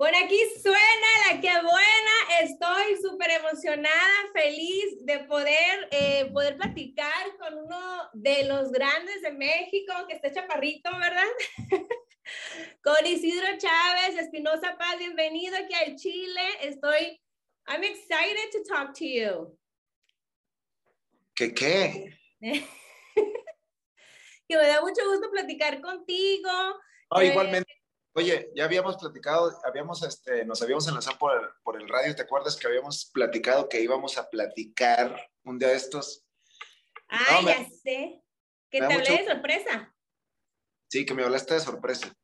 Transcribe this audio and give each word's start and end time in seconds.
Por 0.00 0.16
aquí 0.16 0.40
suena 0.62 1.10
la 1.28 1.40
que 1.42 1.52
buena. 1.60 2.14
Estoy 2.40 2.96
súper 3.02 3.32
emocionada, 3.32 4.30
feliz 4.32 5.04
de 5.04 5.18
poder, 5.24 5.88
eh, 5.90 6.30
poder 6.32 6.56
platicar 6.56 7.36
con 7.38 7.66
uno 7.66 8.08
de 8.14 8.44
los 8.44 8.72
grandes 8.72 9.20
de 9.20 9.32
México, 9.32 9.92
que 10.08 10.14
está 10.14 10.32
chaparrito, 10.32 10.88
¿verdad? 10.98 11.26
con 12.82 13.04
Isidro 13.04 13.58
Chávez, 13.58 14.16
Espinosa 14.16 14.74
Paz, 14.78 14.96
bienvenido 14.98 15.58
aquí 15.58 15.74
al 15.74 15.94
Chile. 15.96 16.48
Estoy, 16.62 17.20
I'm 17.66 17.84
excited 17.84 18.50
to 18.52 18.62
talk 18.72 18.94
to 18.94 19.04
you. 19.04 19.58
¿Qué 21.34 21.52
qué? 21.52 22.18
que 22.40 22.66
me 24.56 24.66
da 24.66 24.80
mucho 24.80 25.06
gusto 25.10 25.30
platicar 25.30 25.82
contigo. 25.82 26.48
Oh, 27.10 27.20
igualmente. 27.20 27.79
Oye, 28.20 28.50
ya 28.54 28.64
habíamos 28.64 28.98
platicado, 28.98 29.58
habíamos, 29.64 30.02
este, 30.02 30.44
nos 30.44 30.60
habíamos 30.60 30.86
enlazado 30.86 31.16
por 31.16 31.40
el, 31.40 31.48
por 31.62 31.80
el 31.80 31.88
radio, 31.88 32.14
¿te 32.14 32.20
acuerdas 32.20 32.54
que 32.54 32.66
habíamos 32.66 33.10
platicado 33.14 33.66
que 33.66 33.80
íbamos 33.80 34.18
a 34.18 34.28
platicar 34.28 35.30
un 35.42 35.58
día 35.58 35.68
de 35.68 35.76
estos? 35.76 36.26
Ah, 37.08 37.40
ya 37.46 37.66
sé. 37.82 38.22
Que 38.70 38.78
te 38.78 38.84
hablé 38.84 39.10
de 39.10 39.24
sorpresa. 39.24 39.96
Sí, 40.90 41.06
que 41.06 41.14
me 41.14 41.24
hablaste 41.24 41.54
de 41.54 41.60
sorpresa. 41.60 42.14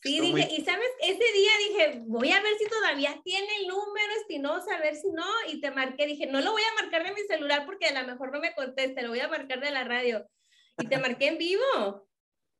Sí, 0.00 0.20
dije, 0.20 0.48
y 0.52 0.64
sabes, 0.64 0.88
ese 1.00 1.32
día 1.32 1.50
dije, 1.66 2.02
voy 2.06 2.30
a 2.30 2.40
ver 2.40 2.56
si 2.56 2.68
todavía 2.68 3.20
tiene 3.24 3.56
el 3.56 3.66
número 3.66 4.12
Espinosa, 4.20 4.76
a 4.76 4.80
ver 4.80 4.94
si 4.94 5.10
no, 5.10 5.26
y 5.48 5.60
te 5.60 5.72
marqué, 5.72 6.06
dije, 6.06 6.26
no 6.26 6.40
lo 6.40 6.52
voy 6.52 6.62
a 6.62 6.80
marcar 6.80 7.02
de 7.02 7.12
mi 7.12 7.22
celular 7.22 7.66
porque 7.66 7.86
a 7.86 8.02
lo 8.02 8.06
mejor 8.06 8.32
no 8.32 8.38
me 8.38 8.54
conteste, 8.54 9.02
lo 9.02 9.08
voy 9.08 9.18
a 9.18 9.26
marcar 9.26 9.58
de 9.58 9.72
la 9.72 9.82
radio. 9.82 10.30
Y 10.78 10.86
te 10.86 10.98
marqué 10.98 11.26
en 11.26 11.38
vivo. 11.38 12.07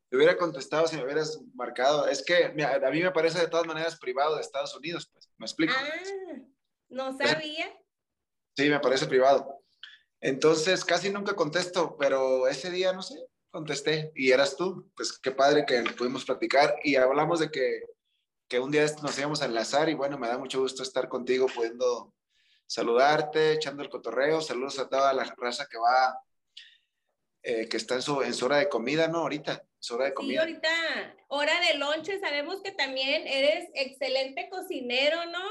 Te 0.09 0.17
hubiera 0.17 0.39
contestado 0.39 0.87
si 0.87 0.97
me 0.97 1.05
hubieras 1.05 1.39
marcado. 1.55 2.07
Es 2.09 2.25
que 2.25 2.47
a 2.47 2.91
mí 2.91 3.03
me 3.03 3.11
parece 3.11 3.41
de 3.41 3.49
todas 3.49 3.67
maneras 3.67 3.99
privado 3.99 4.37
de 4.37 4.41
Estados 4.41 4.75
Unidos, 4.75 5.11
pues. 5.13 5.29
¿Me 5.37 5.45
explico? 5.47 5.75
Ah, 5.77 6.37
no 6.89 7.17
sabía. 7.17 7.71
Sí, 8.57 8.69
me 8.69 8.81
parece 8.81 9.07
privado. 9.07 9.63
Entonces, 10.21 10.85
casi 10.85 11.11
nunca 11.11 11.35
contesto, 11.35 11.97
pero 11.99 12.49
ese 12.49 12.71
día, 12.71 12.93
no 12.93 13.03
sé, 13.03 13.23
contesté 13.51 14.11
y 14.15 14.33
eras 14.33 14.57
tú. 14.57 14.91
Pues 14.97 15.19
qué 15.19 15.31
padre 15.31 15.67
que 15.67 15.83
pudimos 15.97 16.25
platicar 16.25 16.77
y 16.83 16.97
hablamos 16.97 17.41
de 17.41 17.51
que, 17.51 17.83
que 18.49 18.59
un 18.59 18.71
día 18.71 18.87
nos 19.03 19.19
íbamos 19.19 19.43
a 19.43 19.45
enlazar 19.45 19.89
y 19.91 19.95
bueno, 19.95 20.19
me 20.19 20.29
da 20.29 20.39
mucho 20.39 20.61
gusto 20.61 20.83
estar 20.83 21.09
contigo, 21.09 21.47
pudiendo 21.55 22.15
saludarte, 22.67 23.53
echando 23.53 23.83
el 23.83 23.91
cotorreo. 23.91 24.41
Saludos 24.41 24.79
a 24.79 24.89
toda 24.89 25.13
la 25.13 25.25
raza 25.37 25.67
que 25.71 25.79
va, 25.79 26.19
eh, 27.43 27.69
que 27.69 27.77
está 27.77 27.95
en 27.95 28.03
su, 28.03 28.23
en 28.23 28.33
su 28.33 28.47
hora 28.47 28.57
de 28.57 28.69
comida, 28.71 29.07
¿no? 29.07 29.19
Ahorita 29.19 29.68
hora 29.91 30.07
de 30.07 30.15
comida. 30.15 30.33
Sí, 30.33 30.39
ahorita, 30.39 31.17
hora 31.29 31.61
de 31.61 31.79
lonche, 31.79 32.19
sabemos 32.19 32.63
que 32.63 32.73
también 32.73 33.27
eres 33.27 33.69
excelente 33.75 34.49
cocinero, 34.51 35.25
¿no? 35.27 35.43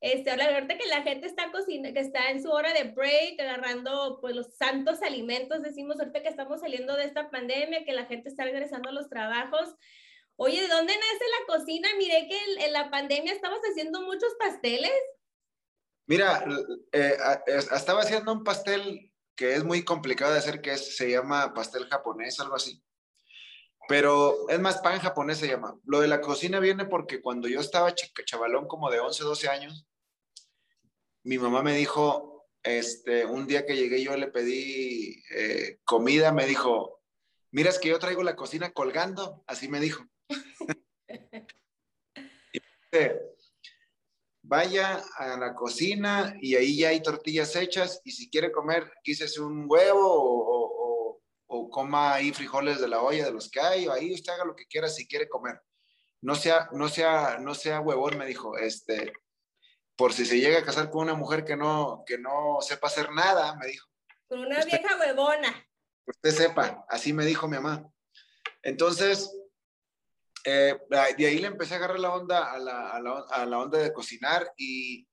Este, 0.00 0.32
ahora, 0.32 0.52
ahorita 0.52 0.76
que 0.78 0.88
la 0.88 1.02
gente 1.02 1.26
está 1.26 1.52
cocinando, 1.52 1.94
que 1.94 2.00
está 2.00 2.30
en 2.30 2.42
su 2.42 2.50
hora 2.50 2.72
de 2.72 2.84
break, 2.90 3.40
agarrando 3.40 4.18
pues 4.20 4.34
los 4.34 4.56
santos 4.56 5.00
alimentos, 5.00 5.62
decimos 5.62 6.00
ahorita 6.00 6.22
que 6.22 6.28
estamos 6.28 6.60
saliendo 6.60 6.96
de 6.96 7.04
esta 7.04 7.30
pandemia, 7.30 7.84
que 7.84 7.92
la 7.92 8.06
gente 8.06 8.28
está 8.28 8.42
regresando 8.44 8.88
a 8.88 8.92
los 8.92 9.08
trabajos. 9.08 9.76
Oye, 10.34 10.60
¿de 10.60 10.66
dónde 10.66 10.92
nace 10.92 11.24
la 11.40 11.54
cocina? 11.54 11.88
Miré 11.98 12.26
que 12.28 12.64
en, 12.64 12.72
la 12.72 12.90
pandemia 12.90 13.32
estabas 13.32 13.60
haciendo 13.60 14.02
muchos 14.02 14.34
pasteles. 14.40 14.90
Mira, 16.06 16.44
eh, 16.90 17.16
estaba 17.46 18.00
haciendo 18.00 18.32
un 18.32 18.42
pastel 18.42 19.12
que 19.36 19.54
es 19.54 19.62
muy 19.62 19.84
complicado 19.84 20.32
de 20.32 20.38
hacer, 20.38 20.60
que 20.60 20.76
se 20.78 21.10
llama 21.10 21.54
pastel 21.54 21.86
japonés, 21.86 22.40
algo 22.40 22.56
así. 22.56 22.82
Pero 23.88 24.48
es 24.48 24.60
más, 24.60 24.78
pan 24.78 25.00
japonés 25.00 25.38
se 25.38 25.48
llama. 25.48 25.78
Lo 25.84 26.00
de 26.00 26.08
la 26.08 26.20
cocina 26.20 26.60
viene 26.60 26.86
porque 26.86 27.20
cuando 27.20 27.48
yo 27.48 27.60
estaba 27.60 27.94
chavalón, 27.94 28.66
como 28.66 28.90
de 28.90 29.00
11, 29.00 29.24
12 29.24 29.48
años, 29.48 29.86
mi 31.24 31.38
mamá 31.38 31.62
me 31.62 31.74
dijo, 31.74 32.46
este, 32.62 33.26
un 33.26 33.46
día 33.46 33.66
que 33.66 33.76
llegué 33.76 34.02
yo 34.02 34.16
le 34.16 34.28
pedí 34.28 35.22
eh, 35.30 35.80
comida, 35.84 36.32
me 36.32 36.46
dijo, 36.46 37.00
miras 37.50 37.78
que 37.78 37.88
yo 37.88 37.98
traigo 37.98 38.22
la 38.22 38.36
cocina 38.36 38.72
colgando, 38.72 39.42
así 39.46 39.68
me 39.68 39.80
dijo. 39.80 40.04
vaya 44.52 45.02
a 45.16 45.38
la 45.38 45.54
cocina 45.54 46.36
y 46.40 46.56
ahí 46.56 46.76
ya 46.76 46.90
hay 46.90 47.00
tortillas 47.00 47.56
hechas 47.56 48.02
y 48.04 48.10
si 48.10 48.28
quiere 48.28 48.52
comer, 48.52 48.92
quise 49.02 49.40
un 49.40 49.64
huevo 49.66 50.04
o, 50.04 50.61
o 51.54 51.68
coma 51.68 52.14
ahí 52.14 52.32
frijoles 52.32 52.80
de 52.80 52.88
la 52.88 53.02
olla 53.02 53.26
de 53.26 53.32
los 53.32 53.50
que 53.50 53.60
hay, 53.60 53.86
o 53.86 53.92
ahí 53.92 54.14
usted 54.14 54.32
haga 54.32 54.46
lo 54.46 54.56
que 54.56 54.66
quiera 54.66 54.88
si 54.88 55.06
quiere 55.06 55.28
comer. 55.28 55.60
No 56.22 56.34
sea, 56.34 56.70
no 56.72 56.88
sea, 56.88 57.36
no 57.40 57.54
sea 57.54 57.80
huevón, 57.80 58.16
me 58.16 58.24
dijo, 58.24 58.56
este, 58.56 59.12
por 59.94 60.14
si 60.14 60.24
se 60.24 60.40
llega 60.40 60.60
a 60.60 60.64
casar 60.64 60.90
con 60.90 61.02
una 61.02 61.14
mujer 61.14 61.44
que 61.44 61.54
no, 61.54 62.04
que 62.06 62.16
no 62.16 62.58
sepa 62.62 62.86
hacer 62.86 63.12
nada, 63.12 63.54
me 63.56 63.66
dijo. 63.66 63.86
Con 64.28 64.40
una 64.40 64.64
vieja 64.64 64.98
huevona. 64.98 65.68
Usted 66.06 66.30
sepa, 66.30 66.86
así 66.88 67.12
me 67.12 67.26
dijo 67.26 67.46
mi 67.46 67.56
mamá. 67.56 67.86
Entonces, 68.62 69.30
eh, 70.44 70.80
de 70.88 71.26
ahí 71.26 71.38
le 71.38 71.48
empecé 71.48 71.74
a 71.74 71.76
agarrar 71.76 72.00
la 72.00 72.14
onda 72.14 72.50
a 72.50 72.58
la, 72.58 72.92
a 72.92 73.00
la, 73.00 73.24
a 73.28 73.44
la 73.44 73.58
onda 73.58 73.78
de 73.78 73.92
cocinar 73.92 74.50
y, 74.56 75.06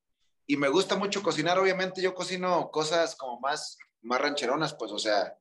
y, 0.47 0.55
me 0.55 0.69
gusta 0.69 0.95
mucho 0.95 1.21
cocinar. 1.21 1.59
Obviamente 1.59 2.01
yo 2.01 2.13
cocino 2.13 2.71
cosas 2.71 3.17
como 3.17 3.41
más, 3.41 3.77
más 4.01 4.21
rancheronas, 4.21 4.73
pues, 4.75 4.93
o 4.93 4.99
sea, 4.99 5.35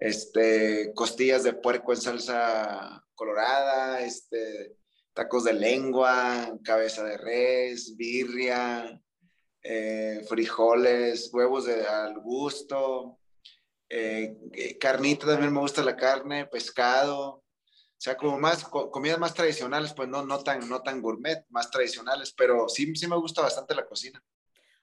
este, 0.00 0.92
costillas 0.94 1.44
de 1.44 1.52
puerco 1.52 1.92
en 1.92 2.00
salsa 2.00 3.04
colorada, 3.14 4.00
este, 4.00 4.76
tacos 5.12 5.44
de 5.44 5.52
lengua, 5.52 6.58
cabeza 6.64 7.04
de 7.04 7.18
res, 7.18 7.96
birria, 7.96 9.00
eh, 9.62 10.24
frijoles, 10.26 11.30
huevos 11.32 11.66
de, 11.66 11.86
al 11.86 12.18
gusto, 12.20 13.18
eh, 13.90 14.36
eh, 14.52 14.78
carnita 14.78 15.26
también 15.26 15.52
me 15.52 15.60
gusta 15.60 15.82
la 15.82 15.96
carne, 15.96 16.46
pescado, 16.46 17.42
o 18.00 18.02
sea, 18.02 18.16
como 18.16 18.38
más 18.38 18.64
comidas 18.64 19.18
más 19.18 19.34
tradicionales, 19.34 19.92
pues 19.92 20.08
no, 20.08 20.24
no, 20.24 20.42
tan, 20.42 20.66
no 20.66 20.80
tan 20.80 21.02
gourmet, 21.02 21.44
más 21.50 21.70
tradicionales, 21.70 22.32
pero 22.32 22.66
sí, 22.70 22.96
sí 22.96 23.06
me 23.06 23.16
gusta 23.16 23.42
bastante 23.42 23.74
la 23.74 23.84
cocina. 23.84 24.24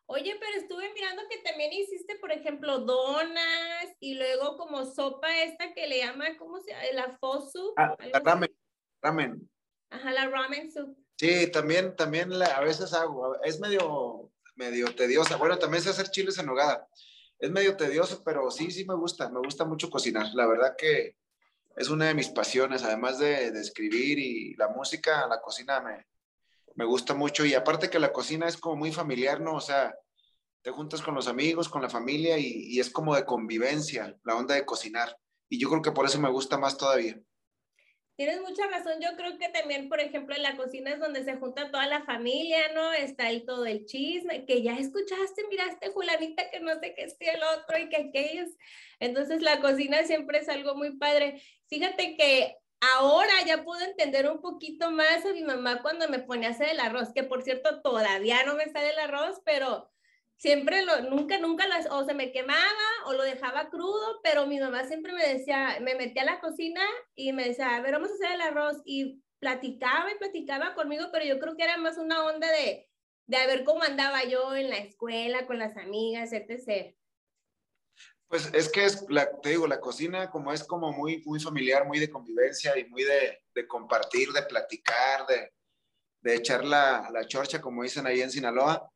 Oye, 0.09 0.37
pero 0.39 0.57
estuve 0.57 0.93
mirando 0.93 1.21
que 1.29 1.37
también 1.39 1.73
hiciste, 1.73 2.15
por 2.15 2.31
ejemplo, 2.31 2.79
donas 2.79 3.87
y 3.99 4.15
luego 4.15 4.57
como 4.57 4.85
sopa 4.85 5.43
esta 5.43 5.73
que 5.73 5.85
le 5.85 5.99
llama, 5.99 6.37
¿cómo 6.37 6.61
se 6.61 6.71
llama? 6.71 6.83
La 6.93 7.17
fosu. 7.17 7.73
Ah, 7.75 7.93
ramen, 8.23 8.49
ramen. 9.01 9.49
Ajá, 9.89 10.13
la 10.13 10.29
ramen 10.29 10.71
soup. 10.71 10.97
Sí, 11.17 11.51
también, 11.51 11.93
también 11.97 12.31
a 12.33 12.61
veces 12.61 12.93
hago, 12.93 13.41
es 13.43 13.59
medio, 13.59 14.31
medio 14.55 14.95
tediosa. 14.95 15.35
Bueno, 15.35 15.59
también 15.59 15.83
sé 15.83 15.89
hacer 15.89 16.09
chiles 16.09 16.37
en 16.37 16.45
nogada. 16.45 16.87
Es 17.37 17.51
medio 17.51 17.75
tedioso, 17.75 18.23
pero 18.23 18.49
sí, 18.49 18.71
sí 18.71 18.85
me 18.85 18.95
gusta, 18.95 19.29
me 19.29 19.39
gusta 19.39 19.65
mucho 19.65 19.89
cocinar. 19.89 20.27
La 20.35 20.47
verdad 20.47 20.75
que 20.77 21.17
es 21.75 21.89
una 21.89 22.05
de 22.05 22.13
mis 22.13 22.29
pasiones, 22.29 22.81
además 22.83 23.19
de, 23.19 23.51
de 23.51 23.59
escribir 23.59 24.19
y 24.19 24.53
la 24.55 24.69
música, 24.69 25.27
la 25.27 25.41
cocina 25.41 25.81
me, 25.81 26.05
me 26.77 26.85
gusta 26.85 27.15
mucho 27.15 27.43
y 27.43 27.55
aparte 27.55 27.89
que 27.89 27.99
la 27.99 28.13
cocina 28.13 28.47
es 28.47 28.55
como 28.55 28.75
muy 28.75 28.91
familiar, 28.91 29.41
¿no? 29.41 29.55
O 29.55 29.61
sea, 29.61 29.95
te 30.61 30.69
juntas 30.69 31.01
con 31.01 31.15
los 31.15 31.27
amigos, 31.27 31.69
con 31.69 31.81
la 31.81 31.89
familia 31.89 32.37
y, 32.37 32.79
es 32.79 32.91
como 32.91 33.15
de 33.15 33.25
convivencia, 33.25 34.15
la 34.23 34.35
onda 34.35 34.53
de 34.53 34.63
cocinar. 34.63 35.17
Y 35.49 35.59
yo 35.59 35.69
creo 35.69 35.81
que 35.81 35.91
por 35.91 36.05
eso 36.05 36.21
me 36.21 36.29
gusta 36.29 36.59
más 36.59 36.77
todavía. 36.77 37.19
Tienes 38.15 38.41
mucha 38.41 38.67
razón. 38.67 38.93
Yo 39.01 39.09
creo 39.17 39.39
que 39.39 39.49
también, 39.49 39.89
por 39.89 39.99
ejemplo, 39.99 40.35
en 40.35 40.43
la 40.43 40.55
cocina 40.55 40.91
es 40.91 40.99
donde 40.99 41.23
se 41.23 41.37
junta 41.37 41.71
toda 41.71 41.87
la 41.87 42.05
familia, 42.05 42.71
¿no? 42.75 42.93
Está 42.93 43.31
el 43.31 43.43
todo 43.45 43.65
el 43.65 43.85
chisme, 43.85 44.45
que 44.45 44.61
ya 44.61 44.77
escuchaste, 44.77 45.47
miraste, 45.49 45.89
Julanita, 45.89 46.49
que 46.51 46.59
no 46.59 46.79
sé 46.79 46.93
qué 46.95 47.05
es 47.05 47.17
el 47.19 47.41
otro 47.41 47.79
y 47.79 47.89
que 47.89 47.97
aquellos. 47.97 48.49
Entonces, 48.99 49.41
la 49.41 49.61
cocina 49.61 50.03
siempre 50.03 50.39
es 50.39 50.49
algo 50.49 50.75
muy 50.75 50.95
padre. 50.97 51.41
Fíjate 51.69 52.15
que 52.15 52.55
Ahora 52.79 53.33
ya 53.45 53.63
puedo 53.63 53.83
entender 53.83 54.29
un 54.29 54.39
poquito 54.39 54.91
más 54.91 55.25
a 55.25 55.33
mi 55.33 55.43
mamá 55.43 55.81
cuando 55.81 56.07
me 56.09 56.19
pone 56.19 56.45
a 56.45 56.51
hacer 56.51 56.69
el 56.69 56.79
arroz, 56.79 57.11
que 57.13 57.23
por 57.23 57.41
cierto 57.41 57.81
todavía 57.81 58.43
no 58.45 58.55
me 58.55 58.69
sale 58.69 58.91
el 58.91 58.99
arroz, 58.99 59.41
pero 59.45 59.89
siempre 60.37 60.85
lo, 60.85 61.01
nunca, 61.09 61.39
nunca 61.39 61.67
las, 61.67 61.87
o 61.89 62.05
se 62.05 62.13
me 62.13 62.31
quemaba 62.31 62.61
o 63.07 63.13
lo 63.13 63.23
dejaba 63.23 63.69
crudo, 63.69 64.19
pero 64.23 64.45
mi 64.45 64.59
mamá 64.59 64.85
siempre 64.85 65.13
me 65.13 65.27
decía, 65.27 65.79
me 65.81 65.95
metía 65.95 66.21
a 66.21 66.25
la 66.25 66.39
cocina 66.39 66.81
y 67.15 67.33
me 67.33 67.45
decía, 67.45 67.75
a 67.75 67.81
ver, 67.81 67.93
vamos 67.93 68.11
a 68.11 68.13
hacer 68.13 68.31
el 68.33 68.41
arroz 68.41 68.77
y 68.85 69.23
platicaba 69.39 70.11
y 70.11 70.17
platicaba 70.17 70.75
conmigo, 70.75 71.05
pero 71.11 71.25
yo 71.25 71.39
creo 71.39 71.55
que 71.55 71.63
era 71.63 71.77
más 71.77 71.97
una 71.97 72.25
onda 72.25 72.47
de, 72.51 72.87
de 73.25 73.37
a 73.37 73.47
ver 73.47 73.63
cómo 73.63 73.83
andaba 73.83 74.23
yo 74.23 74.55
en 74.55 74.69
la 74.69 74.77
escuela, 74.77 75.47
con 75.47 75.57
las 75.59 75.77
amigas, 75.77 76.31
etc. 76.31 76.95
Pues 78.27 78.49
es 78.53 78.69
que 78.69 78.83
es, 78.83 79.05
la, 79.09 79.29
te 79.41 79.49
digo, 79.49 79.67
la 79.67 79.79
cocina 79.79 80.29
como 80.29 80.51
es 80.51 80.63
como 80.63 80.91
muy, 80.91 81.23
muy 81.25 81.39
familiar, 81.39 81.85
muy 81.85 81.99
de 81.99 82.09
convivencia 82.09 82.77
y 82.77 82.85
muy 82.85 83.03
de, 83.03 83.39
de 83.55 83.67
compartir, 83.67 84.31
de 84.33 84.43
platicar, 84.43 85.25
de, 85.27 85.53
de 86.21 86.35
echar 86.35 86.65
la, 86.65 87.09
la, 87.13 87.25
chorcha, 87.25 87.61
como 87.61 87.83
dicen 87.83 88.05
ahí 88.05 88.21
en 88.21 88.31
Sinaloa. 88.31 88.91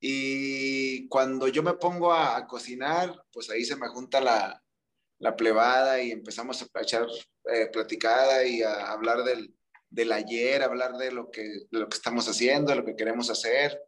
Y 0.00 1.06
cuando 1.08 1.46
yo 1.46 1.62
me 1.62 1.74
pongo 1.74 2.12
a, 2.12 2.46
cocinar, 2.48 3.14
pues 3.32 3.50
ahí 3.50 3.64
se 3.64 3.76
me 3.76 3.88
junta 3.88 4.20
la, 4.20 4.60
la 5.18 5.36
plebada 5.36 6.02
y 6.02 6.10
empezamos 6.10 6.62
a 6.62 6.80
echar 6.80 7.06
eh, 7.52 7.68
platicada 7.72 8.44
y 8.44 8.62
a 8.62 8.90
hablar 8.90 9.22
del, 9.22 9.54
del 9.90 10.10
ayer, 10.10 10.62
hablar 10.62 10.96
de 10.96 11.12
lo 11.12 11.30
que, 11.30 11.66
lo 11.70 11.88
que 11.88 11.96
estamos 11.96 12.26
haciendo, 12.28 12.70
de 12.70 12.78
lo 12.78 12.84
que 12.84 12.96
queremos 12.96 13.30
hacer. 13.30 13.80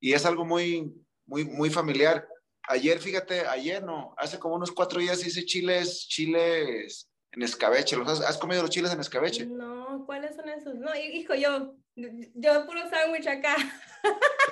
Y 0.00 0.14
es 0.14 0.24
algo 0.24 0.44
muy, 0.44 0.92
muy, 1.26 1.44
muy 1.44 1.70
familiar. 1.70 2.26
Ayer, 2.70 3.00
fíjate, 3.00 3.48
ayer 3.48 3.82
no, 3.82 4.14
hace 4.16 4.38
como 4.38 4.54
unos 4.54 4.70
cuatro 4.70 5.00
días 5.00 5.26
hice 5.26 5.44
chiles, 5.44 6.06
chiles 6.06 7.10
en 7.32 7.42
escabeche. 7.42 7.96
¿Los 7.96 8.20
has, 8.20 8.38
comido 8.38 8.62
los 8.62 8.70
chiles 8.70 8.92
en 8.92 9.00
escabeche? 9.00 9.44
No, 9.44 10.04
¿cuáles 10.06 10.36
son 10.36 10.48
esos? 10.48 10.76
No, 10.76 10.94
hijo, 10.94 11.34
yo, 11.34 11.74
yo 11.96 12.66
puro 12.66 12.88
sándwich 12.88 13.26
acá. 13.26 13.56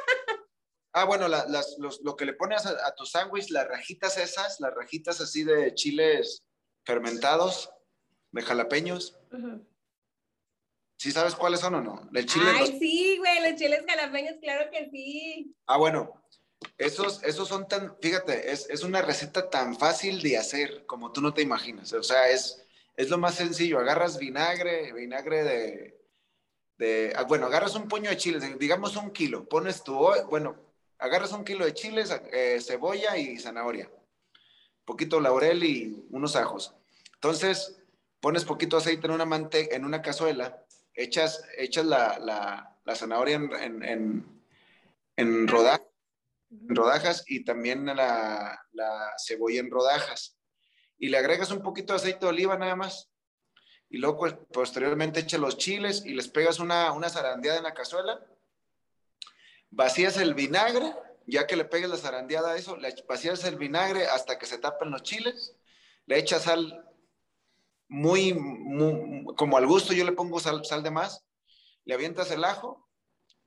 Ah, 0.94 1.04
bueno, 1.04 1.28
las, 1.28 1.76
los, 1.78 2.00
lo 2.02 2.16
que 2.16 2.24
le 2.24 2.32
pones 2.32 2.66
a, 2.66 2.94
tu 2.96 3.04
sándwich, 3.04 3.50
las 3.50 3.68
rajitas 3.68 4.16
esas, 4.16 4.58
las 4.58 4.74
rajitas 4.74 5.20
así 5.20 5.44
de 5.44 5.72
chiles 5.74 6.42
fermentados, 6.84 7.70
de 8.32 8.42
jalapeños. 8.42 9.16
¿Sí 10.96 11.12
sabes 11.12 11.36
cuáles 11.36 11.60
son 11.60 11.74
o 11.76 11.82
no? 11.82 12.08
El 12.12 12.26
chile 12.26 12.46
Ay, 12.52 12.78
sí, 12.80 13.18
güey, 13.18 13.48
los 13.48 13.60
chiles 13.60 13.84
jalapeños, 13.86 14.38
claro 14.40 14.70
que 14.72 14.88
sí. 14.90 15.54
Ah, 15.66 15.76
bueno, 15.76 16.20
esos, 16.76 17.22
esos 17.22 17.48
son 17.48 17.68
tan, 17.68 17.96
fíjate, 18.00 18.50
es, 18.52 18.68
es, 18.70 18.82
una 18.82 19.02
receta 19.02 19.48
tan 19.50 19.76
fácil 19.76 20.22
de 20.22 20.38
hacer 20.38 20.86
como 20.86 21.12
tú 21.12 21.20
no 21.20 21.34
te 21.34 21.42
imaginas. 21.42 21.92
O 21.92 22.02
sea, 22.02 22.30
es, 22.30 22.64
es 22.96 23.10
lo 23.10 23.18
más 23.18 23.34
sencillo. 23.36 23.78
Agarras 23.78 24.18
vinagre, 24.18 24.92
vinagre 24.92 25.44
de, 25.44 25.98
de 26.78 27.12
ah, 27.16 27.24
bueno, 27.24 27.46
agarras 27.46 27.74
un 27.74 27.88
puño 27.88 28.10
de 28.10 28.16
chiles, 28.16 28.58
digamos 28.58 28.96
un 28.96 29.10
kilo, 29.10 29.48
pones 29.48 29.82
tu, 29.82 29.94
bueno, 30.30 30.56
agarras 30.98 31.32
un 31.32 31.44
kilo 31.44 31.64
de 31.64 31.74
chiles, 31.74 32.10
eh, 32.32 32.60
cebolla 32.60 33.16
y 33.16 33.38
zanahoria, 33.38 33.90
poquito 34.84 35.20
laurel 35.20 35.64
y 35.64 36.06
unos 36.10 36.36
ajos. 36.36 36.74
Entonces, 37.14 37.80
pones 38.20 38.44
poquito 38.44 38.76
aceite 38.76 39.06
en 39.06 39.12
una 39.12 39.24
mante 39.24 39.74
en 39.74 39.84
una 39.84 40.02
cazuela, 40.02 40.64
echas, 40.94 41.44
echas 41.56 41.84
la, 41.84 42.18
la, 42.84 42.94
zanahoria 42.94 43.36
en, 43.36 43.82
en, 43.82 44.42
en, 45.16 45.48
rodajas 45.48 45.87
y 47.26 47.44
también 47.44 47.86
la, 47.86 48.60
la 48.72 49.12
cebolla 49.18 49.60
en 49.60 49.70
rodajas. 49.70 50.38
Y 50.98 51.08
le 51.08 51.18
agregas 51.18 51.50
un 51.50 51.62
poquito 51.62 51.92
de 51.92 51.98
aceite 51.98 52.20
de 52.20 52.30
oliva 52.30 52.56
nada 52.56 52.76
más. 52.76 53.10
Y 53.88 53.98
luego 53.98 54.18
pues, 54.18 54.34
posteriormente 54.52 55.20
echas 55.20 55.40
los 55.40 55.56
chiles 55.56 56.04
y 56.04 56.14
les 56.14 56.28
pegas 56.28 56.58
una, 56.58 56.92
una 56.92 57.08
zarandeada 57.08 57.58
en 57.58 57.64
la 57.64 57.74
cazuela 57.74 58.20
vacías 59.70 60.16
el 60.16 60.34
vinagre, 60.34 60.94
ya 61.26 61.46
que 61.46 61.56
le 61.56 61.64
pegues 61.64 61.90
la 61.90 61.96
zarandeada 61.96 62.52
a 62.52 62.56
eso, 62.56 62.76
le 62.76 62.94
vacías 63.08 63.44
el 63.44 63.56
vinagre 63.56 64.06
hasta 64.06 64.38
que 64.38 64.46
se 64.46 64.58
tapen 64.58 64.90
los 64.90 65.02
chiles, 65.02 65.56
le 66.06 66.18
echas 66.18 66.44
sal 66.44 66.84
muy, 67.88 68.36
como 69.36 69.56
al 69.56 69.66
gusto, 69.66 69.92
yo 69.92 70.04
le 70.04 70.12
pongo 70.12 70.40
sal, 70.40 70.64
sal 70.64 70.82
de 70.82 70.90
más, 70.90 71.24
le 71.84 71.94
avientas 71.94 72.30
el 72.30 72.44
ajo, 72.44 72.87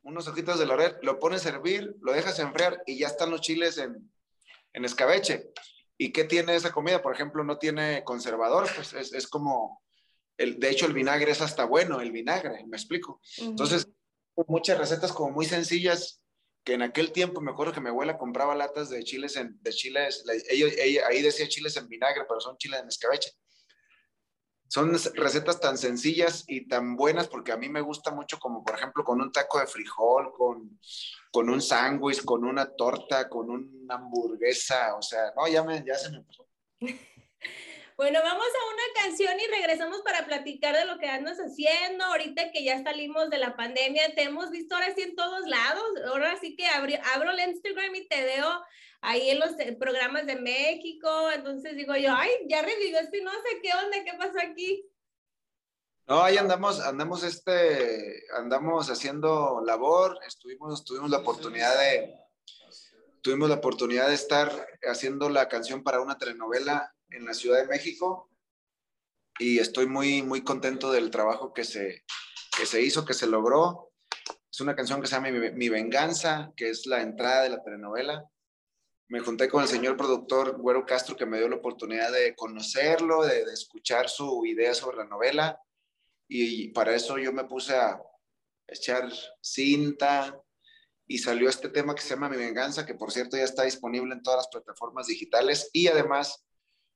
unos 0.03 0.27
ojitos 0.27 0.59
de 0.59 0.65
laurel, 0.65 0.98
lo 1.01 1.19
pones 1.19 1.45
a 1.45 1.50
hervir, 1.50 1.95
lo 2.01 2.13
dejas 2.13 2.39
enfriar 2.39 2.81
y 2.86 2.98
ya 2.98 3.07
están 3.07 3.30
los 3.30 3.42
chiles 3.42 3.77
en, 3.77 4.12
en 4.74 4.86
escabeche. 4.86 5.51
¿Y 5.98 6.12
qué 6.12 6.24
tiene 6.24 6.56
esa 6.56 6.71
comida? 6.71 7.01
Por 7.01 7.13
ejemplo, 7.13 7.44
no 7.44 7.57
tiene 7.57 8.03
conservador, 8.03 8.68
pues 8.75 8.94
es, 8.94 9.13
es 9.13 9.27
como, 9.27 9.83
el, 10.38 10.59
de 10.59 10.69
hecho 10.69 10.88
el 10.88 10.94
vinagre 10.94 11.31
es 11.31 11.42
hasta 11.42 11.65
bueno, 11.65 12.01
el 12.01 12.12
vinagre, 12.12 12.65
me 12.68 12.77
explico. 12.77 13.21
Entonces, 13.38 13.88
muchas 14.48 14.77
recetas 14.77 15.12
como 15.12 15.31
muy 15.31 15.45
sencillas 15.45 16.24
que 16.63 16.74
en 16.74 16.81
aquel 16.81 17.12
tiempo 17.12 17.42
me 17.42 17.51
acuerdo 17.51 17.74
que 17.74 17.81
mi 17.81 17.89
abuela 17.89 18.18
compraba 18.18 18.56
latas 18.56 18.89
de 18.89 19.03
chiles 19.03 19.36
en, 19.36 19.57
de 19.62 19.71
chiles, 19.71 20.24
ella, 20.50 21.07
ahí 21.07 21.21
decía 21.21 21.48
chiles 21.48 21.75
en 21.77 21.88
vinagre, 21.88 22.25
pero 22.27 22.39
son 22.39 22.57
chiles 22.57 22.80
en 22.81 22.88
escabeche. 22.88 23.31
Son 24.71 24.89
recetas 25.15 25.59
tan 25.59 25.77
sencillas 25.77 26.45
y 26.47 26.65
tan 26.65 26.95
buenas 26.95 27.27
porque 27.27 27.51
a 27.51 27.57
mí 27.57 27.68
me 27.68 27.81
gusta 27.81 28.12
mucho 28.12 28.39
como 28.39 28.63
por 28.63 28.77
ejemplo 28.77 29.03
con 29.03 29.19
un 29.19 29.29
taco 29.29 29.59
de 29.59 29.68
frijol, 29.68 30.31
con, 30.31 30.79
con 31.29 31.50
un 31.50 31.62
sándwich, 31.62 32.23
con 32.23 32.45
una 32.45 32.73
torta, 32.73 33.27
con 33.27 33.50
una 33.50 33.95
hamburguesa, 33.95 34.95
o 34.95 35.01
sea, 35.01 35.33
no, 35.35 35.45
ya, 35.50 35.62
me, 35.62 35.83
ya 35.85 35.95
se 35.95 36.09
me 36.12 36.21
pasó. 36.21 36.47
Bueno, 37.97 38.19
vamos 38.23 38.47
a 38.47 38.73
una 38.73 39.03
canción 39.03 39.39
y 39.39 39.45
regresamos 39.45 40.01
para 40.01 40.25
platicar 40.25 40.75
de 40.75 40.85
lo 40.85 40.97
que 40.97 41.07
andas 41.07 41.38
haciendo. 41.38 42.03
Ahorita 42.06 42.51
que 42.51 42.63
ya 42.63 42.81
salimos 42.81 43.29
de 43.29 43.38
la 43.38 43.56
pandemia, 43.56 44.15
te 44.15 44.24
hemos 44.24 44.50
visto 44.50 44.74
ahora 44.74 44.91
sí 44.95 45.03
en 45.03 45.15
todos 45.15 45.45
lados. 45.45 45.83
Ahora 46.07 46.35
sí 46.41 46.56
que 46.56 46.65
abro 46.65 47.29
el 47.29 47.39
Instagram 47.47 47.94
y 47.94 48.07
te 48.07 48.24
veo 48.24 48.63
ahí 49.01 49.30
en 49.30 49.39
los 49.39 49.51
programas 49.77 50.25
de 50.25 50.36
México. 50.36 51.30
Entonces 51.31 51.75
digo 51.75 51.95
yo, 51.95 52.13
ay, 52.15 52.30
ya 52.48 52.62
revivió 52.62 53.01
no 53.01 53.31
sé 53.31 53.62
¿qué 53.62 53.71
onda? 53.74 54.03
¿Qué 54.03 54.18
pasó 54.18 54.38
aquí? 54.39 54.88
No, 56.07 56.24
ahí 56.24 56.38
andamos, 56.38 56.80
andamos 56.80 57.24
este, 57.24 58.24
andamos 58.36 58.89
haciendo 58.89 59.62
labor, 59.65 60.19
estuvimos, 60.27 60.83
tuvimos 60.83 61.09
la 61.09 61.19
oportunidad 61.19 61.77
de, 61.80 62.15
tuvimos 63.21 63.50
la 63.50 63.56
oportunidad 63.56 64.07
de 64.07 64.15
estar 64.15 64.68
haciendo 64.83 65.30
la 65.30 65.48
canción 65.48 65.83
para 65.83 66.01
una 66.01 66.18
telenovela 66.18 66.94
en 67.09 67.25
la 67.25 67.33
Ciudad 67.33 67.59
de 67.59 67.68
México 67.68 68.30
y 69.39 69.59
estoy 69.59 69.88
muy, 69.88 70.21
muy 70.21 70.44
contento 70.44 70.92
del 70.92 71.12
trabajo 71.12 71.53
que 71.53 71.63
se, 71.63 72.03
que 72.57 72.65
se 72.65 72.81
hizo, 72.81 73.06
que 73.06 73.13
se 73.13 73.27
logró. 73.27 73.92
Es 74.51 74.59
una 74.59 74.75
canción 74.75 75.01
que 75.01 75.07
se 75.07 75.15
llama 75.15 75.30
Mi, 75.30 75.69
Venganza, 75.69 76.51
que 76.56 76.69
es 76.69 76.86
la 76.86 77.01
entrada 77.01 77.44
de 77.44 77.50
la 77.50 77.63
telenovela. 77.63 78.30
Me 79.12 79.19
junté 79.19 79.50
con 79.50 79.62
el 79.62 79.68
señor 79.68 79.98
productor 79.98 80.56
Güero 80.58 80.86
Castro, 80.86 81.18
que 81.18 81.25
me 81.25 81.38
dio 81.38 81.50
la 81.50 81.58
oportunidad 81.58 82.13
de 82.13 82.34
conocerlo, 82.34 83.25
de, 83.25 83.42
escuchar 83.44 84.08
su 84.08 84.46
idea 84.46 84.74
sobre 84.74 84.96
la 84.96 85.06
novela. 85.06 85.60
Y 86.30 86.69
para 86.69 86.96
eso 86.96 87.18
yo 87.18 87.34
me 87.34 87.44
puse 87.44 87.75
a 87.75 88.02
echar 88.69 89.12
cinta, 89.42 90.42
y 91.06 91.18
salió 91.18 91.50
este 91.50 91.68
tema 91.68 91.94
que 91.94 92.02
se 92.02 92.12
llama 92.12 92.30
Mi 92.30 92.38
Venganza, 92.38 92.86
que 92.86 92.94
por 92.94 93.12
cierto 93.12 93.36
ya 93.36 93.44
está 93.44 93.63
disponible 93.63 94.13
en 94.13 94.24
todas 94.24 94.38
las 94.38 94.48
plataformas 94.48 95.08
digitales 95.08 95.69
y 95.74 95.88
además 95.88 96.46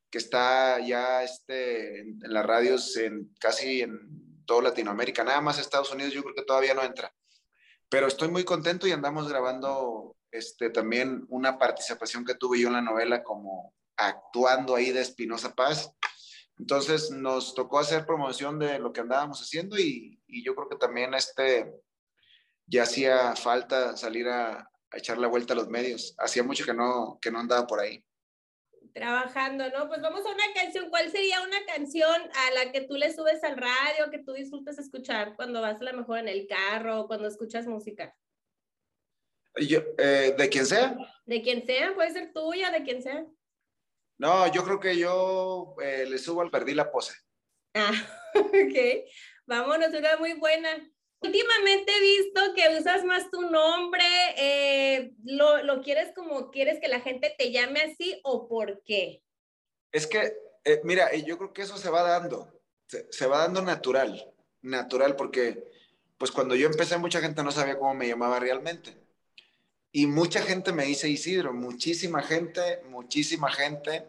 que 0.09 0.19
está 0.19 0.79
ya 0.79 1.21
este, 1.21 1.99
en, 1.99 2.19
las 2.21 2.45
radios 2.45 2.95
en 2.95 3.35
casi 3.41 3.81
en 3.81 4.45
toda 4.45 4.61
Latinoamérica, 4.61 5.25
nada 5.25 5.41
más 5.41 5.59
Estados 5.59 5.91
Unidos 5.91 6.13
yo 6.13 6.23
creo 6.23 6.33
que 6.33 6.43
todavía 6.43 6.73
no 6.73 6.81
entra. 6.81 7.13
Pero 7.89 8.07
estoy 8.07 8.29
muy 8.29 8.45
contento 8.45 8.87
y 8.87 8.93
andamos 8.93 9.27
grabando 9.27 10.15
este, 10.37 10.69
también 10.69 11.25
una 11.29 11.57
participación 11.57 12.25
que 12.25 12.35
tuve 12.35 12.59
yo 12.59 12.67
en 12.67 12.73
la 12.73 12.81
novela 12.81 13.23
como 13.23 13.73
actuando 13.97 14.75
ahí 14.75 14.91
de 14.91 15.01
Espinosa 15.01 15.53
Paz. 15.55 15.91
Entonces 16.57 17.11
nos 17.11 17.53
tocó 17.53 17.79
hacer 17.79 18.05
promoción 18.05 18.59
de 18.59 18.79
lo 18.79 18.93
que 18.93 19.01
andábamos 19.01 19.41
haciendo 19.41 19.77
y, 19.77 20.21
yo 20.27 20.53
creo 20.53 20.67
que 20.67 20.75
también 20.75 21.13
este, 21.13 21.73
ya 22.65 22.83
hacía 22.83 23.35
falta 23.35 23.95
salir 23.95 24.27
a, 24.27 24.59
a, 24.59 24.97
echar 24.97 25.17
la 25.17 25.27
vuelta 25.27 25.53
a 25.53 25.55
los 25.55 25.69
medios. 25.69 26.13
Hacía 26.17 26.43
mucho 26.43 26.65
que 26.65 26.73
no, 26.73 27.17
que 27.21 27.31
no 27.31 27.39
andaba 27.39 27.65
por 27.65 27.79
ahí 27.79 28.03
trabajando, 28.95 29.69
¿no? 29.71 29.89
Pues 29.89 30.01
vamos 30.01 30.25
a 30.25 30.29
una 30.29 30.53
canción. 30.55 30.89
¿Cuál 30.89 31.11
sería 31.11 31.41
una 31.41 31.65
canción 31.65 32.15
a 32.15 32.51
la 32.53 32.71
que 32.71 32.81
tú 32.81 32.95
le 32.95 33.13
subes 33.13 33.43
al 33.43 33.57
radio, 33.57 34.09
que 34.09 34.19
tú 34.19 34.31
disfrutas 34.31 34.79
escuchar 34.79 35.35
cuando 35.35 35.61
vas 35.61 35.81
a 35.81 35.83
lo 35.83 35.93
mejor 35.93 36.19
en 36.19 36.29
el 36.29 36.47
carro 36.47 37.01
o 37.01 37.07
cuando 37.07 37.27
escuchas 37.27 37.67
música? 37.67 38.15
Yo, 39.57 39.79
eh, 39.97 40.35
¿De 40.37 40.49
quien 40.49 40.65
sea? 40.65 40.97
De 41.25 41.41
quien 41.41 41.65
sea, 41.65 41.93
puede 41.95 42.11
ser 42.11 42.33
tuya, 42.33 42.71
de 42.71 42.83
quien 42.83 43.01
sea. 43.01 43.25
No, 44.17 44.51
yo 44.51 44.63
creo 44.63 44.79
que 44.79 44.97
yo 44.97 45.75
eh, 45.81 46.05
le 46.07 46.17
subo 46.17 46.41
al 46.41 46.51
Perdí 46.51 46.73
la 46.73 46.91
Pose. 46.91 47.13
Ah, 47.73 47.91
ok. 48.35 49.05
Vámonos, 49.45 49.93
una 49.93 50.17
muy 50.17 50.33
buena. 50.33 50.69
Últimamente 51.21 51.91
he 51.91 52.01
visto 52.01 52.41
que 52.55 52.77
usas 52.77 53.03
más 53.03 53.29
tu 53.31 53.41
nombre, 53.41 54.05
eh, 54.37 55.13
lo, 55.23 55.63
lo, 55.63 55.81
quieres 55.81 56.13
como 56.13 56.51
quieres 56.51 56.79
que 56.79 56.87
la 56.87 56.99
gente 56.99 57.33
te 57.37 57.51
llame 57.51 57.81
así 57.81 58.19
o 58.23 58.47
por 58.47 58.83
qué? 58.83 59.23
Es 59.91 60.07
que, 60.07 60.33
eh, 60.63 60.81
mira, 60.83 61.13
yo 61.15 61.37
creo 61.37 61.53
que 61.53 61.63
eso 61.63 61.77
se 61.77 61.89
va 61.89 62.03
dando, 62.03 62.61
se, 62.87 63.11
se, 63.11 63.27
va 63.27 63.39
dando 63.39 63.61
natural, 63.61 64.33
natural, 64.61 65.15
porque 65.15 65.63
pues 66.17 66.31
cuando 66.31 66.53
yo 66.53 66.67
empecé 66.67 66.97
mucha 66.97 67.21
gente 67.21 67.43
no 67.43 67.51
sabía 67.51 67.79
cómo 67.79 67.93
me 67.93 68.07
llamaba 68.07 68.39
realmente. 68.39 69.04
Y 69.95 70.07
mucha 70.07 70.41
gente 70.41 70.73
me 70.73 70.83
dice 70.83 71.07
Isidro, 71.07 71.53
muchísima 71.53 72.21
gente, 72.21 72.81
muchísima 72.89 73.49
gente 73.49 74.03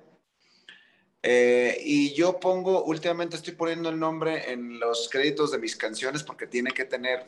eh, 1.22 1.80
y 1.80 2.12
yo 2.12 2.40
pongo, 2.40 2.82
últimamente 2.82 3.36
estoy 3.36 3.54
poniendo 3.54 3.88
el 3.88 3.96
nombre 3.96 4.50
en 4.50 4.80
los 4.80 5.08
créditos 5.08 5.52
de 5.52 5.58
mis 5.58 5.76
canciones 5.76 6.24
porque 6.24 6.48
tiene 6.48 6.72
que 6.72 6.86
tener 6.86 7.24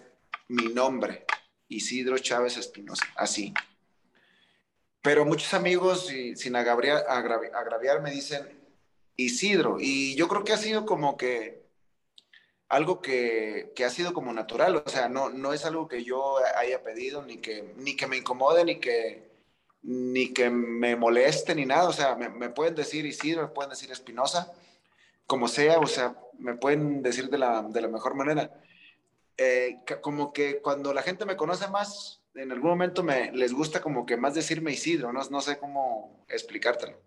mi 0.49 0.73
nombre, 0.73 1.25
Isidro 1.69 2.19
Chávez 2.19 2.57
Espinosa, 2.57 3.07
así. 3.15 3.55
Pero 5.03 5.25
muchos 5.25 5.55
amigos, 5.55 6.13
y 6.13 6.35
sin 6.35 6.57
agraviar, 6.57 7.05
agraviar, 7.09 8.03
me 8.03 8.11
dicen 8.11 8.43
Isidro. 9.15 9.77
Y 9.79 10.17
yo 10.17 10.27
creo 10.27 10.43
que 10.43 10.53
ha 10.53 10.59
sido 10.59 10.85
como 10.85 11.17
que 11.17 11.58
algo 12.69 13.01
que, 13.01 13.73
que, 13.75 13.85
ha 13.85 13.91
sido 13.91 14.13
como 14.13 14.33
natural, 14.33 14.83
o 14.85 14.89
sea, 14.89 15.09
no, 15.09 15.31
no 15.31 15.53
es 15.53 15.65
algo 15.65 15.89
que 15.89 16.05
yo 16.05 16.37
haya 16.57 16.83
pedido, 16.83 17.23
ni 17.25 17.39
que, 17.39 17.75
ni 17.77 17.97
que 17.97 18.07
me 18.07 18.19
incomode, 18.19 18.65
ni 18.65 18.79
que, 18.79 19.31
ni 19.83 20.33
que 20.33 20.51
me 20.51 20.97
moleste 20.97 21.55
ni 21.55 21.65
nada, 21.65 21.89
o 21.89 21.93
sea, 21.93 22.15
me, 22.15 22.51
pueden 22.51 22.75
decir 22.75 23.07
Isidro, 23.07 23.43
me 23.43 23.49
pueden 23.49 23.71
decir 23.71 23.91
Espinosa, 23.91 24.53
como 25.27 25.49
sea, 25.49 25.79
o 25.79 25.87
sea, 25.87 26.17
me 26.39 26.57
pueden 26.57 27.03
decir 27.03 27.31
de 27.31 27.39
la, 27.39 27.63
de 27.63 27.81
la, 27.81 27.89
mejor 27.89 28.15
manera. 28.15 28.51
eh, 29.39 29.79
como 30.03 30.33
que 30.33 30.61
cuando 30.61 30.93
la 30.93 31.03
gente 31.03 31.25
me 31.25 31.37
conoce 31.37 31.69
más, 31.69 32.21
en 32.35 32.53
algún 32.53 32.71
momento 32.71 33.03
me 33.03 33.33
les 33.33 33.53
gusta 33.53 33.81
como 33.81 34.07
que 34.07 34.17
más 34.17 34.35
decirme 34.35 34.73
Isidro, 34.73 35.13
no, 35.13 35.23
no 35.31 35.41
sé 35.41 35.59
cómo 35.59 36.25
explicártelo. 36.29 36.99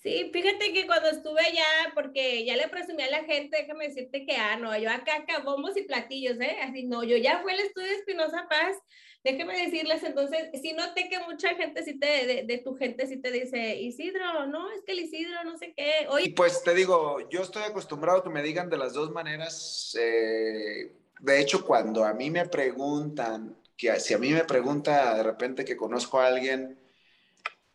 Sí, 0.00 0.30
fíjate 0.32 0.72
que 0.72 0.86
cuando 0.86 1.08
estuve 1.08 1.40
allá, 1.40 1.92
porque 1.92 2.44
ya 2.44 2.56
le 2.56 2.68
presumí 2.68 3.02
a 3.02 3.10
la 3.10 3.24
gente, 3.24 3.56
déjame 3.56 3.88
decirte 3.88 4.24
que, 4.24 4.36
ah, 4.36 4.56
no, 4.56 4.76
yo 4.78 4.90
acá, 4.90 5.16
acá, 5.16 5.40
bombos 5.40 5.76
y 5.76 5.82
platillos, 5.82 6.40
¿eh? 6.40 6.56
Así, 6.62 6.84
no, 6.84 7.02
yo 7.02 7.16
ya 7.16 7.40
fui 7.42 7.52
al 7.52 7.58
estudio 7.58 7.88
de 7.88 7.94
Espinosa 7.94 8.46
Paz, 8.48 8.76
déjame 9.24 9.60
decirles, 9.60 10.04
entonces, 10.04 10.50
sí 10.62 10.72
noté 10.72 11.08
que 11.08 11.18
mucha 11.18 11.56
gente 11.56 11.82
sí 11.82 11.98
te, 11.98 12.44
de, 12.44 12.58
tu 12.58 12.76
gente 12.76 13.08
sí 13.08 13.20
te 13.20 13.32
dice, 13.32 13.74
Isidro, 13.80 14.46
no, 14.46 14.70
es 14.70 14.82
que 14.86 14.92
el 14.92 15.00
Isidro, 15.00 15.42
no 15.42 15.58
sé 15.58 15.74
qué. 15.76 16.06
Oye. 16.08 16.32
Pues 16.36 16.62
te 16.62 16.74
digo, 16.74 17.28
yo 17.28 17.42
estoy 17.42 17.64
acostumbrado 17.64 18.20
a 18.20 18.22
que 18.22 18.30
me 18.30 18.44
digan 18.44 18.70
de 18.70 18.78
las 18.78 18.92
dos 18.92 19.10
maneras. 19.10 19.96
Eh, 20.00 20.92
de 21.18 21.40
hecho, 21.40 21.64
cuando 21.66 22.04
a 22.04 22.14
mí 22.14 22.30
me 22.30 22.46
preguntan, 22.46 23.56
que 23.76 23.98
si 23.98 24.14
a 24.14 24.18
mí 24.18 24.30
me 24.30 24.44
pregunta 24.44 25.16
de 25.16 25.22
repente 25.24 25.64
que 25.64 25.76
conozco 25.76 26.20
a 26.20 26.28
alguien, 26.28 26.78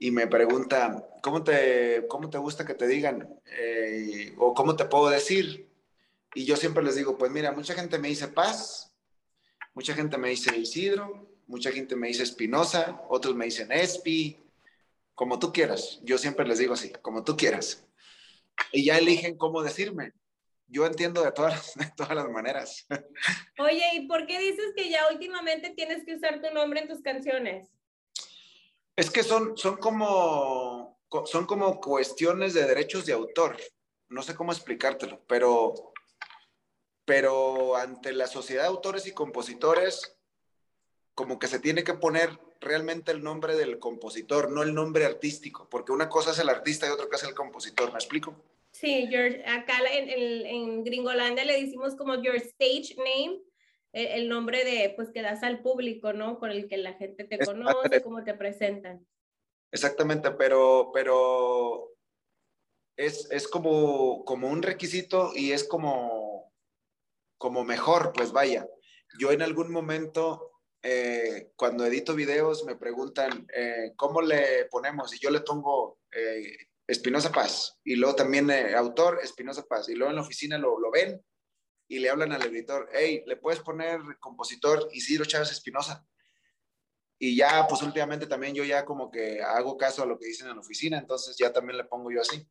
y 0.04 0.12
me 0.12 0.28
pregunta, 0.28 1.08
¿cómo 1.22 1.46
te, 1.46 2.06
cómo 2.10 2.30
te 2.30 2.38
gusta 2.38 2.66
que 2.66 2.74
te 2.74 2.88
digan? 2.88 3.40
Eh, 3.46 4.36
¿O 4.38 4.54
cómo 4.54 4.76
te 4.76 4.84
puedo 4.84 5.08
decir? 5.08 5.70
Y 6.36 6.44
yo 6.44 6.58
siempre 6.58 6.84
les 6.84 6.98
digo, 6.98 7.18
pues 7.18 7.32
mira, 7.32 7.54
mucha 7.54 7.74
gente 7.74 7.98
me 7.98 8.10
dice 8.10 8.28
Paz, 8.28 8.94
mucha 9.74 9.94
gente 9.94 10.18
me 10.18 10.28
dice 10.28 10.58
Isidro, 10.58 11.30
mucha 11.48 11.72
gente 11.72 11.96
me 11.96 12.10
dice 12.10 12.24
Espinosa, 12.24 13.02
otros 13.08 13.34
me 13.34 13.46
dicen 13.46 13.72
Espi, 13.72 14.38
como 15.16 15.40
tú 15.40 15.54
quieras. 15.54 16.02
Yo 16.04 16.18
siempre 16.18 16.46
les 16.46 16.60
digo 16.60 16.74
así, 16.74 16.92
como 17.02 17.24
tú 17.24 17.38
quieras. 17.38 17.88
Y 18.74 18.84
ya 18.84 18.98
eligen 18.98 19.38
cómo 19.38 19.64
decirme. 19.64 20.12
Yo 20.68 20.86
entiendo 20.86 21.24
de 21.24 21.32
todas, 21.32 21.76
de 21.76 21.90
todas 21.96 22.14
las 22.14 22.28
maneras. 22.28 22.86
Oye, 23.58 23.86
¿y 23.94 24.06
por 24.10 24.28
qué 24.28 24.38
dices 24.38 24.74
que 24.76 24.90
ya 24.90 25.10
últimamente 25.14 25.70
tienes 25.70 26.04
que 26.04 26.16
usar 26.16 26.42
tu 26.42 26.54
nombre 26.54 26.82
en 26.82 26.90
tus 26.90 27.02
canciones? 27.02 27.73
Es 28.96 29.10
que 29.10 29.24
son, 29.24 29.58
son, 29.58 29.78
como, 29.78 31.00
son 31.26 31.46
como 31.46 31.80
cuestiones 31.82 32.54
de 32.54 32.66
derechos 32.66 33.06
de 33.06 33.14
autor. 33.14 33.58
No 34.10 34.22
sé 34.22 34.36
cómo 34.36 34.52
explicártelo, 34.52 35.22
pero, 35.28 35.94
pero 37.06 37.76
ante 37.76 38.14
la 38.14 38.28
sociedad 38.28 38.64
de 38.64 38.70
autores 38.70 39.08
y 39.08 39.14
compositores, 39.14 40.18
como 41.16 41.40
que 41.40 41.48
se 41.48 41.60
tiene 41.60 41.84
que 41.84 41.96
poner 41.96 42.40
realmente 42.64 43.12
el 43.12 43.24
nombre 43.24 43.56
del 43.56 43.80
compositor, 43.80 44.52
no 44.52 44.64
el 44.64 44.74
nombre 44.74 45.06
artístico, 45.06 45.68
porque 45.70 45.92
una 45.92 46.10
cosa 46.10 46.32
es 46.32 46.40
el 46.40 46.50
artista 46.50 46.88
y 46.88 46.92
otra 46.92 47.08
cosa 47.08 47.26
es 47.26 47.30
el 47.30 47.36
compositor, 47.36 47.92
¿me 47.92 47.98
explico? 47.98 48.36
Sí, 48.72 49.08
acá 49.46 49.80
en, 49.92 50.84
Gringolandia 50.84 51.46
le 51.46 51.62
decimos 51.62 51.96
como 51.96 52.16
your 52.22 52.36
stage 52.36 52.96
name, 52.98 53.40
el 53.94 54.28
nombre 54.28 54.66
de, 54.66 54.92
pues, 54.96 55.10
que 55.12 55.22
das 55.22 55.44
al 55.44 55.62
público, 55.62 56.14
¿no? 56.14 56.40
Con 56.40 56.50
el 56.50 56.68
que 56.68 56.78
la 56.78 56.94
gente 56.94 57.24
te 57.24 57.38
conoce, 57.38 58.02
cómo 58.02 58.24
te 58.24 58.34
presentan. 58.34 59.06
Exactamente, 59.72 60.32
pero, 60.32 60.92
pero 60.94 61.96
es, 62.98 63.30
es 63.32 63.48
como, 63.48 64.26
como 64.26 64.50
un 64.50 64.64
requisito 64.64 65.32
y 65.36 65.52
es 65.52 65.64
como, 65.64 66.52
como 67.38 67.64
mejor, 67.64 68.14
pues 68.14 68.32
vaya. 68.32 68.68
Yo 69.20 69.32
en 69.32 69.44
algún 69.44 69.72
momento, 69.72 70.52
eh, 70.82 71.52
cuando 71.56 71.86
edito 71.86 72.16
videos, 72.16 72.66
me 72.66 72.76
preguntan, 72.76 73.48
eh, 73.56 73.94
¿cómo 73.96 74.22
le 74.22 74.66
ponemos? 74.66 75.14
Y 75.16 75.20
yo 75.20 75.30
le 75.30 75.42
pongo 75.42 76.00
eh, 76.12 76.58
Espinosa 76.88 77.32
Paz. 77.32 77.80
Y 77.84 77.96
luego 77.96 78.16
también 78.16 78.50
autor 78.52 79.20
Espinosa 79.22 79.64
Paz. 79.64 79.88
Y 79.90 79.96
luego 79.96 80.10
en 80.10 80.18
la 80.18 80.24
oficina 80.24 80.58
lo, 80.58 80.80
lo 80.80 80.90
ven 80.90 81.24
y 81.94 82.00
le 82.00 82.10
hablan 82.10 82.32
al 82.32 82.42
editor, 82.42 82.90
hey, 82.92 83.24
¿le 83.28 83.36
puedes 83.36 83.60
poner 83.60 84.00
compositor 84.20 84.90
Isidro 84.94 85.26
Chávez 85.26 85.52
Espinosa? 85.52 86.04
Y 87.20 87.36
ya, 87.36 87.68
pues 87.70 87.84
últimamente 87.84 88.26
también 88.26 88.56
yo 88.56 88.64
ya 88.64 88.84
como 88.84 89.12
que 89.12 89.42
hago 89.44 89.78
caso 89.78 90.02
a 90.02 90.08
lo 90.08 90.18
que 90.18 90.26
dicen 90.26 90.48
en 90.48 90.56
la 90.56 90.62
oficina, 90.62 90.98
entonces 90.98 91.38
ya 91.38 91.54
también 91.54 91.78
le 91.78 91.84
pongo 91.84 92.12
yo 92.12 92.22
así. 92.22 92.50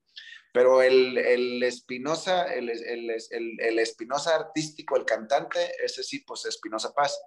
Pero 0.52 0.80
el, 0.80 1.18
el 1.18 1.62
Espinosa, 1.64 2.54
el, 2.54 2.70
el, 2.70 3.10
el, 3.58 3.78
Espinosa 3.80 4.36
artístico, 4.36 4.96
el 4.96 5.04
cantante, 5.04 5.72
ese 5.84 6.04
sí, 6.04 6.20
pues 6.20 6.44
Espinosa 6.44 6.94
Paz. 6.94 7.20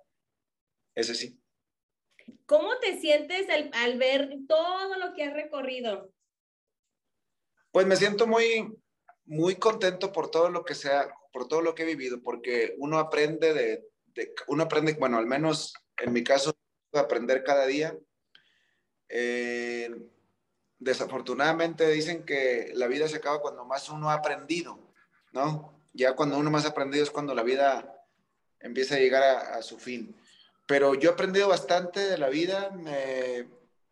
Ese 0.95 1.15
sí. 1.15 1.37
¿Cómo 2.45 2.79
te 2.79 2.97
sientes 3.01 3.49
al, 3.49 3.71
al 3.73 3.97
ver 3.97 4.29
todo 4.47 4.95
lo 4.97 5.13
que 5.13 5.23
has 5.23 5.33
recorrido? 5.33 6.13
Pues 7.71 7.85
me 7.85 7.97
siento 7.97 8.25
muy, 8.25 8.73
muy 9.25 9.55
contento 9.57 10.13
por 10.13 10.31
todo 10.31 10.49
lo 10.49 10.63
que 10.63 10.75
sea, 10.75 11.13
por 11.35 11.49
todo 11.49 11.61
lo 11.61 11.75
que 11.75 11.83
he 11.83 11.85
vivido, 11.85 12.21
porque 12.23 12.75
uno 12.77 12.97
aprende 12.97 13.53
de, 13.53 13.89
uno 14.47 14.63
aprende, 14.63 14.93
bueno, 14.93 15.17
al 15.17 15.25
menos 15.25 15.73
en 15.97 16.13
mi 16.13 16.23
caso, 16.23 16.55
aprender 16.93 17.43
cada 17.43 17.65
día. 17.65 17.93
Eh, 19.09 19.93
desafortunadamente 20.79 21.89
dicen 21.89 22.23
que 22.23 22.71
la 22.75 22.87
vida 22.87 23.09
se 23.09 23.17
acaba 23.17 23.41
cuando 23.41 23.65
más 23.65 23.89
uno 23.89 24.09
ha 24.09 24.13
aprendido, 24.13 24.79
¿no? 25.33 25.77
Ya 25.91 26.15
cuando 26.15 26.37
uno 26.37 26.49
más 26.49 26.63
ha 26.63 26.69
aprendido 26.69 27.03
es 27.03 27.11
cuando 27.11 27.35
la 27.35 27.43
vida 27.43 28.01
empieza 28.61 28.95
a 28.95 28.99
llegar 28.99 29.23
a, 29.23 29.61
su 29.61 29.77
fin. 29.77 30.15
Pero 30.65 30.95
yo 30.95 31.09
he 31.09 31.13
aprendido 31.13 31.49
bastante 31.49 31.99
de 31.99 32.17
la 32.17 32.29
vida, 32.29 32.71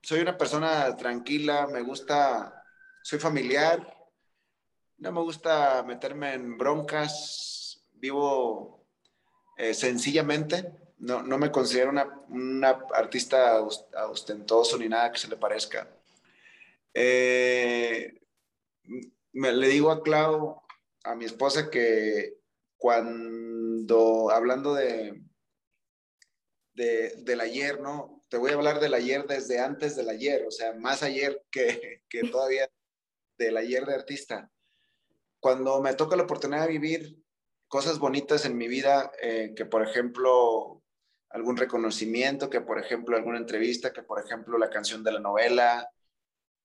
soy 0.01 0.21
una 0.21 0.37
persona 0.37 0.95
tranquila, 0.95 1.67
me 1.67 1.81
gusta, 1.81 2.63
soy 3.01 3.19
familiar, 3.19 4.02
no 5.03 5.11
me 5.11 5.19
gusta 5.19 5.83
meterme 5.83 6.33
en 6.33 6.57
broncas, 6.57 7.83
vivo 7.91 8.87
eh, 9.57 9.73
sencillamente, 9.73 10.71
no, 10.99 11.21
no, 11.21 11.37
me 11.37 11.51
considero 11.51 11.89
una, 11.89 12.69
artista 12.93 13.61
ostentoso 13.61 14.77
ni 14.77 14.87
nada 14.87 15.11
que 15.11 15.19
se 15.19 15.27
le 15.27 15.35
parezca. 15.35 15.93
Eh, 16.93 18.17
me, 19.33 19.51
le 19.51 19.67
digo 19.67 19.91
a 19.91 20.01
Clau, 20.01 20.61
a 21.03 21.15
mi 21.15 21.25
esposa, 21.25 21.69
que 21.69 22.37
cuando, 22.77 24.29
hablando 24.31 24.73
de, 24.73 25.21
de, 26.75 27.09
del 27.17 27.41
ayer, 27.41 27.81
¿no? 27.81 28.23
Te 28.29 28.37
voy 28.37 28.51
a 28.51 28.53
hablar 28.53 28.79
del 28.79 28.93
ayer 28.93 29.27
desde 29.27 29.59
antes 29.59 29.97
del 29.97 30.07
ayer, 30.07 30.45
o 30.47 30.51
sea, 30.51 30.71
más 30.75 31.03
ayer 31.03 31.43
que, 31.51 32.03
que 32.07 32.21
todavía 32.21 32.69
del 33.37 33.57
ayer 33.57 33.85
de 33.85 33.95
artista 33.95 34.49
cuando 35.43 35.81
me 35.81 35.93
toca 35.93 36.15
la 36.15 36.23
oportunidad 36.23 36.61
de 36.61 36.71
vivir 36.71 37.21
cosas 37.67 37.99
bonitas 37.99 38.45
en 38.45 38.55
mi 38.55 38.69
vida, 38.69 39.11
eh, 39.21 39.53
que 39.57 39.65
por 39.65 39.83
ejemplo 39.83 40.81
algún 41.29 41.57
reconocimiento, 41.57 42.49
que 42.49 42.61
por 42.61 42.79
ejemplo 42.79 43.17
alguna 43.17 43.39
entrevista, 43.39 43.91
que 43.91 44.03
por 44.03 44.23
ejemplo 44.23 44.57
la 44.57 44.69
canción 44.69 45.03
de 45.03 45.11
la 45.11 45.19
novela, 45.19 45.89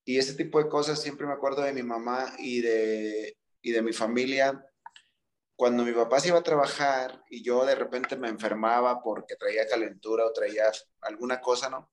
y 0.05 0.19
ese 0.19 0.35
tipo 0.35 0.63
de 0.63 0.69
cosas, 0.69 1.03
siempre 1.03 1.27
me 1.27 1.33
acuerdo 1.33 1.63
de 1.63 1.73
mi 1.73 1.83
mamá 1.83 2.33
y 2.39 2.61
de, 2.61 3.37
y 3.63 3.73
de 3.73 3.83
mi 3.83 3.93
familia. 3.93 4.65
Cuando 5.57 5.85
mi 5.85 5.93
papá 5.93 6.21
se 6.21 6.29
iba 6.29 6.39
a 6.39 6.45
trabajar 6.45 7.25
y 7.29 7.43
yo 7.43 7.67
de 7.67 7.75
repente 7.75 8.17
me 8.17 8.29
enfermaba 8.29 9.03
porque 9.03 9.35
traía 9.35 9.67
calentura 9.67 10.25
o 10.25 10.33
traía 10.33 10.71
alguna 11.01 11.41
cosa, 11.41 11.69
¿no? 11.69 11.91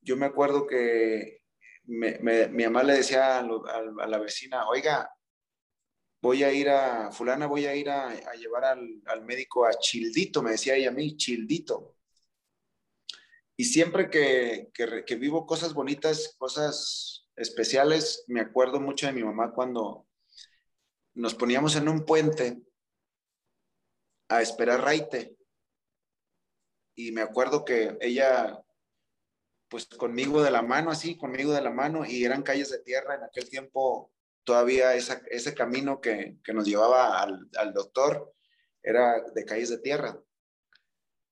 Yo 0.00 0.16
me 0.16 0.24
acuerdo 0.24 0.66
que 0.66 1.42
mi 1.84 2.64
mamá 2.64 2.82
le 2.84 2.94
decía 2.94 3.36
a, 3.36 3.40
a 3.40 4.06
la 4.06 4.18
vecina, 4.18 4.66
oiga, 4.66 5.12
voy 6.20 6.42
a 6.42 6.52
ir 6.52 6.68
a, 6.68 7.10
fulana, 7.12 7.46
voy 7.46 7.66
a 7.66 7.74
ir 7.74 7.90
a, 7.90 8.14
llevar 8.34 8.64
al, 8.64 9.24
médico 9.24 9.66
a 9.66 9.74
Childito, 9.74 10.42
me 10.42 10.52
decía 10.52 10.74
ella 10.74 10.90
a 10.90 10.92
mí, 10.92 11.16
Childito. 11.16 11.96
Y 13.56 13.64
siempre 13.64 14.08
que, 14.08 14.70
que, 14.72 15.16
vivo 15.16 15.46
cosas 15.46 15.74
bonitas, 15.74 16.36
cosas 16.38 17.26
especiales, 17.34 18.24
me 18.28 18.40
acuerdo 18.40 18.80
mucho 18.80 19.06
de 19.06 19.12
mi 19.12 19.24
mamá 19.24 19.52
cuando 19.52 20.06
nos 21.14 21.34
poníamos 21.34 21.74
en 21.74 21.88
un 21.88 22.04
puente 22.04 22.62
a 24.28 24.42
esperar 24.42 24.82
raite. 24.82 25.36
Y 26.94 27.10
me 27.12 27.22
acuerdo 27.22 27.64
que 27.64 27.96
ella, 28.00 28.60
pues 29.68 29.86
conmigo 29.86 30.42
de 30.42 30.52
la 30.52 30.62
mano, 30.62 30.90
así, 30.90 31.16
conmigo 31.16 31.52
de 31.52 31.62
la 31.62 31.70
mano, 31.70 32.04
y 32.04 32.24
eran 32.24 32.42
calles 32.42 32.70
de 32.70 32.78
tierra 32.80 33.16
en 33.16 33.24
aquel 33.24 33.48
tiempo 33.48 34.12
todavía 34.48 34.94
ese 34.94 35.54
camino 35.54 36.00
que, 36.00 36.38
nos 36.54 36.64
llevaba 36.66 37.20
al, 37.20 37.74
doctor 37.74 38.32
era 38.82 39.22
de 39.34 39.44
calles 39.44 39.68
de 39.68 39.76
tierra. 39.76 40.18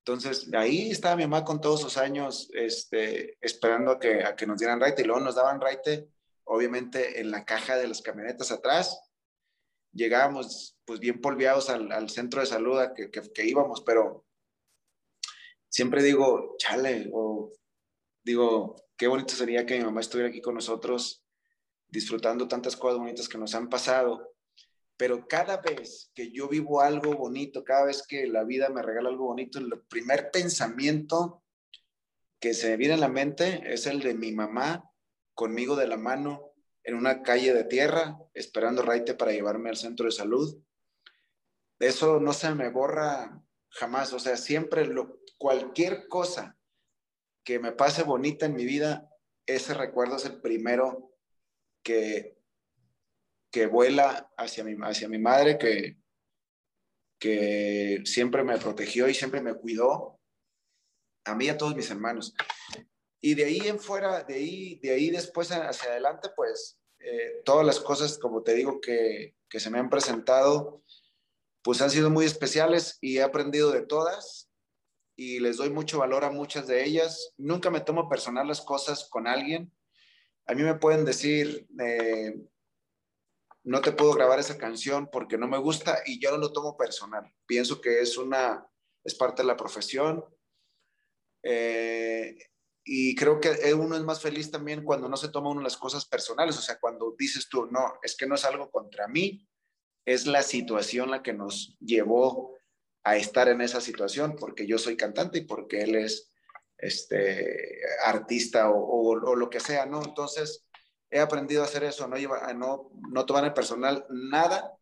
Entonces, 0.04 0.52
ahí 0.52 0.90
estaba 0.90 1.16
mi 1.16 1.22
mamá 1.22 1.42
con 1.42 1.62
todos 1.62 1.80
sus 1.80 1.96
años 1.96 2.50
este, 2.52 3.38
esperando 3.40 3.92
a 3.92 3.98
que, 3.98 4.22
a 4.22 4.36
que 4.36 4.46
nos 4.46 4.58
dieran 4.58 4.80
raite 4.80 5.00
y 5.00 5.06
luego 5.06 5.22
nos 5.22 5.34
daban 5.34 5.62
raite, 5.62 6.10
obviamente 6.44 7.18
en 7.18 7.30
la 7.30 7.46
caja 7.46 7.78
de 7.78 7.88
las 7.88 8.02
camionetas 8.02 8.52
atrás. 8.52 9.00
Llegábamos 9.94 10.78
pues 10.84 11.00
bien 11.00 11.22
polveados 11.22 11.70
al, 11.70 12.10
centro 12.10 12.42
de 12.42 12.46
salud 12.46 12.78
a 12.78 12.92
que, 12.92 13.10
que, 13.10 13.46
íbamos, 13.46 13.80
pero 13.80 14.26
siempre 15.70 16.02
digo, 16.02 16.54
chale, 16.58 17.08
o 17.14 17.50
digo, 18.22 18.76
qué 18.94 19.06
bonito 19.06 19.32
sería 19.32 19.64
que 19.64 19.78
mi 19.78 19.84
mamá 19.84 20.02
estuviera 20.02 20.28
aquí 20.28 20.42
con 20.42 20.54
nosotros 20.54 21.25
disfrutando 21.88 22.48
tantas 22.48 22.76
cosas 22.76 22.98
bonitas 22.98 23.28
que 23.28 23.38
nos 23.38 23.54
han 23.54 23.68
pasado. 23.68 24.32
pero 24.98 25.28
cada 25.28 25.58
vez 25.58 26.10
que 26.14 26.32
yo 26.32 26.48
vivo 26.48 26.80
algo 26.80 27.12
bonito, 27.12 27.64
cada 27.64 27.84
vez 27.84 28.02
que 28.06 28.26
la 28.26 28.44
vida 28.44 28.70
me 28.70 28.80
regala 28.80 29.10
algo 29.10 29.26
bonito, 29.26 29.58
el 29.58 29.82
primer 29.90 30.30
pensamiento 30.30 31.42
que 32.40 32.54
se 32.54 32.70
me 32.70 32.76
viene 32.78 32.94
a 32.94 32.98
la 32.98 33.08
mente 33.08 33.60
es 33.66 33.86
el 33.86 34.00
de 34.00 34.14
mi 34.14 34.32
mamá 34.32 34.90
conmigo 35.34 35.76
de 35.76 35.86
la 35.86 35.98
mano 35.98 36.54
en 36.82 36.94
una 36.94 37.22
calle 37.22 37.52
de 37.52 37.64
tierra, 37.64 38.16
esperando 38.32 38.80
raite 38.80 39.12
para 39.14 39.32
llevarme 39.32 39.68
al 39.68 39.76
centro 39.76 40.06
de 40.06 40.12
salud. 40.12 40.56
Eso 41.78 42.20
no 42.20 42.32
se 42.32 42.54
me 42.54 42.70
borra 42.70 43.42
jamás, 43.68 44.12
o 44.12 44.18
sea, 44.18 44.36
siempre 44.36 44.86
lo, 44.86 45.20
cualquier 45.36 46.08
cosa 46.08 46.56
que 47.44 47.58
me 47.58 47.72
pase 47.72 48.02
bonita 48.02 48.46
en 48.46 48.54
mi 48.54 48.64
vida, 48.64 49.10
ese 49.46 49.74
recuerdo 49.74 50.16
es 50.16 50.24
el 50.24 50.40
primero 50.40 51.12
que, 51.86 52.36
que 53.52 53.66
vuela 53.66 54.28
hacia 54.36 54.64
mi, 54.64 54.74
hacia 54.82 55.08
mi 55.08 55.18
madre, 55.18 55.56
que, 55.56 55.98
que 57.20 58.02
siempre 58.04 58.42
me 58.42 58.58
protegió 58.58 59.08
y 59.08 59.14
siempre 59.14 59.40
me 59.40 59.54
cuidó, 59.54 60.18
a 61.24 61.36
mí 61.36 61.44
y 61.44 61.48
a 61.48 61.56
todos 61.56 61.76
mis 61.76 61.88
hermanos. 61.88 62.34
Y 63.20 63.34
de 63.34 63.44
ahí 63.44 63.60
en 63.64 63.78
fuera, 63.78 64.24
de 64.24 64.34
ahí, 64.34 64.80
de 64.80 64.90
ahí 64.90 65.10
después 65.10 65.52
hacia 65.52 65.90
adelante, 65.90 66.28
pues 66.34 66.76
eh, 66.98 67.42
todas 67.44 67.64
las 67.64 67.78
cosas, 67.78 68.18
como 68.18 68.42
te 68.42 68.54
digo, 68.54 68.80
que, 68.80 69.36
que 69.48 69.60
se 69.60 69.70
me 69.70 69.78
han 69.78 69.88
presentado, 69.88 70.82
pues 71.62 71.80
han 71.82 71.90
sido 71.90 72.10
muy 72.10 72.26
especiales 72.26 72.98
y 73.00 73.18
he 73.18 73.22
aprendido 73.22 73.70
de 73.70 73.82
todas 73.82 74.50
y 75.16 75.38
les 75.38 75.56
doy 75.56 75.70
mucho 75.70 75.98
valor 75.98 76.24
a 76.24 76.30
muchas 76.30 76.66
de 76.66 76.84
ellas. 76.84 77.32
Nunca 77.36 77.70
me 77.70 77.80
tomo 77.80 78.08
personal 78.08 78.48
las 78.48 78.60
cosas 78.60 79.08
con 79.08 79.28
alguien. 79.28 79.72
A 80.46 80.54
mí 80.54 80.62
me 80.62 80.74
pueden 80.74 81.04
decir, 81.04 81.66
eh, 81.80 82.34
no 83.64 83.80
te 83.80 83.92
puedo 83.92 84.12
grabar 84.12 84.38
esa 84.38 84.58
canción 84.58 85.08
porque 85.10 85.36
no 85.36 85.48
me 85.48 85.58
gusta 85.58 86.00
y 86.06 86.20
yo 86.20 86.30
no 86.30 86.38
lo 86.38 86.52
tomo 86.52 86.76
personal. 86.76 87.32
Pienso 87.46 87.80
que 87.80 88.00
es 88.00 88.16
una, 88.16 88.64
es 89.04 89.14
parte 89.14 89.42
de 89.42 89.48
la 89.48 89.56
profesión. 89.56 90.24
Eh, 91.42 92.38
y 92.84 93.16
creo 93.16 93.40
que 93.40 93.74
uno 93.74 93.96
es 93.96 94.02
más 94.02 94.22
feliz 94.22 94.52
también 94.52 94.84
cuando 94.84 95.08
no 95.08 95.16
se 95.16 95.28
toma 95.28 95.50
uno 95.50 95.60
las 95.60 95.76
cosas 95.76 96.06
personales, 96.06 96.56
o 96.56 96.62
sea, 96.62 96.78
cuando 96.78 97.16
dices 97.18 97.48
tú, 97.48 97.66
no, 97.66 97.94
es 98.00 98.16
que 98.16 98.26
no 98.26 98.36
es 98.36 98.44
algo 98.44 98.70
contra 98.70 99.08
mí, 99.08 99.48
es 100.04 100.26
la 100.26 100.42
situación 100.42 101.10
la 101.10 101.20
que 101.20 101.32
nos 101.32 101.76
llevó 101.80 102.56
a 103.02 103.16
estar 103.16 103.48
en 103.48 103.60
esa 103.60 103.80
situación, 103.80 104.36
porque 104.38 104.68
yo 104.68 104.78
soy 104.78 104.96
cantante 104.96 105.38
y 105.38 105.44
porque 105.44 105.80
él 105.82 105.96
es 105.96 106.32
este, 106.78 107.80
artista 108.04 108.70
o, 108.70 109.14
lo 109.14 109.50
que 109.50 109.60
sea, 109.60 109.86
¿no? 109.86 110.02
Entonces, 110.02 110.66
he 111.10 111.20
aprendido 111.20 111.62
a 111.62 111.66
hacer 111.66 111.84
eso, 111.84 112.06
no, 112.08 112.16
lleva, 112.16 112.52
no, 112.54 112.90
no 113.10 113.26
tomar 113.26 113.44
en 113.44 113.54
personal 113.54 114.04
nada, 114.08 114.72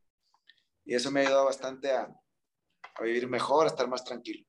y 0.85 0.95
eso 0.95 1.11
me 1.11 1.21
ha 1.21 1.23
ayudado 1.25 1.47
bastante 1.47 1.91
a, 1.91 2.09
a 2.95 3.03
vivir 3.03 3.29
mejor, 3.29 3.65
a 3.65 3.69
estar 3.69 3.89
más 3.89 4.05
tranquilo. 4.05 4.45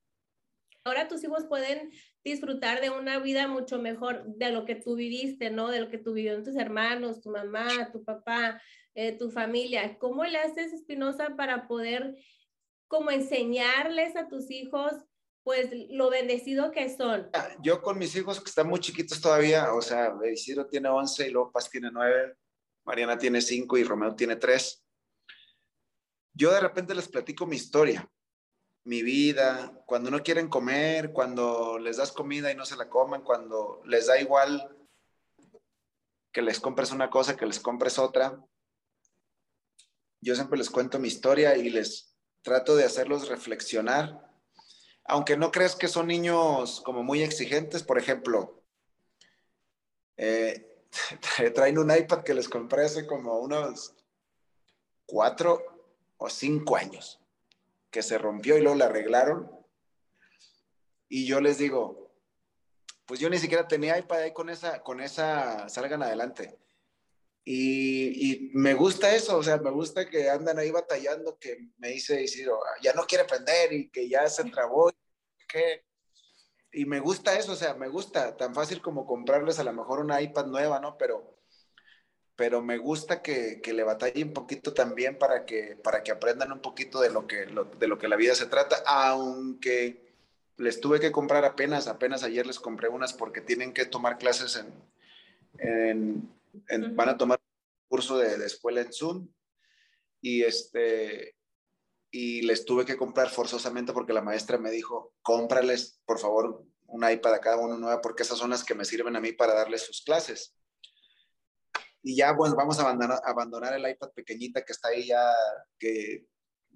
Ahora 0.86 1.08
tus 1.08 1.24
hijos 1.24 1.46
pueden 1.46 1.92
disfrutar 2.24 2.80
de 2.80 2.92
una 2.92 3.18
vida 3.18 3.48
mucho 3.48 3.80
mejor 3.80 4.24
de 4.26 4.52
lo 4.52 4.66
que 4.66 4.76
tú 4.76 4.96
viviste, 4.96 5.50
¿no? 5.50 5.70
De 5.70 5.80
lo 5.80 5.90
que 5.90 5.98
tú 5.98 6.14
vivieron 6.14 6.44
tus 6.44 6.56
hermanos, 6.56 7.22
tu 7.22 7.32
mamá, 7.32 7.92
tu 7.92 8.04
papá, 8.04 8.62
eh, 8.94 9.18
tu 9.18 9.32
familia. 9.32 9.98
¿Cómo 9.98 10.26
le 10.26 10.38
haces, 10.38 10.74
Espinosa, 10.74 11.36
para 11.36 11.68
poder 11.68 12.16
como 12.88 13.10
enseñarles 13.10 14.16
a 14.16 14.28
tus 14.28 14.52
hijos 14.52 14.94
pues 15.46 15.70
lo 15.92 16.10
bendecido 16.10 16.72
que 16.72 16.94
son? 16.94 17.30
Ah, 17.32 17.48
yo 17.62 17.82
con 17.82 17.98
mis 17.98 18.14
hijos 18.18 18.42
que 18.42 18.50
están 18.50 18.68
muy 18.68 18.82
chiquitos 18.82 19.22
todavía, 19.22 19.74
o 19.74 19.82
sea, 19.82 20.14
Isidro 20.30 20.66
tiene 20.66 20.90
11 20.90 21.30
y 21.30 21.32
Lopas 21.32 21.70
tiene 21.70 21.90
9, 21.90 22.36
Mariana 22.84 23.18
tiene 23.18 23.40
5 23.40 23.78
y 23.78 23.86
Romeo 23.86 24.14
tiene 24.14 24.36
3. 24.36 24.86
Yo 26.34 26.52
de 26.52 26.60
repente 26.60 26.94
les 26.94 27.08
platico 27.08 27.46
mi 27.46 27.56
historia, 27.56 28.12
mi 28.84 29.04
vida, 29.04 29.72
cuando 29.86 30.12
no 30.12 30.22
quieren 30.22 30.50
comer, 30.50 31.14
cuando 31.14 31.80
les 31.80 31.96
das 31.96 32.12
comida 32.12 32.52
y 32.52 32.56
no 32.56 32.66
se 32.66 32.76
la 32.76 32.90
comen, 32.90 33.22
cuando 33.22 33.82
les 33.86 34.08
da 34.08 34.20
igual 34.20 34.76
que 36.34 36.42
les 36.42 36.60
compres 36.60 36.92
una 36.92 37.10
cosa, 37.10 37.38
que 37.38 37.46
les 37.46 37.62
compres 37.62 37.98
otra 37.98 38.38
yo 40.26 40.34
siempre 40.34 40.58
les 40.58 40.72
cuento 40.72 40.98
mi 40.98 41.08
historia 41.08 41.56
y 41.56 41.70
les 41.70 42.18
trato 42.42 42.76
de 42.76 42.84
hacerlos 42.84 43.28
reflexionar. 43.28 44.25
Aunque 45.06 45.38
no 45.38 45.52
crees 45.52 45.76
que 45.76 45.88
son 45.88 46.08
niños 46.08 46.82
como 46.82 47.04
muy 47.04 47.22
exigentes, 47.22 47.84
por 47.84 47.98
ejemplo, 47.98 48.62
eh, 50.18 50.82
traen 51.54 51.78
un 51.78 51.96
iPad 51.96 52.24
que 52.24 52.34
les 52.34 52.50
compré 52.50 52.86
hace 52.86 53.06
como 53.06 53.40
unos 53.40 53.94
cuatro 55.06 55.62
o 56.18 56.30
cinco 56.30 56.76
años, 56.76 57.20
que 57.92 58.02
se 58.02 58.18
rompió 58.18 58.58
y 58.58 58.62
luego 58.62 58.78
le 58.78 58.86
arreglaron. 58.86 59.52
Y 61.08 61.28
yo 61.28 61.40
les 61.40 61.58
digo, 61.58 62.12
pues 63.06 63.20
yo 63.20 63.30
ni 63.30 63.38
siquiera 63.38 63.68
tenía 63.68 63.98
iPad 63.98 64.20
ahí 64.20 64.34
con 64.34 64.50
esa, 64.50 64.82
con 64.82 65.00
esa, 65.02 65.70
salgan 65.70 66.02
adelante. 66.02 66.58
Y, 67.48 68.50
me 68.54 68.74
gusta 68.74 69.14
eso, 69.16 69.38
o 69.38 69.44
sea, 69.44 69.58
me 69.58 69.70
gusta 69.70 70.10
que 70.10 70.30
andan 70.32 70.58
ahí 70.58 70.72
batallando, 70.72 71.38
que 71.38 71.70
me 71.78 71.90
dice 71.90 72.26
ya 72.82 72.94
no 72.94 73.06
quiere 73.06 73.24
aprender 73.24 73.72
y 73.72 73.90
que 73.90 74.10
ya 74.10 74.28
se 74.28 74.46
trabó. 74.46 74.92
Que... 75.48 75.86
Y 76.72 76.86
me 76.86 77.00
gusta 77.00 77.38
eso, 77.38 77.52
o 77.54 77.56
sea, 77.56 77.76
me 77.76 77.88
gusta, 77.88 78.36
tan 78.36 78.56
fácil 78.56 78.82
como 78.82 79.06
comprarles 79.06 79.60
a 79.60 79.64
lo 79.64 79.74
mejor 79.74 80.00
una 80.00 80.22
iPad 80.22 80.48
nueva, 80.48 80.80
¿no? 80.80 80.98
Pero, 80.98 81.38
pero 82.36 82.64
me 82.64 82.80
gusta 82.80 83.22
que, 83.22 83.62
que 83.62 83.74
le 83.74 83.84
batalle 83.84 84.24
un 84.24 84.34
poquito 84.34 84.74
también 84.74 85.18
para 85.18 85.46
que, 85.46 85.78
para 85.84 86.02
que 86.04 86.12
aprendan 86.12 86.52
un 86.52 86.62
poquito 86.62 87.00
de 87.00 87.12
lo, 87.12 87.28
que, 87.28 87.46
de 87.46 87.88
lo 87.88 88.00
que 88.00 88.08
la 88.08 88.16
vida 88.16 88.34
se 88.34 88.48
trata, 88.48 88.78
aunque 88.88 90.04
les 90.58 90.82
tuve 90.82 91.00
que 91.00 91.12
comprar 91.12 91.46
apenas, 91.46 91.88
apenas 91.88 92.24
ayer 92.24 92.48
les 92.48 92.60
compré 92.60 92.90
unas 92.90 93.14
porque 93.14 93.42
tienen 93.42 93.74
que 93.74 93.86
tomar 93.86 94.18
clases 94.18 94.56
en, 94.58 94.74
en 95.60 96.36
van 96.92 97.10
a 97.10 97.18
tomar 97.18 97.40
un 97.40 97.88
curso 97.88 98.18
de, 98.18 98.38
de, 98.38 98.46
escuela 98.46 98.82
en 98.82 98.94
Zoom 98.94 99.28
y 100.22 100.44
este 100.44 101.36
y 102.12 102.44
les 102.44 102.64
tuve 102.64 102.86
que 102.86 102.96
comprar 102.96 103.30
forzosamente 103.30 103.92
porque 103.92 104.14
la 104.14 104.22
maestra 104.22 104.58
me 104.58 104.72
dijo, 104.72 105.14
cómprales 105.22 106.00
por 106.06 106.20
favor 106.20 106.64
un 106.88 107.10
iPad 107.10 107.34
a 107.34 107.42
cada 107.42 107.58
uno 107.58 107.78
nueva 107.78 108.02
porque 108.02 108.24
esas 108.24 108.38
son 108.38 108.52
las 108.52 108.64
que 108.64 108.76
me 108.76 108.86
sirven 108.86 109.16
a 109.16 109.20
mí 109.20 109.34
para 109.34 109.54
darles 109.54 109.86
sus 109.86 110.02
clases. 110.02 110.56
Y 112.02 112.16
ya, 112.16 112.36
pues 112.38 112.54
vamos 112.54 112.78
a 112.78 112.84
abandonar, 112.84 113.20
abandonar 113.26 113.74
el 113.74 113.90
iPad 113.90 114.12
pequeñita 114.12 114.64
que 114.64 114.74
está 114.74 114.90
ahí 114.90 115.08
ya, 115.08 115.28
que 115.80 116.26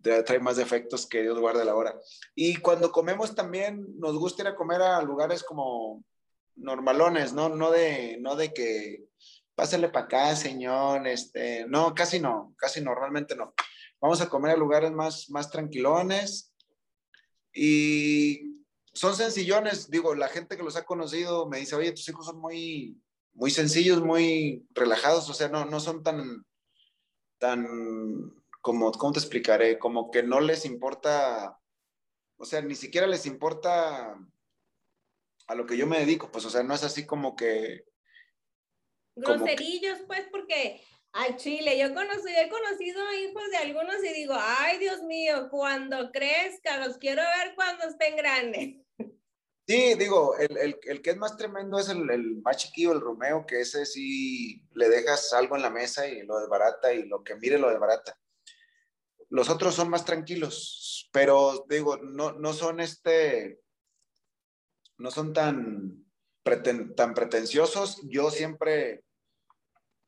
trae 0.02 0.39
más 0.39 0.58
defectos 0.58 1.06
que 1.08 1.22
Dios 1.22 1.39
guarde 1.39 1.63
la 1.65 1.76
hora. 1.76 2.00
Y 2.34 2.56
cuando 2.58 2.92
comemos 2.92 3.36
también 3.36 3.86
nos 4.00 4.18
gusta 4.18 4.42
ir 4.42 4.48
a 4.48 4.56
comer 4.56 4.82
a 4.82 5.02
lugares 5.04 5.44
como 5.44 6.04
normalones, 6.56 7.34
¿no? 7.34 7.50
No 7.50 7.70
de, 7.70 8.18
no 8.20 8.36
de 8.36 8.54
que 8.54 9.06
pásale 9.60 9.89
para 9.89 10.06
acá, 10.06 10.36
señor, 10.38 11.06
este, 11.06 11.65
no, 11.67 11.93
casi 11.93 12.17
no, 12.17 12.56
casi 12.58 12.80
normalmente 12.80 13.36
no. 13.36 13.54
Vamos 14.00 14.22
a 14.22 14.30
comer 14.30 14.54
a 14.54 14.58
lugares 14.58 14.89
más, 14.89 15.30
más 15.30 15.52
tranquilones 15.52 16.54
y 17.54 18.63
son 18.93 19.17
sencillones, 19.17 19.89
digo, 19.89 20.15
la 20.15 20.30
gente 20.30 20.56
que 20.56 20.63
los 20.63 20.78
ha 20.78 20.86
conocido 20.86 21.50
me 21.50 21.60
dice, 21.60 21.76
oye, 21.76 21.91
tus 21.91 22.08
hijos 22.08 22.26
son 22.26 22.39
muy, 22.39 23.02
muy 23.34 23.52
sencillos, 23.52 24.02
muy 24.02 24.65
relajados, 24.69 25.30
o 25.30 25.34
sea, 25.34 25.50
no, 25.50 25.65
no 25.65 25.82
son 25.82 26.04
tan, 26.04 26.45
tan, 27.38 27.67
como, 28.62 28.93
¿cómo 28.93 29.12
te 29.12 29.19
explicaré? 29.19 29.78
Como 29.78 30.10
que 30.10 30.24
no 30.24 30.39
les 30.39 30.63
importa, 30.63 31.60
o 32.38 32.45
sea, 32.45 32.62
ni 32.62 32.76
siquiera 32.76 33.08
les 33.08 33.26
importa 33.26 34.17
a 35.48 35.56
lo 35.56 35.65
que 35.65 35.76
yo 35.76 35.86
me 35.86 36.00
dedico, 36.00 36.32
pues, 36.32 36.45
o 36.45 36.50
sea, 36.50 36.63
no 36.63 36.74
es 36.74 36.86
así 36.86 37.06
como 37.06 37.36
que 37.36 37.88
groserillos, 39.19 39.99
pues, 40.08 40.25
porque, 40.32 40.82
ay, 41.12 41.36
Chile, 41.38 41.77
yo 41.77 41.93
conocí, 41.93 42.29
he 42.36 42.49
conocido 42.49 43.01
hijos 43.13 43.43
de 43.51 43.58
algunos 43.58 44.03
y 44.03 44.13
digo, 44.13 44.36
ay, 44.38 44.77
Dios 44.79 45.03
mío, 45.03 45.47
cuando 45.49 46.12
crezca, 46.12 46.86
los 46.86 46.97
quiero 46.97 47.21
ver 47.21 47.55
cuando 47.55 47.86
estén 47.86 48.15
grandes. 48.15 48.77
Sí, 49.69 49.93
digo, 49.93 50.36
el, 50.38 50.58
el, 50.58 50.79
el 50.82 51.01
que 51.03 51.12
es 51.12 51.17
más 51.17 51.38
tremendo 51.38 51.77
es 51.77 51.89
el, 51.89 52.10
el, 52.10 52.41
más 52.41 52.58
chiquillo, 52.58 52.91
el 52.91 53.01
Romeo, 53.01 53.45
que 53.45 53.62
ese 53.62 53.86
sí 53.86 54.65
le 54.73 54.89
dejas 54.89 55.32
algo 55.32 55.55
en 55.55 55.62
la 55.62 55.69
mesa 55.69 56.08
y 56.08 56.23
lo 56.23 56.39
desbarata 56.39 56.91
y 56.91 57.03
lo 57.08 57.23
que 57.23 57.36
mire 57.36 57.60
lo 57.60 57.69
desbarata. 57.69 58.19
Los 59.29 59.47
otros 59.47 59.75
son 59.75 59.91
más 59.91 60.05
tranquilos, 60.05 61.08
pero 61.13 61.67
digo, 61.69 61.97
no, 61.97 62.32
no 62.32 62.51
son 62.53 62.79
este, 62.79 63.62
no 64.97 65.12
son 65.12 65.34
tan, 65.34 66.03
preten, 66.41 66.95
tan 66.95 67.13
pretenciosos. 67.13 68.01
Yo 68.10 68.32
siempre 68.32 69.03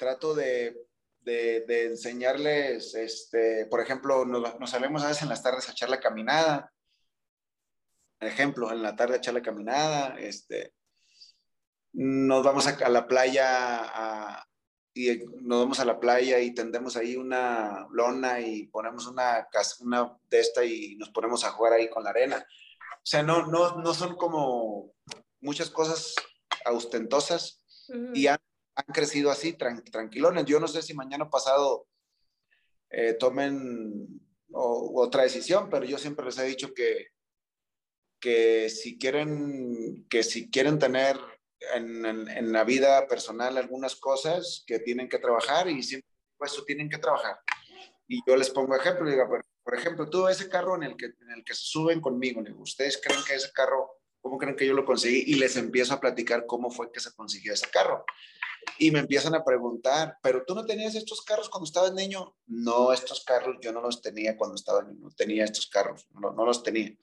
trato 0.02 0.34
de, 0.34 0.76
de, 1.20 1.86
enseñarles, 1.86 2.96
este, 2.96 3.68
por 3.68 3.82
ejemplo, 3.82 4.26
nos, 4.26 4.60
nos, 4.60 4.72
salimos 4.72 5.04
a 5.04 5.10
veces 5.10 5.22
en 5.22 5.30
las 5.30 5.44
tardes 5.44 5.70
a 5.70 5.74
echar 5.74 5.90
la 5.90 6.00
caminada. 6.00 6.74
Ejemplo, 8.20 8.72
en 8.72 8.82
la 8.82 8.96
tarde 8.96 9.14
a 9.14 9.18
echar 9.18 9.36
la 9.36 9.44
caminada, 9.44 10.20
este, 10.20 10.74
nos 11.94 12.44
vamos 12.44 12.66
a, 12.66 12.72
a 12.84 12.90
la 12.90 13.08
playa 13.08 13.46
a, 13.46 14.48
y 14.96 15.20
nos 15.42 15.60
vamos 15.60 15.80
a 15.80 15.86
la 15.86 16.00
playa 16.00 16.40
y 16.40 16.56
tendemos 16.56 16.98
ahí 16.98 17.16
una 17.16 17.88
lona 17.92 18.42
y 18.42 18.66
ponemos 18.68 19.06
una, 19.06 19.48
una 19.82 20.18
de 20.32 20.40
esta 20.40 20.66
y 20.66 20.96
nos 20.96 21.12
ponemos 21.12 21.44
a 21.44 21.52
jugar 21.52 21.74
ahí 21.74 21.92
con 21.92 22.04
la 22.04 22.10
arena. 22.10 22.44
O 22.96 23.06
sea, 23.06 23.22
no, 23.22 23.46
no, 23.46 23.76
no 23.78 23.94
son 23.94 24.16
como 24.16 24.94
muchas 25.42 25.70
cosas 25.70 26.16
ostentosas 26.66 27.64
y 28.16 28.26
han, 28.26 28.40
han, 28.76 28.86
crecido 28.94 29.32
así, 29.32 29.54
tranquilones. 29.54 30.46
Yo 30.46 30.60
no 30.60 30.68
sé 30.68 30.82
si 30.82 30.94
mañana 30.94 31.30
pasado 31.30 31.88
eh, 32.90 33.14
tomen 33.14 34.22
otra 34.54 35.24
decisión, 35.24 35.70
pero 35.70 35.86
yo 35.86 35.98
siempre 35.98 36.26
les 36.26 36.38
he 36.38 36.46
dicho 36.46 36.74
que, 36.74 37.08
que 38.20 38.70
si 38.70 38.98
quieren, 38.98 40.06
que 40.10 40.24
si 40.24 40.50
quieren 40.50 40.78
tener 40.78 41.18
en, 41.74 42.06
en, 42.06 42.52
la 42.52 42.64
vida 42.64 43.08
personal 43.08 43.58
algunas 43.58 43.96
cosas 43.96 44.64
que 44.66 44.80
tienen 44.80 45.08
que 45.08 45.20
trabajar 45.20 45.70
y 45.70 45.84
siempre 45.84 46.10
eso 46.42 46.64
tienen 46.64 46.90
que 46.90 46.98
trabajar. 46.98 47.40
Y 48.08 48.22
yo 48.28 48.36
les 48.36 48.50
pongo 48.50 48.76
ejemplo, 48.76 49.10
digo, 49.10 49.28
por, 49.64 49.76
ejemplo, 49.76 50.10
tú 50.10 50.28
ese 50.28 50.50
carro 50.50 50.76
en 50.76 50.84
el 50.84 50.98
que, 50.98 51.06
en 51.06 51.32
el 51.36 51.44
que 51.44 51.54
se 51.54 51.62
suben 51.64 52.02
conmigo, 52.02 52.42
digo, 52.44 52.62
¿ustedes 52.62 53.00
creen 53.02 53.22
que 53.26 53.36
ese 53.36 53.52
carro, 53.54 54.01
cómo 54.22 54.38
creen 54.38 54.56
que 54.56 54.66
yo 54.66 54.74
lo 54.74 54.86
conseguí? 54.86 55.24
Y 55.28 55.36
les 55.36 55.58
empiezo 55.58 55.94
a 55.94 56.00
platicar 56.00 56.46
cómo 56.46 56.72
fue 56.72 56.92
que 56.92 57.00
se 57.00 57.14
consiguió 57.14 57.54
ese 57.54 57.68
carro. 57.70 58.06
Y 58.78 58.92
me 58.92 59.00
empiezan 59.00 59.36
a 59.36 59.44
preguntar, 59.44 60.18
¿pero 60.22 60.44
tú 60.46 60.54
no 60.54 60.66
tenías 60.66 60.96
estos 60.96 61.22
carros 61.22 61.50
cuando 61.50 61.66
estabas 61.66 61.94
niño? 61.94 62.36
No, 62.46 62.94
estos 62.94 63.24
carros 63.26 63.58
yo 63.62 63.72
no 63.72 63.82
los 63.82 64.02
tenía 64.02 64.38
cuando 64.38 64.56
estaba 64.56 64.84
niño, 64.84 65.00
no 65.02 65.12
tenía 65.12 65.44
estos 65.46 65.68
carros, 65.68 66.08
no, 66.12 66.32
no 66.32 66.46
los 66.46 66.62
tenía. 66.62 66.96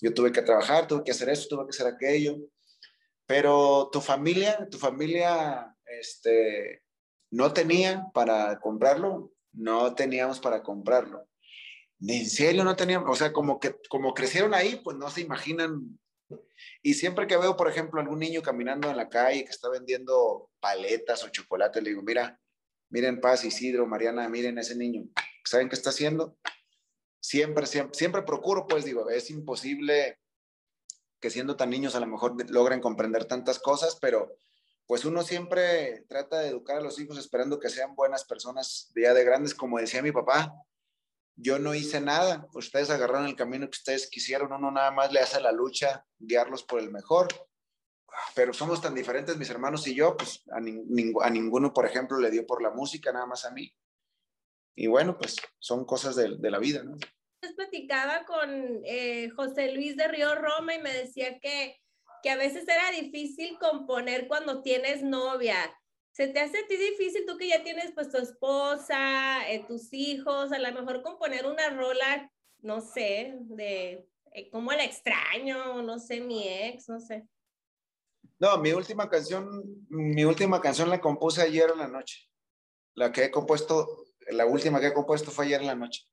Yo 0.00 0.12
tuve 0.12 0.32
que 0.32 0.42
trabajar, 0.42 0.86
tuve 0.86 1.04
que 1.04 1.12
hacer 1.12 1.28
eso, 1.28 1.48
tuve 1.48 1.64
que 1.64 1.70
hacer 1.70 1.86
aquello. 1.86 2.36
Pero 3.26 3.88
tu 3.92 4.00
familia, 4.00 4.68
tu 4.70 4.78
familia, 4.78 5.76
este, 5.84 6.82
no 7.30 7.52
tenía 7.52 8.06
para 8.12 8.58
comprarlo, 8.60 9.32
no 9.52 9.94
teníamos 9.94 10.40
para 10.40 10.62
comprarlo. 10.62 11.26
¿En 12.00 12.28
serio 12.28 12.62
no 12.62 12.76
teníamos? 12.76 13.10
O 13.10 13.16
sea, 13.16 13.32
como 13.32 13.58
que 13.58 13.74
como 13.88 14.14
crecieron 14.14 14.54
ahí, 14.54 14.80
pues 14.84 14.96
no 14.96 15.10
se 15.10 15.22
imaginan. 15.22 15.98
Y 16.82 16.94
siempre 16.94 17.26
que 17.26 17.36
veo, 17.36 17.56
por 17.56 17.68
ejemplo, 17.68 18.00
algún 18.00 18.18
niño 18.18 18.42
caminando 18.42 18.90
en 18.90 18.96
la 18.96 19.08
calle 19.08 19.44
que 19.44 19.50
está 19.50 19.68
vendiendo 19.68 20.50
paletas 20.60 21.24
o 21.24 21.28
chocolates, 21.28 21.82
le 21.82 21.90
digo, 21.90 22.02
mira, 22.02 22.40
miren 22.90 23.20
Paz, 23.20 23.44
Isidro, 23.44 23.86
Mariana, 23.86 24.28
miren 24.28 24.58
ese 24.58 24.76
niño. 24.76 25.04
¿Saben 25.44 25.68
qué 25.68 25.74
está 25.74 25.90
haciendo? 25.90 26.36
Siempre, 27.20 27.66
siempre, 27.66 27.98
siempre 27.98 28.22
procuro, 28.22 28.66
pues 28.66 28.84
digo, 28.84 29.10
es 29.10 29.30
imposible 29.30 30.18
que 31.20 31.30
siendo 31.30 31.56
tan 31.56 31.70
niños 31.70 31.94
a 31.94 32.00
lo 32.00 32.06
mejor 32.06 32.36
logren 32.50 32.80
comprender 32.80 33.24
tantas 33.24 33.58
cosas, 33.58 33.98
pero 34.00 34.36
pues 34.86 35.04
uno 35.04 35.22
siempre 35.22 36.04
trata 36.08 36.40
de 36.40 36.48
educar 36.48 36.76
a 36.76 36.80
los 36.80 37.00
hijos 37.00 37.18
esperando 37.18 37.58
que 37.58 37.68
sean 37.68 37.96
buenas 37.96 38.24
personas 38.24 38.92
día 38.94 39.14
de 39.14 39.24
grandes, 39.24 39.54
como 39.54 39.78
decía 39.78 40.02
mi 40.02 40.12
papá. 40.12 40.54
Yo 41.36 41.58
no 41.58 41.74
hice 41.74 42.00
nada, 42.00 42.48
ustedes 42.54 42.90
agarraron 42.90 43.26
el 43.26 43.36
camino 43.36 43.66
que 43.66 43.78
ustedes 43.78 44.08
quisieron, 44.08 44.52
uno 44.52 44.70
nada 44.70 44.90
más 44.90 45.12
le 45.12 45.20
hace 45.20 45.40
la 45.40 45.52
lucha, 45.52 46.04
guiarlos 46.18 46.64
por 46.64 46.80
el 46.80 46.90
mejor. 46.90 47.28
Pero 48.34 48.54
somos 48.54 48.80
tan 48.80 48.94
diferentes, 48.94 49.36
mis 49.36 49.50
hermanos 49.50 49.86
y 49.86 49.94
yo, 49.94 50.16
pues 50.16 50.42
a, 50.50 50.60
ninguno, 50.60 51.72
por 51.74 51.84
ejemplo, 51.84 52.18
le 52.18 52.30
dio 52.30 52.46
por 52.46 52.62
la 52.62 52.70
música, 52.70 53.12
nada 53.12 53.26
más 53.26 53.44
a 53.44 53.50
mí. 53.50 53.70
Y 54.74 54.86
bueno, 54.86 55.18
pues 55.18 55.36
son 55.58 55.84
cosas 55.84 56.16
de, 56.16 56.36
de 56.38 56.50
la 56.50 56.58
vida, 56.58 56.82
¿no? 56.82 56.96
platicaba 57.54 58.24
con 58.24 58.80
eh, 58.84 59.30
José 59.30 59.72
Luis 59.72 59.96
de 59.96 60.08
Río 60.08 60.34
Roma 60.34 60.74
y 60.74 60.80
me 60.80 60.92
decía 60.92 61.38
que, 61.40 61.80
que 62.22 62.30
a 62.30 62.36
veces 62.36 62.64
era 62.68 62.90
difícil 62.90 63.58
componer 63.58 64.28
cuando 64.28 64.62
tienes 64.62 65.02
novia. 65.02 65.56
¿Se 66.16 66.28
te 66.28 66.40
hace 66.40 66.58
a 66.58 66.66
ti 66.66 66.76
difícil 66.76 67.26
tú 67.26 67.36
que 67.36 67.48
ya 67.48 67.62
tienes 67.62 67.92
pues 67.92 68.10
tu 68.10 68.16
esposa, 68.16 69.46
eh, 69.50 69.64
tus 69.68 69.92
hijos, 69.92 70.50
a 70.50 70.58
lo 70.58 70.72
mejor 70.72 71.02
componer 71.02 71.44
una 71.44 71.68
rola, 71.68 72.32
no 72.62 72.80
sé, 72.80 73.34
de 73.40 74.08
eh, 74.32 74.50
como 74.50 74.72
el 74.72 74.80
extraño, 74.80 75.82
no 75.82 75.98
sé, 75.98 76.22
mi 76.22 76.48
ex, 76.48 76.88
no 76.88 77.00
sé? 77.00 77.28
No, 78.38 78.56
mi 78.56 78.72
última 78.72 79.10
canción, 79.10 79.62
mi 79.90 80.24
última 80.24 80.60
canción 80.62 80.88
la 80.88 81.02
compuse 81.02 81.42
ayer 81.42 81.70
en 81.70 81.78
la 81.80 81.88
noche. 81.88 82.30
La 82.94 83.12
que 83.12 83.24
he 83.24 83.30
compuesto, 83.30 84.06
la 84.28 84.46
última 84.46 84.80
que 84.80 84.86
he 84.86 84.94
compuesto 84.94 85.30
fue 85.30 85.44
ayer 85.44 85.60
en 85.60 85.66
la 85.66 85.74
noche 85.74 86.06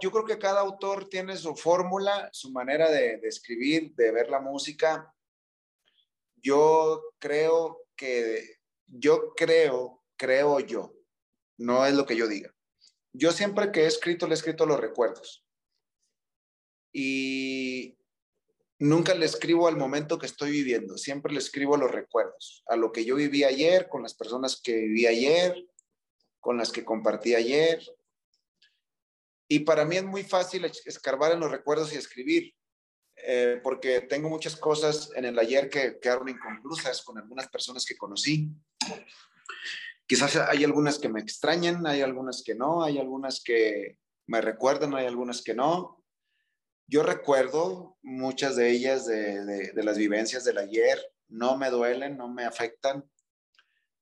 yo 0.00 0.10
creo 0.10 0.24
que 0.24 0.38
cada 0.38 0.60
autor 0.60 1.08
tiene 1.08 1.36
su 1.36 1.54
fórmula, 1.56 2.28
su 2.32 2.50
manera 2.50 2.90
de, 2.90 3.20
escribir, 3.22 3.94
de 3.94 4.12
ver 4.12 4.28
la 4.28 4.40
música. 4.40 5.14
Yo 6.36 7.02
creo 7.18 7.83
que, 7.96 8.58
yo 8.86 9.32
creo, 9.34 10.02
creo 10.16 10.60
yo, 10.60 10.94
no 11.58 11.86
es 11.86 11.94
lo 11.94 12.06
que 12.06 12.16
yo 12.16 12.28
diga. 12.28 12.54
Yo 13.12 13.32
siempre 13.32 13.70
que 13.70 13.82
he 13.82 13.86
escrito, 13.86 14.26
le 14.26 14.34
he 14.34 14.36
escrito 14.36 14.66
los 14.66 14.80
recuerdos. 14.80 15.46
Y 16.92 17.96
nunca 18.78 19.14
le 19.14 19.26
escribo 19.26 19.68
al 19.68 19.76
momento 19.76 20.18
que 20.18 20.26
estoy 20.26 20.50
viviendo, 20.50 20.96
siempre 20.98 21.32
le 21.32 21.38
escribo 21.38 21.76
los 21.76 21.90
recuerdos, 21.90 22.62
a 22.66 22.76
lo 22.76 22.92
que 22.92 23.04
yo 23.04 23.16
viví 23.16 23.44
ayer, 23.44 23.88
con 23.88 24.02
las 24.02 24.14
personas 24.14 24.60
que 24.62 24.74
viví 24.74 25.06
ayer, 25.06 25.54
con 26.40 26.56
las 26.56 26.70
que 26.70 26.84
compartí 26.84 27.34
ayer, 27.34 27.80
y 29.48 29.60
para 29.60 29.84
mí 29.84 29.96
es 29.96 30.04
muy 30.04 30.22
fácil 30.22 30.64
escarbar 30.64 31.32
en 31.32 31.40
los 31.40 31.50
recuerdos 31.50 31.92
y 31.92 31.96
escribir, 31.96 32.54
eh, 33.16 33.60
porque 33.62 34.02
tengo 34.02 34.28
muchas 34.28 34.56
cosas 34.56 35.10
en 35.14 35.24
el 35.24 35.38
ayer 35.38 35.70
que 35.70 35.98
quedaron 36.00 36.28
inconclusas 36.28 37.02
con 37.02 37.18
algunas 37.18 37.48
personas 37.48 37.84
que 37.84 37.96
conocí. 37.96 38.50
Quizás 40.06 40.36
hay 40.36 40.64
algunas 40.64 40.98
que 40.98 41.08
me 41.08 41.20
extrañan, 41.20 41.86
hay 41.86 42.02
algunas 42.02 42.42
que 42.44 42.54
no, 42.54 42.82
hay 42.82 42.98
algunas 42.98 43.42
que 43.42 43.98
me 44.26 44.40
recuerdan, 44.40 44.94
hay 44.94 45.06
algunas 45.06 45.42
que 45.42 45.54
no. 45.54 46.02
Yo 46.86 47.02
recuerdo 47.02 47.96
muchas 48.02 48.56
de 48.56 48.70
ellas 48.70 49.06
de, 49.06 49.72
de 49.72 49.82
las 49.82 49.96
vivencias 49.96 50.44
del 50.44 50.58
ayer, 50.58 50.98
no 51.28 51.56
me 51.56 51.70
duelen, 51.70 52.18
no 52.18 52.28
me 52.28 52.44
afectan, 52.44 53.08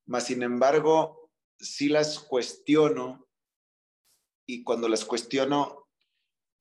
mas 0.07 0.25
sin 0.25 0.43
embargo, 0.43 1.31
sí 1.59 1.89
las 1.89 2.19
cuestiono 2.19 3.29
y 4.47 4.65
cuando 4.65 4.89
las 4.89 5.05
cuestiono 5.05 5.82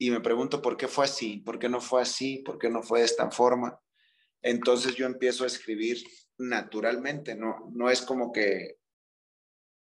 y 0.01 0.09
me 0.09 0.19
pregunto 0.19 0.63
por 0.63 0.77
qué 0.77 0.87
fue 0.87 1.05
así, 1.05 1.37
por 1.45 1.59
qué 1.59 1.69
no 1.69 1.79
fue 1.79 2.01
así, 2.01 2.39
por 2.39 2.57
qué 2.57 2.71
no 2.71 2.81
fue 2.81 3.01
de 3.01 3.05
esta 3.05 3.29
forma, 3.29 3.79
entonces 4.41 4.95
yo 4.95 5.05
empiezo 5.05 5.43
a 5.43 5.47
escribir 5.47 6.03
naturalmente, 6.39 7.35
no, 7.35 7.69
no 7.75 7.87
es 7.87 8.01
como 8.01 8.31
que 8.31 8.79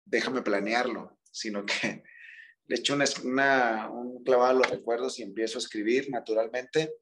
déjame 0.03 0.41
planearlo, 0.41 1.17
sino 1.31 1.65
que 1.65 2.03
le 2.65 2.75
echo 2.75 2.93
una, 2.93 3.89
un 3.89 4.21
clavado 4.25 4.49
a 4.49 4.53
los 4.55 4.69
recuerdos 4.69 5.17
y 5.17 5.23
empiezo 5.23 5.57
a 5.57 5.61
escribir 5.61 6.09
naturalmente. 6.09 6.93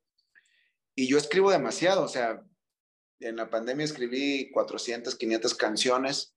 Y 0.93 1.07
yo 1.07 1.17
escribo 1.17 1.49
demasiado, 1.49 2.03
o 2.03 2.07
sea, 2.07 2.45
en 3.21 3.37
la 3.37 3.49
pandemia 3.49 3.85
escribí 3.85 4.51
400, 4.51 5.15
500 5.15 5.55
canciones. 5.55 6.35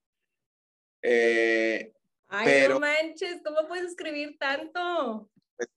Eh, 1.03 1.93
Ay, 2.29 2.45
pero, 2.47 2.75
no 2.75 2.81
manches, 2.81 3.43
¿cómo 3.45 3.69
puedes 3.69 3.91
escribir 3.91 4.39
tanto? 4.39 5.31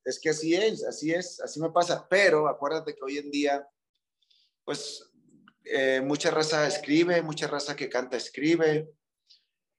Es 0.03 0.19
que 0.19 0.29
así 0.29 0.55
es, 0.55 0.83
así 0.83 1.11
es, 1.11 1.39
así 1.41 1.59
me 1.59 1.71
pasa. 1.71 2.07
Pero 2.09 2.47
acuérdate 2.47 2.95
que 2.95 3.03
hoy 3.03 3.17
en 3.17 3.31
día, 3.31 3.67
pues, 4.63 5.11
eh, 5.63 6.01
mucha 6.01 6.31
raza 6.31 6.67
escribe, 6.67 7.21
mucha 7.21 7.47
raza 7.47 7.75
que 7.75 7.89
canta 7.89 8.17
escribe. 8.17 8.89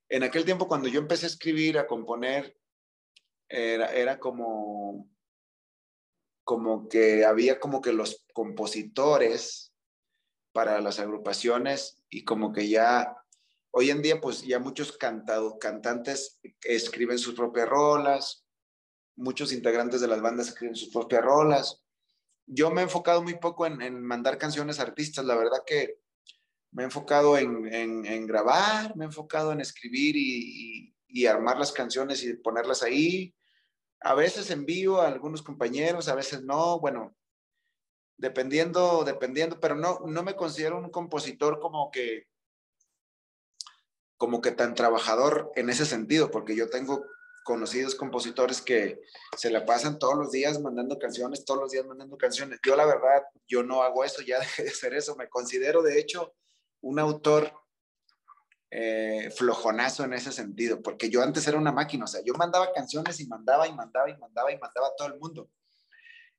En 0.08 0.22
aquel 0.22 0.44
tiempo, 0.44 0.68
cuando 0.68 0.88
yo 0.88 1.00
empecé 1.00 1.26
a 1.26 1.28
escribir, 1.28 1.78
a 1.78 1.86
componer, 1.86 2.56
era, 3.48 3.92
era 3.92 4.18
como, 4.18 5.08
como 6.44 6.88
que 6.88 7.24
había 7.24 7.58
como 7.60 7.80
que 7.80 7.92
los 7.92 8.24
compositores 8.32 9.72
para 10.52 10.80
las 10.80 10.98
agrupaciones 10.98 12.02
y 12.08 12.24
como 12.24 12.52
que 12.52 12.68
ya 12.68 13.16
Hoy 13.78 13.90
en 13.90 14.00
día, 14.00 14.22
pues 14.22 14.40
ya 14.40 14.58
muchos 14.58 14.96
cantado, 14.96 15.58
cantantes 15.58 16.40
escriben 16.62 17.18
sus 17.18 17.34
propias 17.34 17.68
rolas, 17.68 18.45
muchos 19.16 19.52
integrantes 19.52 20.00
de 20.00 20.08
las 20.08 20.20
bandas 20.20 20.48
escriben 20.48 20.76
sus 20.76 20.90
propias 20.90 21.22
rolas. 21.22 21.82
Yo 22.46 22.70
me 22.70 22.82
he 22.82 22.84
enfocado 22.84 23.22
muy 23.22 23.34
poco 23.38 23.66
en, 23.66 24.02
mandar 24.02 24.38
canciones 24.38 24.78
a 24.78 24.82
artistas, 24.82 25.24
la 25.24 25.34
verdad 25.34 25.62
que 25.66 25.98
me 26.70 26.82
he 26.82 26.84
enfocado 26.84 27.36
en, 27.38 28.26
grabar, 28.26 28.94
me 28.96 29.04
he 29.04 29.08
enfocado 29.08 29.52
en 29.52 29.60
escribir 29.60 30.14
y, 30.16 30.92
armar 31.26 31.58
las 31.58 31.72
canciones 31.72 32.22
y 32.22 32.34
ponerlas 32.34 32.82
ahí. 32.82 33.34
A 34.00 34.14
veces 34.14 34.50
envío 34.50 35.00
a 35.00 35.08
algunos 35.08 35.40
compañeros, 35.40 36.08
a 36.08 36.14
veces 36.14 36.42
no, 36.42 36.78
bueno, 36.78 37.16
dependiendo, 38.18 39.02
dependiendo, 39.02 39.58
pero 39.58 39.74
no, 39.74 40.00
no 40.06 40.22
me 40.22 40.36
considero 40.36 40.78
un 40.78 40.90
compositor 40.90 41.58
como 41.58 41.90
que 41.90 42.28
como 44.16 44.40
que 44.40 44.50
tan 44.50 44.74
trabajador 44.74 45.52
en 45.56 45.70
ese 45.70 45.84
sentido, 45.84 46.30
porque 46.30 46.56
yo 46.56 46.68
tengo 46.70 47.04
conocidos 47.46 47.94
compositores 47.94 48.60
que 48.60 49.00
se 49.36 49.50
la 49.50 49.64
pasan 49.64 50.00
todos 50.00 50.16
los 50.16 50.32
días 50.32 50.60
mandando 50.60 50.98
canciones, 50.98 51.44
todos 51.44 51.60
los 51.60 51.70
días 51.70 51.86
mandando 51.86 52.18
canciones. 52.18 52.58
Yo 52.66 52.74
la 52.74 52.84
verdad, 52.84 53.22
yo 53.46 53.62
no 53.62 53.84
hago 53.84 54.02
eso, 54.02 54.20
ya 54.20 54.38
dejé 54.40 54.64
de 54.64 54.70
hacer 54.70 54.94
eso. 54.94 55.14
Me 55.14 55.28
considero 55.28 55.80
de 55.80 56.00
hecho 56.00 56.34
un 56.80 56.98
autor 56.98 57.52
eh, 58.72 59.30
flojonazo 59.30 60.02
en 60.02 60.14
ese 60.14 60.32
sentido, 60.32 60.82
porque 60.82 61.08
yo 61.08 61.22
antes 61.22 61.46
era 61.46 61.56
una 61.56 61.70
máquina, 61.70 62.04
o 62.04 62.08
sea, 62.08 62.20
yo 62.24 62.34
mandaba 62.34 62.72
canciones 62.72 63.20
y 63.20 63.28
mandaba 63.28 63.68
y 63.68 63.72
mandaba 63.72 64.10
y 64.10 64.16
mandaba 64.18 64.50
y 64.50 64.58
mandaba 64.58 64.88
a 64.88 64.96
todo 64.96 65.06
el 65.06 65.20
mundo. 65.20 65.48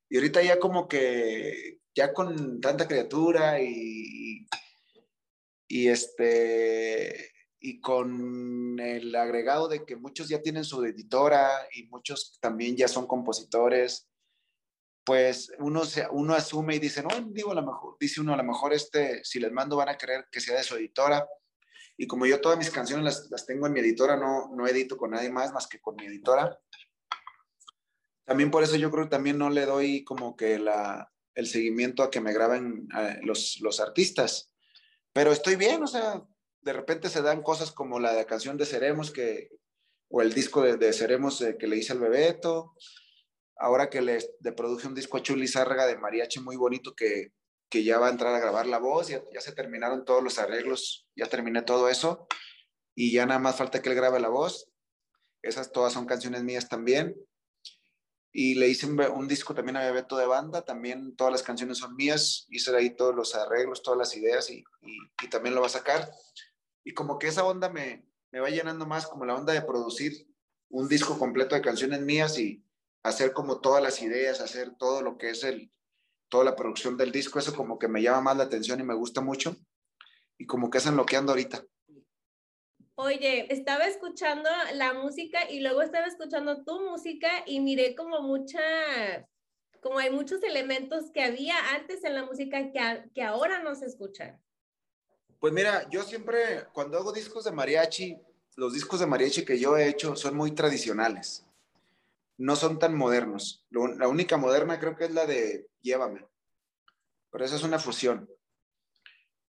Y 0.10 0.18
ahorita 0.18 0.42
ya 0.42 0.60
como 0.60 0.90
que, 0.90 1.80
ya 1.96 2.12
con 2.14 2.60
tanta 2.60 2.86
criatura 2.86 3.62
y, 3.62 4.46
y 5.70 5.88
este, 5.88 7.32
y 7.60 7.82
con 7.82 8.80
el 8.80 9.16
agregado 9.16 9.68
de 9.68 9.86
que 9.86 9.96
muchos 9.96 10.30
ya 10.30 10.42
tienen 10.42 10.64
su 10.64 10.84
editora 10.84 11.50
y 11.74 11.88
muchos 11.88 12.38
también 12.40 12.76
ya 12.76 12.88
son 12.88 13.08
compositores, 13.08 14.08
pues 15.04 15.52
uno, 15.60 15.86
se, 15.86 16.06
uno 16.12 16.34
asume 16.34 16.76
y 16.76 16.80
dice, 16.80 17.02
no, 17.02 17.10
digo, 17.30 17.52
a 17.52 17.56
lo 17.56 17.64
mejor, 17.64 17.96
dice 18.00 18.22
uno, 18.22 18.34
a 18.34 18.38
lo 18.38 18.44
mejor 18.44 18.74
este, 18.74 19.24
si 19.24 19.40
les 19.40 19.52
mando 19.52 19.78
van 19.78 19.90
a 19.90 19.98
querer 19.98 20.28
que 20.32 20.42
sea 20.42 20.58
de 20.58 20.64
su 20.64 20.76
editora. 20.76 21.28
Y 21.96 22.06
como 22.06 22.26
yo 22.26 22.42
todas 22.42 22.58
mis 22.58 22.70
canciones 22.70 23.06
las, 23.06 23.32
las 23.32 23.46
tengo 23.46 23.66
en 23.66 23.74
mi 23.74 23.80
editora, 23.80 24.18
no, 24.18 24.50
no 24.54 24.68
edito 24.68 24.98
con 24.98 25.12
nadie 25.12 25.32
más 25.32 25.52
más 25.54 25.66
que 25.68 25.80
con 25.80 25.96
mi 25.96 26.06
editora. 26.06 26.60
También 28.26 28.52
por 28.52 28.64
eso 28.64 28.76
yo 28.76 28.92
creo 28.92 29.06
que 29.06 29.12
también 29.12 29.38
no 29.38 29.50
le 29.50 29.66
doy 29.66 30.04
como 30.04 30.36
que 30.36 30.60
la, 30.60 31.12
el 31.34 31.48
seguimiento 31.48 32.04
a 32.04 32.12
que 32.12 32.20
me 32.20 32.34
graben 32.34 32.88
los, 33.24 33.60
los 33.62 33.80
artistas. 33.80 34.52
Pero 35.14 35.32
estoy 35.32 35.56
bien, 35.56 35.82
o 35.82 35.88
sea, 35.88 36.22
de 36.68 36.74
repente 36.74 37.08
se 37.08 37.22
dan 37.22 37.44
cosas 37.44 37.72
como 37.72 37.98
la 37.98 38.26
canción 38.26 38.58
de 38.58 38.66
Seremos 38.66 39.12
que, 39.12 39.52
o 40.10 40.22
el 40.22 40.34
disco 40.34 40.62
de, 40.62 40.76
de 40.76 40.92
Seremos 40.92 41.42
que 41.58 41.66
le 41.66 41.78
hice 41.78 41.94
al 41.94 42.02
Bebeto. 42.02 42.74
Ahora 43.56 43.90
que 43.90 44.02
le, 44.02 44.20
le 44.42 44.52
produje 44.52 44.86
un 44.86 44.94
disco 44.94 45.16
a 45.16 45.24
Chuli 45.24 45.48
Zárraga 45.48 45.88
de 45.88 45.98
mariachi 45.98 46.42
muy 46.42 46.58
bonito 46.58 46.94
que, 46.94 47.32
que 47.70 47.86
ya 47.86 48.00
va 48.00 48.08
a 48.08 48.12
entrar 48.12 48.36
a 48.36 48.40
grabar 48.40 48.68
la 48.68 48.80
voz, 48.80 49.08
ya, 49.08 49.24
ya 49.34 49.40
se 49.40 49.54
terminaron 49.54 50.04
todos 50.04 50.22
los 50.22 50.40
arreglos, 50.40 51.08
ya 51.16 51.28
terminé 51.28 51.62
todo 51.62 51.88
eso 51.88 52.28
y 52.96 53.14
ya 53.14 53.26
nada 53.26 53.40
más 53.40 53.56
falta 53.56 53.82
que 53.82 53.88
él 53.88 53.96
grabe 53.96 54.20
la 54.20 54.28
voz. 54.28 54.70
Esas 55.42 55.72
todas 55.72 55.94
son 55.94 56.06
canciones 56.06 56.44
mías 56.44 56.68
también. 56.68 57.16
Y 58.34 58.56
le 58.56 58.68
hice 58.68 58.88
un, 58.88 59.28
disco 59.30 59.56
también 59.56 59.78
a 59.78 59.86
Bebeto 59.86 60.18
de 60.18 60.26
banda, 60.26 60.64
también 60.64 61.16
todas 61.16 61.32
las 61.32 61.44
canciones 61.44 61.78
son 61.78 61.96
mías, 61.96 62.46
hice 62.50 62.76
ahí 62.76 62.94
todos 62.94 63.16
los 63.16 63.34
arreglos, 63.36 63.82
todas 63.82 63.98
las 63.98 64.18
ideas 64.18 64.50
y, 64.50 64.66
y, 64.82 64.98
y 65.24 65.30
también 65.30 65.56
lo 65.56 65.62
va 65.62 65.68
a 65.68 65.70
sacar 65.70 66.12
y 66.88 66.94
como 66.94 67.20
que 67.20 67.28
esa 67.28 67.44
onda 67.44 67.68
me, 67.68 68.06
me 68.32 68.40
va 68.40 68.50
llenando 68.50 68.86
más 68.86 69.08
como 69.08 69.26
la 69.26 69.36
onda 69.36 69.52
de 69.52 69.62
producir 69.62 70.26
un 70.70 70.88
disco 70.88 71.20
completo 71.20 71.54
de 71.54 71.62
canciones 71.62 72.00
mías 72.00 72.40
y 72.40 72.64
hacer 73.04 73.34
como 73.34 73.60
todas 73.60 73.84
las 73.84 74.02
ideas, 74.02 74.40
hacer 74.40 74.74
todo 74.78 75.02
lo 75.02 75.18
que 75.18 75.32
es 75.32 75.44
el, 75.44 75.70
toda 76.30 76.46
la 76.46 76.56
producción 76.56 76.96
del 76.96 77.12
disco, 77.12 77.40
eso 77.40 77.54
como 77.54 77.78
que 77.78 77.90
me 77.90 78.02
llama 78.02 78.22
más 78.22 78.38
la 78.38 78.46
atención 78.46 78.80
y 78.80 78.84
me 78.84 78.94
gusta 78.94 79.20
mucho 79.20 79.58
y 80.38 80.46
como 80.46 80.70
que 80.70 80.78
es 80.78 80.86
en 80.86 80.96
lo 80.96 81.06
que 81.06 81.18
ando 81.18 81.34
ahorita. 81.34 81.62
Oye, 82.96 83.54
estaba 83.54 83.86
escuchando 83.86 84.50
la 84.76 84.94
música 84.94 85.52
y 85.52 85.60
luego 85.60 85.82
estaba 85.82 86.06
escuchando 86.06 86.64
tu 86.64 86.80
música 86.90 87.30
y 87.46 87.60
miré 87.60 87.96
como 87.96 88.22
mucha, 88.22 88.62
como 89.82 90.00
hay 90.00 90.10
muchos 90.10 90.42
elementos 90.42 91.12
que 91.12 91.22
había 91.22 91.76
antes 91.76 92.06
en 92.06 92.16
la 92.16 92.24
música 92.24 92.72
que, 92.72 93.10
que 93.14 93.24
ahora 93.24 93.62
no 93.62 93.76
se 93.76 93.88
escuchan. 93.88 94.42
Pues 95.40 95.54
mira, 95.54 95.88
yo 95.90 96.04
siempre, 96.04 96.66
cuando 96.74 96.98
hago 96.98 97.12
discos 97.12 97.44
de 97.44 97.52
mariachi, 97.52 98.18
los 98.56 98.74
discos 98.74 99.00
de 99.00 99.06
mariachi 99.06 99.46
que 99.46 99.60
yo 99.60 99.78
he 99.78 99.88
hecho 99.88 100.16
son 100.16 100.36
muy 100.36 100.52
tradicionales. 100.52 101.46
No 102.38 102.56
son 102.56 102.80
tan 102.80 102.96
modernos. 102.96 103.66
La 103.70 104.08
única 104.08 104.38
moderna 104.38 104.80
creo 104.80 104.96
que 104.96 105.06
es 105.06 105.12
la 105.12 105.28
de 105.28 105.68
Llévame. 105.82 106.26
Pero 107.32 107.46
esa 107.46 107.56
es 107.56 107.64
una 107.64 107.78
fusión. 107.78 108.28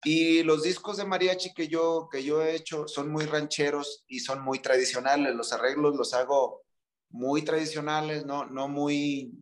Y 0.04 0.42
los 0.42 0.62
discos 0.62 0.98
de 0.98 1.06
mariachi 1.06 1.54
que 1.54 1.68
yo, 1.68 2.08
que 2.12 2.22
yo 2.22 2.42
he 2.42 2.54
hecho 2.54 2.86
son 2.86 3.10
muy 3.10 3.24
rancheros 3.24 4.04
y 4.06 4.20
son 4.20 4.42
muy 4.42 4.60
tradicionales. 4.60 5.34
Los 5.34 5.52
arreglos 5.52 5.96
los 5.96 6.12
hago 6.12 6.62
muy 7.08 7.42
tradicionales, 7.42 8.26
no, 8.26 8.44
no 8.44 8.68
muy 8.68 9.32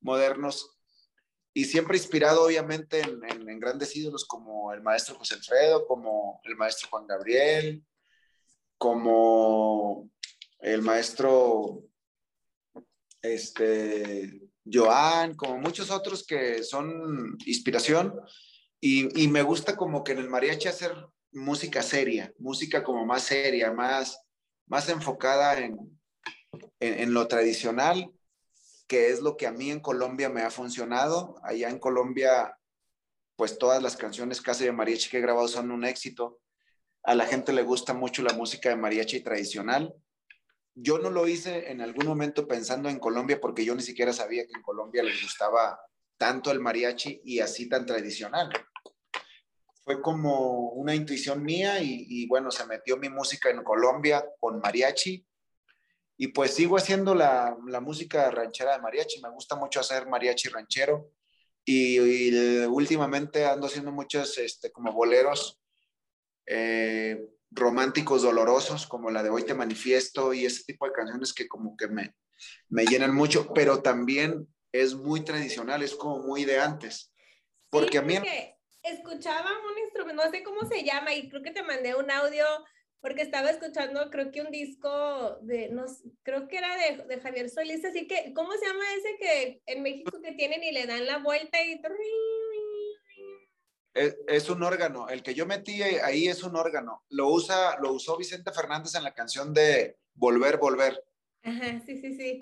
modernos 0.00 0.75
y 1.56 1.64
siempre 1.64 1.96
inspirado 1.96 2.44
obviamente 2.44 3.00
en, 3.00 3.58
grandes 3.58 3.96
ídolos 3.96 4.26
como 4.26 4.74
el 4.74 4.82
maestro 4.82 5.14
José 5.14 5.36
Alfredo, 5.36 5.86
como 5.86 6.38
el 6.44 6.54
maestro 6.54 6.90
Juan 6.90 7.06
Gabriel, 7.06 7.82
como 8.76 10.10
el 10.58 10.82
maestro 10.82 11.82
este, 13.22 14.38
Joan, 14.70 15.34
como 15.34 15.56
muchos 15.56 15.90
otros 15.90 16.26
que 16.26 16.62
son 16.62 17.38
inspiración. 17.46 18.20
Y, 18.78 19.26
me 19.28 19.40
gusta 19.40 19.78
como 19.78 20.04
que 20.04 20.12
en 20.12 20.18
el 20.18 20.28
mariachi 20.28 20.68
hacer 20.68 20.94
música 21.32 21.82
seria, 21.82 22.34
música 22.38 22.84
como 22.84 23.06
más 23.06 23.22
seria, 23.22 23.72
más, 23.72 24.20
más 24.66 24.90
enfocada 24.90 25.58
en, 25.58 25.78
en, 26.80 27.00
en 27.00 27.14
lo 27.14 27.26
tradicional 27.26 28.12
que 28.86 29.10
es 29.10 29.20
lo 29.20 29.36
que 29.36 29.46
a 29.46 29.52
mí 29.52 29.70
en 29.70 29.80
Colombia 29.80 30.28
me 30.28 30.42
ha 30.42 30.50
funcionado. 30.50 31.36
Allá 31.42 31.68
en 31.68 31.78
Colombia, 31.78 32.58
pues 33.36 33.58
todas 33.58 33.82
las 33.82 33.96
canciones 33.96 34.40
casi 34.40 34.64
de 34.64 34.72
mariachi 34.72 35.10
que 35.10 35.18
he 35.18 35.22
grabado 35.22 35.48
son 35.48 35.70
un 35.70 35.84
éxito. 35.84 36.40
A 37.02 37.14
la 37.14 37.26
gente 37.26 37.52
le 37.52 37.62
gusta 37.62 37.94
mucho 37.94 38.22
la 38.22 38.32
música 38.32 38.68
de 38.68 38.76
mariachi 38.76 39.20
tradicional. 39.20 39.94
Yo 40.74 40.98
no 40.98 41.10
lo 41.10 41.26
hice 41.26 41.70
en 41.70 41.80
algún 41.80 42.06
momento 42.06 42.46
pensando 42.46 42.88
en 42.88 42.98
Colombia 42.98 43.40
porque 43.40 43.64
yo 43.64 43.74
ni 43.74 43.82
siquiera 43.82 44.12
sabía 44.12 44.46
que 44.46 44.52
en 44.54 44.62
Colombia 44.62 45.02
les 45.02 45.22
gustaba 45.22 45.80
tanto 46.18 46.50
el 46.50 46.60
mariachi 46.60 47.22
y 47.24 47.40
así 47.40 47.68
tan 47.68 47.86
tradicional. 47.86 48.50
Fue 49.82 50.02
como 50.02 50.70
una 50.70 50.94
intuición 50.94 51.42
mía 51.42 51.80
y, 51.80 52.06
y 52.08 52.26
bueno, 52.26 52.50
se 52.50 52.66
metió 52.66 52.96
mi 52.96 53.08
música 53.08 53.50
en 53.50 53.62
Colombia 53.62 54.24
con 54.40 54.58
mariachi 54.58 55.24
y 56.18 56.28
pues 56.28 56.52
sigo 56.54 56.76
haciendo 56.76 57.14
la, 57.14 57.56
la, 57.66 57.80
música 57.80 58.30
ranchera 58.30 58.72
de 58.72 58.82
mariachi. 58.82 59.20
Me 59.20 59.30
gusta 59.30 59.54
mucho 59.54 59.80
hacer 59.80 60.06
mariachi 60.06 60.48
ranchero. 60.48 61.10
Y, 61.64 61.98
y 61.98 62.64
últimamente 62.66 63.44
ando 63.44 63.66
haciendo 63.66 63.92
muchos 63.92 64.38
este, 64.38 64.70
como 64.70 64.92
boleros 64.92 65.60
eh, 66.46 67.20
románticos 67.50 68.22
dolorosos, 68.22 68.86
como 68.86 69.10
la 69.10 69.22
de 69.22 69.30
Hoy 69.30 69.42
Te 69.42 69.54
Manifiesto 69.54 70.32
y 70.32 70.46
ese 70.46 70.64
tipo 70.64 70.86
de 70.86 70.92
canciones 70.92 71.34
que 71.34 71.48
como 71.48 71.76
que 71.76 71.88
me, 71.88 72.14
me 72.68 72.86
llenan 72.86 73.14
mucho, 73.14 73.52
pero 73.52 73.82
también 73.82 74.46
es 74.72 74.94
muy 74.94 75.22
tradicional, 75.22 75.82
es 75.82 75.94
como 75.94 76.20
muy 76.20 76.44
de 76.44 76.60
antes. 76.60 77.12
Porque 77.68 77.92
sí, 77.92 77.98
a 77.98 78.02
mí... 78.02 78.18
Escuchaba 78.82 79.50
un 79.50 79.78
instrumento, 79.84 80.24
no 80.24 80.30
sé 80.30 80.44
cómo 80.44 80.64
se 80.68 80.84
llama, 80.84 81.12
y 81.12 81.28
creo 81.28 81.42
que 81.42 81.50
te 81.50 81.64
mandé 81.64 81.96
un 81.96 82.10
audio 82.10 82.46
porque 83.00 83.22
estaba 83.22 83.50
escuchando, 83.50 84.10
creo 84.10 84.30
que 84.32 84.40
un 84.40 84.50
disco 84.50 85.38
de, 85.42 85.68
no, 85.70 85.84
creo 86.22 86.48
que 86.48 86.58
era 86.58 86.76
de, 86.76 87.04
de, 87.04 87.20
Javier 87.20 87.48
Solís, 87.50 87.84
así 87.84 88.06
que, 88.06 88.32
¿cómo 88.34 88.52
se 88.52 88.66
llama 88.66 88.84
ese 88.96 89.16
que 89.18 89.62
en 89.66 89.82
México 89.82 90.20
que 90.22 90.32
tienen 90.32 90.62
y 90.62 90.72
le 90.72 90.86
dan 90.86 91.06
la 91.06 91.18
vuelta 91.18 91.62
y... 91.62 91.80
Es, 93.94 94.16
es, 94.28 94.50
un 94.50 94.62
órgano, 94.62 95.08
el 95.08 95.22
que 95.22 95.34
yo 95.34 95.46
metí 95.46 95.82
ahí 95.82 96.28
es 96.28 96.42
un 96.42 96.54
órgano. 96.54 97.02
Lo 97.08 97.28
usa, 97.28 97.78
lo 97.80 97.92
usó 97.92 98.16
Vicente 98.18 98.52
Fernández 98.52 98.94
en 98.94 99.04
la 99.04 99.14
canción 99.14 99.54
de 99.54 99.96
Volver, 100.14 100.58
Volver. 100.58 101.02
Ajá, 101.42 101.80
sí, 101.86 101.96
sí, 102.00 102.14
sí. 102.14 102.38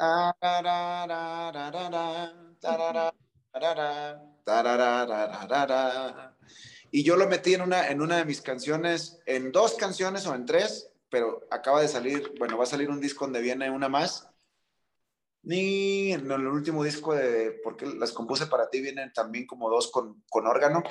Y 6.97 7.03
yo 7.03 7.17
lo 7.17 7.29
metí 7.29 7.55
en 7.55 7.63
una, 7.63 7.89
en 7.89 8.01
una 8.01 8.19
de 8.19 8.25
mis 8.25 8.41
canciones, 8.41 9.19
en 9.27 9.51
dos 9.51 9.75
canciones 9.75 10.29
o 10.29 10.35
en 10.37 10.47
tres, 10.47 10.93
pero 11.11 11.45
acaba 11.51 11.83
de 11.83 11.89
salir, 11.89 12.33
bueno, 12.39 12.57
va 12.57 12.63
a 12.63 12.69
salir 12.69 12.89
un 12.89 13.01
disco 13.01 13.25
donde 13.25 13.41
viene 13.41 13.69
una 13.69 13.89
más. 13.89 14.31
Ni 15.43 16.13
en 16.13 16.31
el 16.31 16.47
último 16.47 16.85
disco 16.85 17.13
de, 17.13 17.61
porque 17.65 17.85
las 17.85 18.13
compuse 18.13 18.47
para 18.47 18.71
ti, 18.71 18.81
vienen 18.81 19.13
también 19.13 19.45
como 19.45 19.69
dos 19.69 19.91
con, 19.91 20.23
con 20.31 20.47
órgano. 20.47 20.85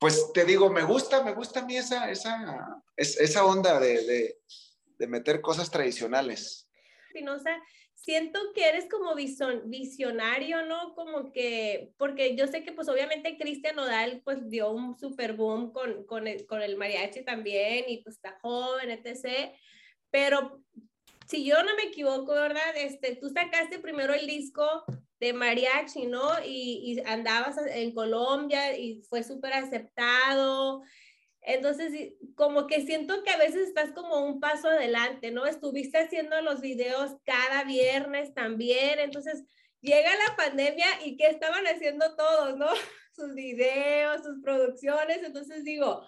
Pues 0.00 0.32
te 0.32 0.44
digo, 0.44 0.68
me 0.68 0.82
gusta, 0.82 1.22
me 1.22 1.32
gusta 1.32 1.60
a 1.60 1.64
mí 1.64 1.76
esa, 1.76 2.10
esa, 2.10 2.82
esa 2.96 3.44
onda 3.44 3.78
de, 3.78 4.04
de, 4.04 4.40
de 4.98 5.06
meter 5.06 5.40
cosas 5.40 5.70
tradicionales. 5.70 6.68
Espinosa, 7.06 7.56
siento 8.02 8.40
que 8.54 8.68
eres 8.68 8.86
como 8.88 9.14
visionario, 9.14 10.64
¿no? 10.66 10.94
Como 10.94 11.30
que, 11.32 11.92
porque 11.98 12.34
yo 12.34 12.46
sé 12.46 12.64
que 12.64 12.72
pues 12.72 12.88
obviamente 12.88 13.36
Cristian 13.38 13.76
Nodal 13.76 14.22
pues 14.24 14.48
dio 14.48 14.70
un 14.70 14.98
super 14.98 15.34
boom 15.34 15.70
con, 15.72 16.04
con, 16.04 16.26
el, 16.26 16.46
con 16.46 16.62
el 16.62 16.76
mariachi 16.76 17.24
también 17.24 17.84
y 17.88 17.98
pues 17.98 18.16
está 18.16 18.38
joven, 18.40 18.90
etc. 18.90 19.52
Pero 20.10 20.62
si 21.26 21.44
yo 21.44 21.62
no 21.62 21.76
me 21.76 21.84
equivoco, 21.84 22.32
¿verdad? 22.32 22.76
Este, 22.76 23.16
tú 23.16 23.28
sacaste 23.28 23.78
primero 23.78 24.14
el 24.14 24.26
disco 24.26 24.84
de 25.20 25.34
mariachi, 25.34 26.06
¿no? 26.06 26.42
Y, 26.44 26.94
y 26.96 27.00
andabas 27.00 27.58
en 27.58 27.92
Colombia 27.94 28.76
y 28.78 29.02
fue 29.08 29.22
súper 29.22 29.52
aceptado. 29.52 30.82
Entonces, 31.42 32.12
como 32.34 32.66
que 32.66 32.84
siento 32.84 33.22
que 33.22 33.30
a 33.30 33.38
veces 33.38 33.68
estás 33.68 33.92
como 33.92 34.24
un 34.24 34.40
paso 34.40 34.68
adelante, 34.68 35.30
¿no? 35.30 35.46
Estuviste 35.46 35.98
haciendo 35.98 36.40
los 36.42 36.60
videos 36.60 37.12
cada 37.24 37.64
viernes 37.64 38.34
también, 38.34 38.98
entonces 38.98 39.44
llega 39.80 40.10
la 40.28 40.36
pandemia 40.36 40.86
y 41.04 41.16
¿qué 41.16 41.28
estaban 41.28 41.66
haciendo 41.66 42.14
todos, 42.16 42.56
no? 42.56 42.68
Sus 43.16 43.34
videos, 43.34 44.22
sus 44.22 44.40
producciones, 44.42 45.22
entonces 45.22 45.64
digo, 45.64 46.02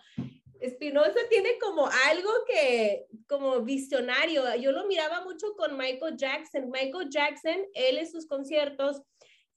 Espinosa 0.63 1.19
tiene 1.29 1.59
como 1.59 1.89
algo 2.09 2.31
que, 2.47 3.07
como 3.27 3.63
visionario. 3.63 4.45
Yo 4.55 4.71
lo 4.71 4.87
miraba 4.87 5.25
mucho 5.25 5.55
con 5.57 5.77
Michael 5.77 6.17
Jackson. 6.17 6.71
Michael 6.71 7.11
Jackson, 7.11 7.57
él 7.75 7.99
en 7.99 8.09
sus 8.09 8.27
conciertos, 8.27 9.03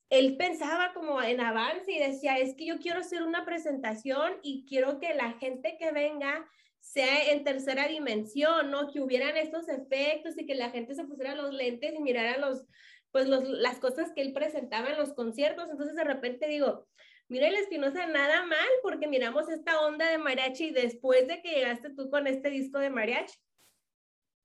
él 0.09 0.37
pensaba 0.37 0.93
como 0.93 1.21
en 1.21 1.41
avance 1.41 1.91
y 1.91 1.99
decía, 1.99 2.37
es 2.37 2.55
que 2.55 2.67
yo 2.67 2.79
quiero 2.79 2.99
hacer 2.99 3.23
una 3.23 3.45
presentación 3.45 4.33
y 4.43 4.65
quiero 4.67 4.99
que 4.99 5.13
la 5.13 5.33
gente 5.33 5.77
que 5.79 5.91
venga 5.91 6.47
sea 6.79 7.31
en 7.31 7.43
tercera 7.43 7.87
dimensión, 7.87 8.69
¿no? 8.69 8.91
Que 8.91 9.01
hubieran 9.01 9.35
estos 9.37 9.67
efectos 9.67 10.37
y 10.37 10.45
que 10.45 10.53
la 10.53 10.69
gente 10.69 10.93
se 10.93 11.05
pusiera 11.05 11.35
los 11.35 11.51
lentes 11.51 11.93
y 11.95 11.99
mirara 11.99 12.37
los, 12.37 12.63
pues 13.11 13.27
los, 13.27 13.43
las 13.43 13.79
cosas 13.79 14.11
que 14.13 14.21
él 14.21 14.33
presentaba 14.33 14.89
en 14.89 14.97
los 14.97 15.13
conciertos. 15.13 15.69
Entonces 15.69 15.95
de 15.95 16.03
repente 16.03 16.47
digo, 16.47 16.87
mira 17.27 17.47
el 17.47 17.55
Espinosa 17.55 18.05
nada 18.05 18.45
mal 18.45 18.69
porque 18.83 19.07
miramos 19.07 19.49
esta 19.49 19.81
onda 19.81 20.07
de 20.07 20.19
mariachi 20.19 20.69
después 20.69 21.27
de 21.27 21.41
que 21.41 21.55
llegaste 21.55 21.89
tú 21.89 22.11
con 22.11 22.27
este 22.27 22.51
disco 22.51 22.77
de 22.77 22.91
mariachi. 22.91 23.35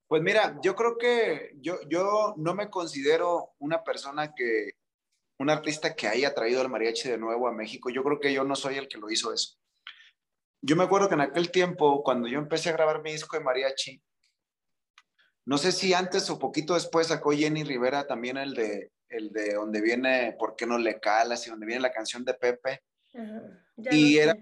Pues 0.07 0.23
mira, 0.23 0.59
yo 0.61 0.75
creo 0.75 0.97
que 0.97 1.51
yo, 1.61 1.79
yo 1.87 2.33
no 2.35 2.55
me 2.55 2.69
considero 2.69 3.51
una 3.59 3.83
persona 3.83 4.33
que, 4.33 4.71
un 5.41 5.49
artista 5.49 5.95
que 5.95 6.07
haya 6.07 6.33
traído 6.33 6.61
el 6.61 6.69
mariachi 6.69 7.09
de 7.09 7.17
nuevo 7.17 7.47
a 7.47 7.51
México. 7.51 7.89
Yo 7.89 8.03
creo 8.03 8.19
que 8.19 8.31
yo 8.31 8.43
no 8.43 8.55
soy 8.55 8.77
el 8.77 8.87
que 8.87 8.99
lo 8.99 9.09
hizo 9.09 9.33
eso. 9.33 9.57
Yo 10.61 10.75
me 10.75 10.83
acuerdo 10.83 11.09
que 11.09 11.15
en 11.15 11.21
aquel 11.21 11.49
tiempo, 11.49 12.03
cuando 12.03 12.27
yo 12.27 12.37
empecé 12.37 12.69
a 12.69 12.73
grabar 12.73 13.01
mi 13.01 13.11
disco 13.11 13.35
de 13.35 13.43
mariachi, 13.43 14.01
no 15.45 15.57
sé 15.57 15.71
si 15.71 15.93
antes 15.95 16.29
o 16.29 16.37
poquito 16.37 16.75
después 16.75 17.07
sacó 17.07 17.31
Jenny 17.31 17.63
Rivera 17.63 18.05
también 18.05 18.37
el 18.37 18.53
de, 18.53 18.91
el 19.09 19.31
de 19.31 19.55
donde 19.55 19.81
viene 19.81 20.35
¿Por 20.37 20.55
qué 20.55 20.67
no 20.67 20.77
le 20.77 20.99
calas? 20.99 21.47
y 21.47 21.49
donde 21.49 21.65
viene 21.65 21.81
la 21.81 21.91
canción 21.91 22.23
de 22.23 22.35
Pepe. 22.35 22.83
y 23.77 24.19
era 24.19 24.37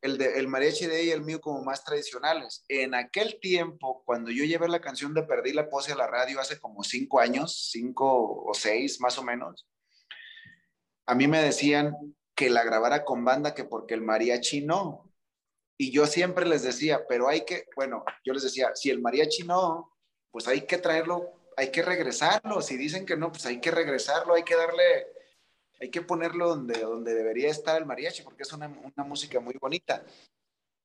el, 0.00 0.16
de, 0.16 0.38
el 0.38 0.48
mariachi 0.48 0.86
de 0.86 1.00
ella 1.02 1.10
y 1.10 1.16
el 1.16 1.22
mío 1.22 1.42
como 1.42 1.62
más 1.62 1.84
tradicionales. 1.84 2.64
En 2.68 2.94
aquel 2.94 3.38
tiempo, 3.38 4.02
cuando 4.06 4.30
yo 4.30 4.44
llevé 4.44 4.66
la 4.68 4.80
canción 4.80 5.12
de 5.12 5.24
Perdí 5.24 5.52
la 5.52 5.68
pose 5.68 5.92
a 5.92 5.96
la 5.96 6.06
radio 6.06 6.40
hace 6.40 6.58
como 6.58 6.82
cinco 6.82 7.20
años, 7.20 7.68
cinco 7.70 8.42
o 8.46 8.54
seis 8.54 8.98
más 8.98 9.18
o 9.18 9.22
menos, 9.22 9.68
a 11.06 11.14
mí 11.14 11.26
me 11.28 11.42
decían 11.42 12.14
que 12.34 12.50
la 12.50 12.64
grabara 12.64 13.04
con 13.04 13.24
banda, 13.24 13.54
que 13.54 13.64
porque 13.64 13.94
el 13.94 14.02
mariachi 14.02 14.62
no. 14.62 15.12
Y 15.78 15.90
yo 15.90 16.06
siempre 16.06 16.46
les 16.46 16.62
decía, 16.62 17.06
pero 17.08 17.28
hay 17.28 17.44
que, 17.44 17.66
bueno, 17.76 18.04
yo 18.24 18.32
les 18.32 18.42
decía, 18.42 18.70
si 18.74 18.90
el 18.90 19.00
mariachi 19.00 19.42
no, 19.44 19.92
pues 20.30 20.46
hay 20.48 20.62
que 20.62 20.78
traerlo, 20.78 21.32
hay 21.56 21.70
que 21.70 21.82
regresarlo. 21.82 22.62
Si 22.62 22.76
dicen 22.76 23.04
que 23.04 23.16
no, 23.16 23.32
pues 23.32 23.46
hay 23.46 23.60
que 23.60 23.70
regresarlo, 23.70 24.34
hay 24.34 24.44
que 24.44 24.56
darle, 24.56 25.06
hay 25.80 25.90
que 25.90 26.02
ponerlo 26.02 26.48
donde, 26.48 26.80
donde 26.80 27.14
debería 27.14 27.50
estar 27.50 27.76
el 27.76 27.86
mariachi, 27.86 28.22
porque 28.22 28.44
es 28.44 28.52
una, 28.52 28.68
una 28.68 29.04
música 29.04 29.40
muy 29.40 29.54
bonita. 29.60 30.04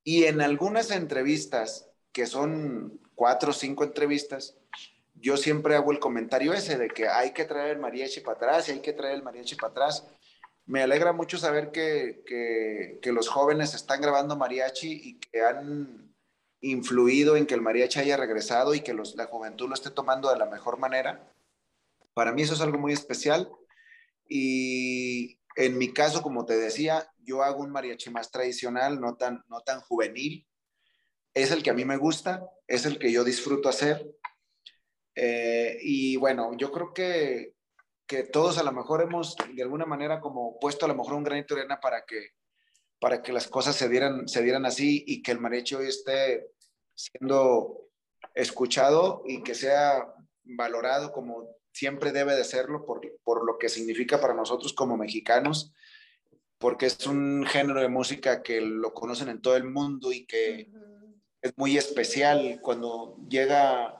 Y 0.04 0.26
en 0.26 0.42
algunas 0.42 0.90
entrevistas, 0.92 1.90
que 2.12 2.26
son 2.26 3.00
cuatro 3.14 3.52
o 3.52 3.54
cinco 3.54 3.84
entrevistas, 3.84 4.57
yo 5.20 5.38
siempre 5.38 5.76
hago 5.76 5.92
el 5.92 6.00
comentario 6.00 6.54
ese 6.54 6.78
de 6.78 6.90
que 6.90 7.08
hay 7.08 7.32
que 7.32 7.46
traer 7.46 7.72
el 7.72 7.80
mariachi 7.80 8.22
para 8.22 8.38
atrás 8.38 8.70
y 8.70 8.74
hay 8.74 8.80
que 8.80 8.94
traer 8.94 9.16
el 9.16 9.24
mariachi 9.24 9.56
para 9.56 9.72
atrás. 9.72 10.08
Me 10.66 10.82
alegra 10.82 11.14
mucho 11.14 11.38
saber 11.38 11.72
que, 11.72 12.24
que, 12.26 13.00
que 13.02 13.12
los 13.12 13.28
jóvenes 13.28 13.74
están 13.74 14.02
grabando 14.02 14.36
mariachi 14.36 14.92
y 14.92 15.20
que 15.20 15.42
han 15.42 16.14
influido 16.62 17.38
en 17.38 17.46
que 17.46 17.54
el 17.54 17.62
mariachi 17.62 18.00
haya 18.00 18.18
regresado 18.18 18.74
y 18.74 18.82
que 18.82 18.94
los, 18.94 19.16
la 19.16 19.26
juventud 19.26 19.68
lo 19.68 19.74
esté 19.74 19.92
tomando 19.92 20.30
de 20.30 20.38
la 20.38 20.46
mejor 20.46 20.78
manera. 20.78 21.32
Para 22.14 22.32
mí 22.32 22.42
eso 22.42 22.54
es 22.54 22.62
algo 22.62 22.78
muy 22.78 22.94
especial 22.94 23.50
y 24.28 25.40
en 25.56 25.78
mi 25.78 25.92
caso, 25.92 26.22
como 26.22 26.46
te 26.46 26.58
decía, 26.58 27.12
yo 27.18 27.44
hago 27.44 27.64
un 27.64 27.72
mariachi 27.72 28.12
más 28.12 28.30
tradicional, 28.32 29.02
no 29.02 29.16
tan, 29.16 29.44
no 29.48 29.62
tan 29.62 29.82
juvenil. 29.82 30.48
Es 31.34 31.52
el 31.52 31.64
que 31.64 31.72
a 31.72 31.74
mí 31.74 31.84
me 31.84 31.98
gusta, 31.98 32.48
es 32.68 32.86
el 32.86 33.00
que 33.00 33.12
yo 33.12 33.24
disfruto 33.24 33.68
hacer. 33.68 34.08
Eh, 35.20 35.80
y 35.82 36.16
bueno, 36.18 36.56
yo 36.58 36.72
creo 36.72 36.94
que, 36.94 37.56
que 38.06 38.24
todos 38.24 38.60
a 38.60 38.64
lo 38.64 38.72
mejor 38.72 39.02
hemos 39.02 39.36
de 39.56 39.64
alguna 39.64 39.86
manera 39.86 40.20
como 40.20 40.60
puesto 40.60 40.86
a 40.86 40.88
lo 40.88 40.94
mejor 40.94 41.16
un 41.16 41.24
granito 41.24 41.56
de 41.56 41.62
arena 41.62 41.80
para 41.80 42.06
que 42.06 42.34
para 43.00 43.22
que 43.22 43.32
las 43.32 43.48
cosas 43.48 43.76
se 43.76 43.90
dieran, 43.90 44.28
se 44.28 44.42
dieran 44.42 44.66
así 44.66 45.04
y 45.08 45.22
que 45.22 45.32
el 45.32 45.40
mariachi 45.40 45.76
hoy 45.76 45.88
esté 45.88 46.50
siendo 46.96 47.90
escuchado 48.34 49.24
y 49.26 49.44
que 49.44 49.54
sea 49.54 50.14
valorado 50.44 51.12
como 51.12 51.48
siempre 51.72 52.12
debe 52.12 52.36
de 52.36 52.44
serlo 52.44 52.86
por, 52.86 53.02
por 53.24 53.46
lo 53.46 53.58
que 53.58 53.70
significa 53.70 54.20
para 54.20 54.34
nosotros 54.34 54.74
como 54.74 54.98
mexicanos, 54.98 55.74
porque 56.58 56.88
es 56.88 57.06
un 57.06 57.46
género 57.46 57.82
de 57.82 57.88
música 57.88 58.42
que 58.42 58.62
lo 58.62 58.94
conocen 58.94 59.30
en 59.30 59.42
todo 59.42 59.56
el 59.56 59.66
mundo 59.66 60.12
y 60.12 60.26
que 60.26 60.72
es 61.42 61.54
muy 61.56 61.78
especial. 61.78 62.60
Cuando 62.64 63.18
llega, 63.30 63.97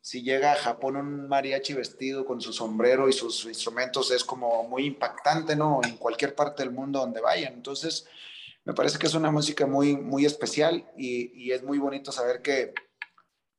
si 0.00 0.22
llega 0.22 0.52
a 0.52 0.56
Japón 0.56 0.96
un 0.96 1.28
mariachi 1.28 1.74
vestido 1.74 2.24
con 2.24 2.40
su 2.40 2.52
sombrero 2.52 3.08
y 3.08 3.12
sus 3.12 3.44
instrumentos, 3.44 4.10
es 4.10 4.24
como 4.24 4.64
muy 4.64 4.86
impactante, 4.86 5.54
¿no? 5.54 5.80
En 5.84 5.96
cualquier 5.96 6.34
parte 6.34 6.62
del 6.62 6.72
mundo 6.72 7.00
donde 7.00 7.20
vayan. 7.20 7.52
Entonces, 7.52 8.06
me 8.64 8.72
parece 8.72 8.98
que 8.98 9.06
es 9.06 9.14
una 9.14 9.30
música 9.30 9.66
muy, 9.66 9.96
muy 9.96 10.24
especial 10.24 10.90
y, 10.96 11.50
es 11.52 11.62
muy 11.62 11.78
bonito 11.78 12.12
saber 12.12 12.40
que, 12.40 12.72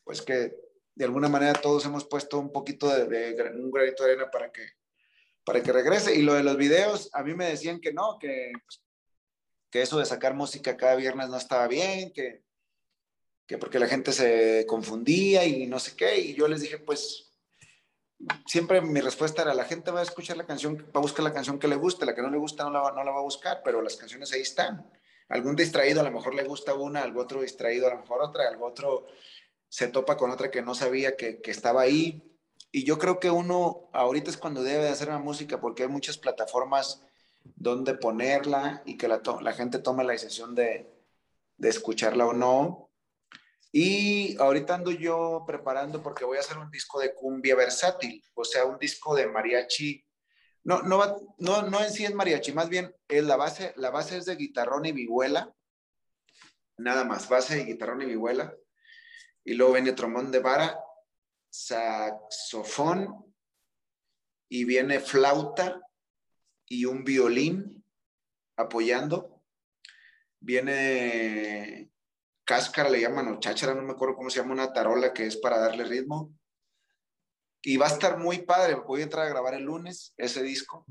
pues 0.03 0.21
que 0.21 0.57
de 0.95 1.05
alguna 1.05 1.29
manera 1.29 1.53
todos 1.53 1.85
hemos 1.85 2.05
puesto 2.05 2.39
un 2.39 2.51
poquito 2.51 2.89
de, 2.89 3.35
un 3.53 3.71
granito 3.71 4.03
de 4.03 4.11
arena 4.11 4.31
para 4.31 4.51
que, 4.51 4.65
para 5.43 5.61
que 5.61 5.71
regrese. 5.71 6.15
Y 6.15 6.23
lo 6.23 6.33
de 6.33 6.43
los 6.43 6.57
videos, 6.57 7.09
a 7.13 7.23
mí 7.23 7.35
me 7.35 7.45
decían 7.45 7.79
que 7.79 7.93
no, 7.93 8.17
que, 8.19 8.51
pues, 8.65 8.83
que 9.69 9.81
eso 9.83 9.99
de 9.99 10.05
sacar 10.05 10.33
música 10.33 10.75
cada 10.75 10.95
viernes 10.95 11.29
no 11.29 11.37
estaba 11.37 11.67
bien, 11.67 12.11
que, 12.11 12.43
que 13.51 13.57
porque 13.57 13.79
la 13.79 13.87
gente 13.87 14.13
se 14.13 14.65
confundía 14.65 15.43
y 15.43 15.67
no 15.67 15.77
sé 15.77 15.93
qué. 15.97 16.17
Y 16.17 16.35
yo 16.35 16.47
les 16.47 16.61
dije, 16.61 16.77
pues 16.77 17.33
siempre 18.45 18.79
mi 18.79 19.01
respuesta 19.01 19.41
era, 19.41 19.53
la 19.53 19.65
gente 19.65 19.91
va 19.91 19.99
a 19.99 20.03
escuchar 20.03 20.37
la 20.37 20.45
canción, 20.45 20.77
va 20.95 20.99
a 20.99 21.01
buscar 21.01 21.25
la 21.25 21.33
canción 21.33 21.59
que 21.59 21.67
le 21.67 21.75
guste, 21.75 22.05
la 22.05 22.15
que 22.15 22.21
no 22.21 22.29
le 22.29 22.37
gusta 22.37 22.63
no 22.63 22.69
la, 22.69 22.79
va, 22.79 22.91
no 22.93 23.03
la 23.03 23.11
va 23.11 23.19
a 23.19 23.23
buscar, 23.23 23.61
pero 23.61 23.81
las 23.81 23.97
canciones 23.97 24.31
ahí 24.31 24.39
están. 24.39 24.89
Algún 25.27 25.57
distraído 25.57 25.99
a 25.99 26.05
lo 26.05 26.11
mejor 26.11 26.33
le 26.33 26.45
gusta 26.45 26.75
una, 26.75 27.03
algo 27.03 27.19
otro 27.19 27.41
distraído 27.41 27.87
a 27.87 27.89
lo 27.89 27.99
mejor 27.99 28.21
otra, 28.21 28.47
algo 28.47 28.67
otro 28.67 29.07
se 29.67 29.89
topa 29.89 30.15
con 30.15 30.31
otra 30.31 30.49
que 30.49 30.61
no 30.61 30.73
sabía 30.73 31.17
que, 31.17 31.41
estaba 31.43 31.81
ahí. 31.81 32.23
Y 32.71 32.85
yo 32.85 32.99
creo 32.99 33.19
que 33.19 33.31
uno 33.31 33.89
ahorita 33.91 34.29
es 34.29 34.37
cuando 34.37 34.63
debe 34.63 34.85
de 34.85 34.91
hacer 34.91 35.09
la 35.09 35.19
música 35.19 35.59
porque 35.59 35.83
hay 35.83 35.89
muchas 35.89 36.17
plataformas 36.17 37.03
donde 37.43 37.95
ponerla 37.95 38.81
y 38.85 38.97
que 38.97 39.09
la, 39.09 39.21
la 39.41 39.51
gente 39.51 39.79
tome 39.79 40.05
la 40.05 40.13
decisión 40.13 40.55
de, 40.55 40.89
de 41.57 41.67
escucharla 41.67 42.27
o 42.27 42.31
no. 42.31 42.90
Y 43.71 44.37
ahorita 44.37 44.75
ando 44.75 44.91
yo 44.91 45.43
preparando 45.47 46.03
porque 46.03 46.25
voy 46.25 46.37
a 46.37 46.41
hacer 46.41 46.57
un 46.57 46.69
disco 46.69 46.99
de 46.99 47.13
cumbia 47.13 47.55
versátil, 47.55 48.21
o 48.33 48.43
sea, 48.43 48.65
un 48.65 48.77
disco 48.77 49.15
de 49.15 49.27
mariachi. 49.27 50.05
No, 50.63 50.81
no, 50.81 50.99
no, 51.39 51.61
no 51.63 51.83
en 51.83 51.91
sí 51.91 52.05
es 52.05 52.13
mariachi, 52.13 52.51
más 52.51 52.69
bien 52.69 52.93
es 53.07 53.23
la 53.23 53.37
base, 53.37 53.73
la 53.77 53.89
base 53.89 54.17
es 54.17 54.25
de 54.25 54.35
guitarrón 54.35 54.85
y 54.85 54.91
vihuela, 54.91 55.53
nada 56.77 57.03
más, 57.03 57.29
base 57.29 57.55
de 57.55 57.65
guitarrón 57.65 58.01
y 58.01 58.05
vihuela. 58.05 58.55
Y 59.43 59.53
luego 59.53 59.73
viene 59.73 59.93
trombón 59.93 60.31
de 60.31 60.39
vara, 60.39 60.77
saxofón, 61.49 63.33
y 64.49 64.65
viene 64.65 64.99
flauta 64.99 65.81
y 66.67 66.85
un 66.85 67.05
violín 67.05 67.85
apoyando. 68.57 69.41
Viene 70.41 71.90
cáscara 72.45 72.89
le 72.89 73.01
llaman, 73.01 73.27
o 73.27 73.39
cháchara, 73.39 73.73
no 73.73 73.81
me 73.81 73.93
acuerdo 73.93 74.15
cómo 74.15 74.29
se 74.29 74.39
llama, 74.39 74.53
una 74.53 74.73
tarola 74.73 75.13
que 75.13 75.25
es 75.25 75.37
para 75.37 75.59
darle 75.59 75.83
ritmo. 75.83 76.33
Y 77.63 77.77
va 77.77 77.87
a 77.87 77.89
estar 77.89 78.17
muy 78.17 78.39
padre, 78.39 78.75
voy 78.75 79.01
a 79.01 79.03
entrar 79.03 79.25
a 79.25 79.29
grabar 79.29 79.53
el 79.53 79.63
lunes 79.63 80.13
ese 80.17 80.41
disco. 80.41 80.85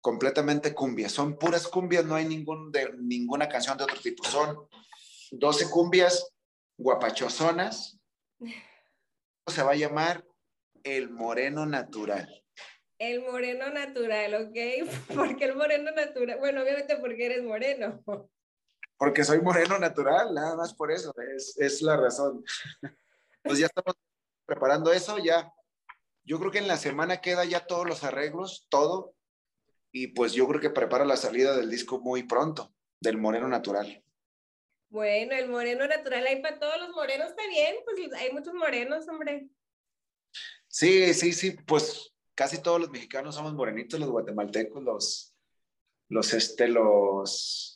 Completamente 0.00 0.74
cumbia, 0.74 1.08
son 1.08 1.38
puras 1.38 1.68
cumbias, 1.68 2.04
no 2.04 2.16
hay 2.16 2.24
ningún 2.24 2.72
de, 2.72 2.92
ninguna 2.98 3.48
canción 3.48 3.78
de 3.78 3.84
otro 3.84 4.00
tipo, 4.00 4.24
son 4.24 4.68
12 5.30 5.70
cumbias 5.70 6.32
guapachozonas. 6.76 7.98
Se 9.46 9.62
va 9.62 9.72
a 9.72 9.76
llamar 9.76 10.24
El 10.82 11.10
Moreno 11.10 11.64
Natural. 11.66 12.42
El 12.98 13.20
moreno 13.22 13.68
natural, 13.70 14.34
¿ok? 14.34 14.88
porque 15.16 15.46
el 15.46 15.56
moreno 15.56 15.90
natural? 15.90 16.38
Bueno, 16.38 16.62
obviamente 16.62 16.96
porque 16.98 17.26
eres 17.26 17.42
moreno 17.42 18.00
porque 19.02 19.24
soy 19.24 19.40
moreno 19.40 19.80
natural, 19.80 20.32
nada 20.32 20.54
más 20.54 20.74
por 20.74 20.92
eso, 20.92 21.12
es, 21.34 21.58
es 21.58 21.82
la 21.82 21.96
razón. 21.96 22.44
Pues 23.42 23.58
ya 23.58 23.66
estamos 23.66 23.96
preparando 24.46 24.92
eso, 24.92 25.18
ya. 25.18 25.52
Yo 26.22 26.38
creo 26.38 26.52
que 26.52 26.58
en 26.58 26.68
la 26.68 26.76
semana 26.76 27.20
queda 27.20 27.44
ya 27.44 27.66
todos 27.66 27.84
los 27.84 28.04
arreglos, 28.04 28.68
todo, 28.68 29.16
y 29.90 30.06
pues 30.06 30.34
yo 30.34 30.46
creo 30.46 30.60
que 30.60 30.70
prepara 30.70 31.04
la 31.04 31.16
salida 31.16 31.56
del 31.56 31.68
disco 31.68 31.98
muy 31.98 32.22
pronto, 32.22 32.72
del 33.00 33.18
moreno 33.18 33.48
natural. 33.48 34.04
Bueno, 34.88 35.34
el 35.34 35.48
moreno 35.48 35.84
natural 35.88 36.24
ahí 36.24 36.40
para 36.40 36.60
todos 36.60 36.78
los 36.78 36.90
morenos 36.90 37.30
está 37.30 37.44
bien, 37.48 37.74
pues 37.84 37.98
hay 38.14 38.30
muchos 38.30 38.54
morenos, 38.54 39.08
hombre. 39.08 39.48
Sí, 40.68 41.12
sí, 41.12 41.32
sí, 41.32 41.56
pues 41.66 42.14
casi 42.36 42.62
todos 42.62 42.80
los 42.80 42.90
mexicanos 42.90 43.34
somos 43.34 43.52
morenitos, 43.52 43.98
los 43.98 44.10
guatemaltecos, 44.10 44.80
los, 44.80 45.34
los, 46.08 46.32
este, 46.34 46.68
los, 46.68 47.71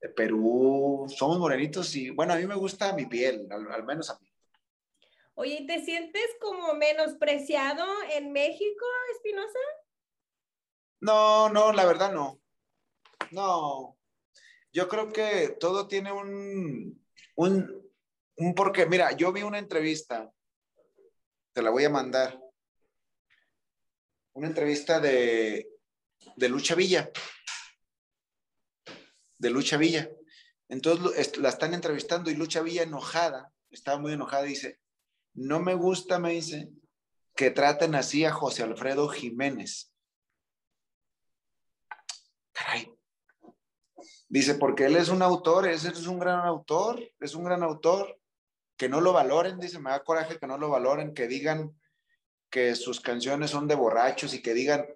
de 0.00 0.08
Perú, 0.10 1.06
somos 1.08 1.38
morenitos 1.38 1.94
y 1.96 2.10
bueno, 2.10 2.32
a 2.32 2.36
mí 2.36 2.46
me 2.46 2.54
gusta 2.54 2.92
mi 2.92 3.06
piel, 3.06 3.46
al, 3.50 3.84
menos 3.84 4.10
a 4.10 4.18
mí. 4.18 4.28
Oye, 5.34 5.58
¿y 5.60 5.66
te 5.66 5.84
sientes 5.84 6.36
como 6.40 6.74
menospreciado 6.74 7.84
en 8.12 8.32
México, 8.32 8.86
Espinosa? 9.14 9.58
No, 11.00 11.48
no, 11.50 11.72
la 11.72 11.84
verdad 11.84 12.12
no. 12.12 12.40
No. 13.30 13.98
Yo 14.72 14.88
creo 14.88 15.12
que 15.12 15.56
todo 15.60 15.88
tiene 15.88 16.12
un, 16.12 17.04
un, 17.36 17.92
un 18.36 18.54
porqué. 18.54 18.86
Mira, 18.86 19.12
yo 19.12 19.32
vi 19.32 19.42
una 19.42 19.58
entrevista, 19.58 20.30
te 21.52 21.62
la 21.62 21.70
voy 21.70 21.84
a 21.84 21.90
mandar, 21.90 22.40
una 24.32 24.48
entrevista 24.48 25.00
de, 25.00 25.68
de 26.36 26.48
Lucha 26.48 26.74
Villa 26.74 27.10
de 29.38 29.50
Lucha 29.50 29.76
Villa. 29.76 30.10
Entonces 30.68 31.38
la 31.38 31.48
están 31.48 31.74
entrevistando 31.74 32.30
y 32.30 32.34
Lucha 32.34 32.62
Villa 32.62 32.82
enojada, 32.82 33.52
estaba 33.70 33.98
muy 33.98 34.12
enojada, 34.12 34.42
dice, 34.42 34.80
no 35.34 35.60
me 35.60 35.74
gusta, 35.74 36.18
me 36.18 36.32
dice, 36.32 36.70
que 37.34 37.50
traten 37.50 37.94
así 37.94 38.24
a 38.24 38.32
José 38.32 38.62
Alfredo 38.62 39.08
Jiménez. 39.08 39.92
Caray. 42.52 42.92
Dice, 44.28 44.54
porque 44.54 44.86
él 44.86 44.96
es 44.96 45.08
un 45.08 45.22
autor, 45.22 45.68
ese 45.68 45.88
es 45.88 46.06
un 46.06 46.18
gran 46.18 46.40
autor, 46.40 47.00
es 47.20 47.34
un 47.34 47.44
gran 47.44 47.62
autor, 47.62 48.18
que 48.76 48.88
no 48.88 49.00
lo 49.00 49.12
valoren, 49.12 49.58
dice, 49.58 49.78
me 49.78 49.90
da 49.90 50.02
coraje 50.02 50.38
que 50.38 50.46
no 50.46 50.58
lo 50.58 50.68
valoren, 50.68 51.14
que 51.14 51.28
digan 51.28 51.78
que 52.50 52.74
sus 52.74 53.00
canciones 53.00 53.50
son 53.50 53.68
de 53.68 53.74
borrachos 53.74 54.34
y 54.34 54.42
que 54.42 54.54
digan 54.54 54.86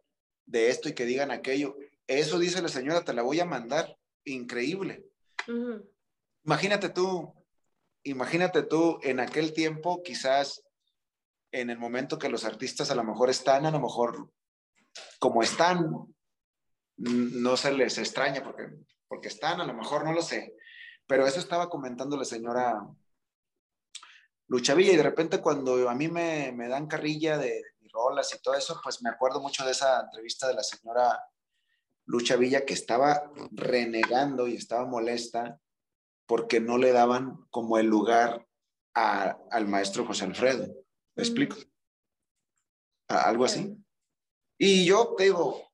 de 0.47 0.70
esto 0.70 0.88
y 0.88 0.95
que 0.95 1.07
digan 1.07 1.30
aquello. 1.30 1.76
Eso 2.07 2.38
dice 2.38 2.61
la 2.62 2.68
señora, 2.68 3.05
te 3.05 3.12
la 3.12 3.22
voy 3.22 3.41
a 3.41 3.45
mandar 3.45 3.97
increíble. 4.25 5.07
Imagínate 6.45 6.89
tú, 6.91 7.35
imagínate 8.03 8.62
tú 8.62 8.99
en 9.03 9.21
aquel 9.21 9.53
tiempo, 9.53 10.03
quizás 10.03 10.62
en 11.53 11.71
el 11.71 11.79
momento 11.79 12.18
que 12.18 12.29
los 12.29 12.45
artistas 12.45 12.91
a 12.91 12.95
lo 12.95 13.05
mejor 13.05 13.31
están, 13.31 13.66
a 13.66 13.71
lo 13.71 13.81
mejor 13.81 14.31
como 15.18 15.43
están, 15.43 15.91
no 16.97 17.57
se 17.57 17.73
les 17.73 17.99
extraña 17.99 18.43
porque, 18.43 18.68
porque 19.09 19.29
están, 19.29 19.61
a 19.61 19.66
lo 19.66 19.75
mejor 19.75 20.05
no 20.05 20.12
lo 20.12 20.23
sé. 20.23 20.57
Pero 21.07 21.27
eso 21.27 21.41
estaba 21.41 21.68
comentando 21.68 22.16
la 22.16 22.25
señora 22.25 22.87
Luchavilla 24.47 24.93
y 24.93 24.97
de 24.97 25.03
repente 25.03 25.41
cuando 25.41 25.89
a 25.89 25.95
mí 25.95 26.09
me, 26.09 26.53
me 26.53 26.68
dan 26.68 26.87
carrilla 26.87 27.37
de, 27.39 27.49
de 27.49 27.89
rolas 27.93 28.33
y 28.35 28.41
todo 28.41 28.55
eso, 28.55 28.81
pues 28.83 29.03
me 29.03 29.11
acuerdo 29.11 29.41
mucho 29.41 29.64
de 29.64 29.73
esa 29.73 30.01
entrevista 30.01 30.47
de 30.47 30.55
la 30.55 30.62
señora 30.62 31.21
Lucha 32.11 32.35
Villa 32.35 32.67
que 32.67 32.75
estaba 32.75 33.31
renegando 33.53 34.49
y 34.49 34.57
estaba 34.57 34.85
molesta 34.85 35.61
porque 36.27 36.59
no 36.59 36.77
le 36.77 36.91
daban 36.91 37.47
como 37.51 37.79
el 37.79 37.87
lugar 37.87 38.49
al 38.95 39.69
maestro 39.69 40.05
José 40.05 40.25
Alfredo. 40.25 40.67
¿Me 41.15 41.23
explico? 41.23 41.57
Algo 43.07 43.45
así. 43.45 43.77
Y 44.59 44.85
yo 44.85 45.15
te 45.17 45.25
digo, 45.25 45.71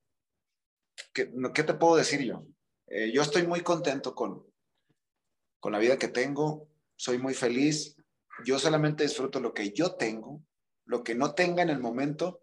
¿qué, 1.11 1.31
¿qué 1.55 1.63
te 1.63 1.73
puedo 1.73 1.95
decir 1.95 2.21
yo? 2.21 2.45
Eh, 2.85 3.11
yo 3.11 3.23
estoy 3.23 3.47
muy 3.47 3.61
contento 3.61 4.13
con, 4.13 4.45
con 5.59 5.71
la 5.71 5.79
vida 5.79 5.97
que 5.97 6.07
tengo, 6.07 6.69
soy 6.95 7.17
muy 7.17 7.33
feliz, 7.33 7.95
yo 8.45 8.59
solamente 8.59 9.03
disfruto 9.03 9.39
lo 9.39 9.55
que 9.55 9.71
yo 9.71 9.95
tengo, 9.95 10.43
lo 10.85 11.03
que 11.03 11.15
no 11.15 11.33
tenga 11.33 11.63
en 11.63 11.71
el 11.71 11.79
momento, 11.79 12.41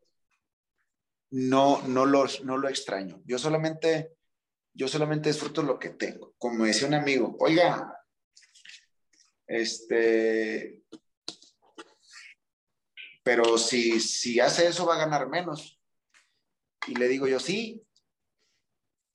no, 1.35 1.83
no, 1.89 2.07
los, 2.07 2.45
no 2.45 2.57
lo 2.59 2.69
extraño. 2.69 3.21
Yo 3.25 3.39
solamente, 3.39 4.13
yo 4.73 4.87
solamente 4.87 5.31
disfruto 5.31 5.65
lo 5.65 5.81
que 5.81 5.91
tengo. 5.91 6.33
Como 6.39 6.65
decía 6.65 6.87
un 6.87 6.95
amigo, 6.95 7.37
oiga, 7.41 7.93
este, 9.45 10.85
pero 13.25 13.59
si, 13.59 13.99
si 13.99 14.39
hace 14.39 14.69
eso 14.69 14.87
va 14.87 14.95
a 14.95 14.99
ganar 15.07 15.29
menos. 15.29 15.81
Y 16.87 16.95
le 16.95 17.09
digo 17.09 17.27
yo, 17.27 17.41
sí, 17.41 17.85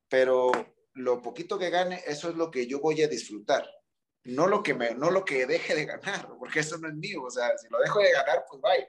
pero 0.09 0.51
lo 0.95 1.21
poquito 1.21 1.57
que 1.57 1.69
gane, 1.69 2.03
eso 2.05 2.29
es 2.29 2.35
lo 2.35 2.51
que 2.51 2.67
yo 2.67 2.81
voy 2.81 3.01
a 3.01 3.07
disfrutar. 3.07 3.65
No 4.25 4.45
lo 4.45 4.61
que, 4.61 4.73
me, 4.73 4.93
no 4.93 5.09
lo 5.09 5.23
que 5.23 5.45
deje 5.45 5.73
de 5.73 5.85
ganar, 5.85 6.27
porque 6.37 6.59
eso 6.59 6.77
no 6.79 6.89
es 6.89 6.95
mío. 6.95 7.23
O 7.23 7.31
sea, 7.31 7.57
si 7.57 7.69
lo 7.69 7.79
dejo 7.79 7.99
de 7.99 8.11
ganar, 8.11 8.43
pues 8.49 8.61
vaya 8.61 8.85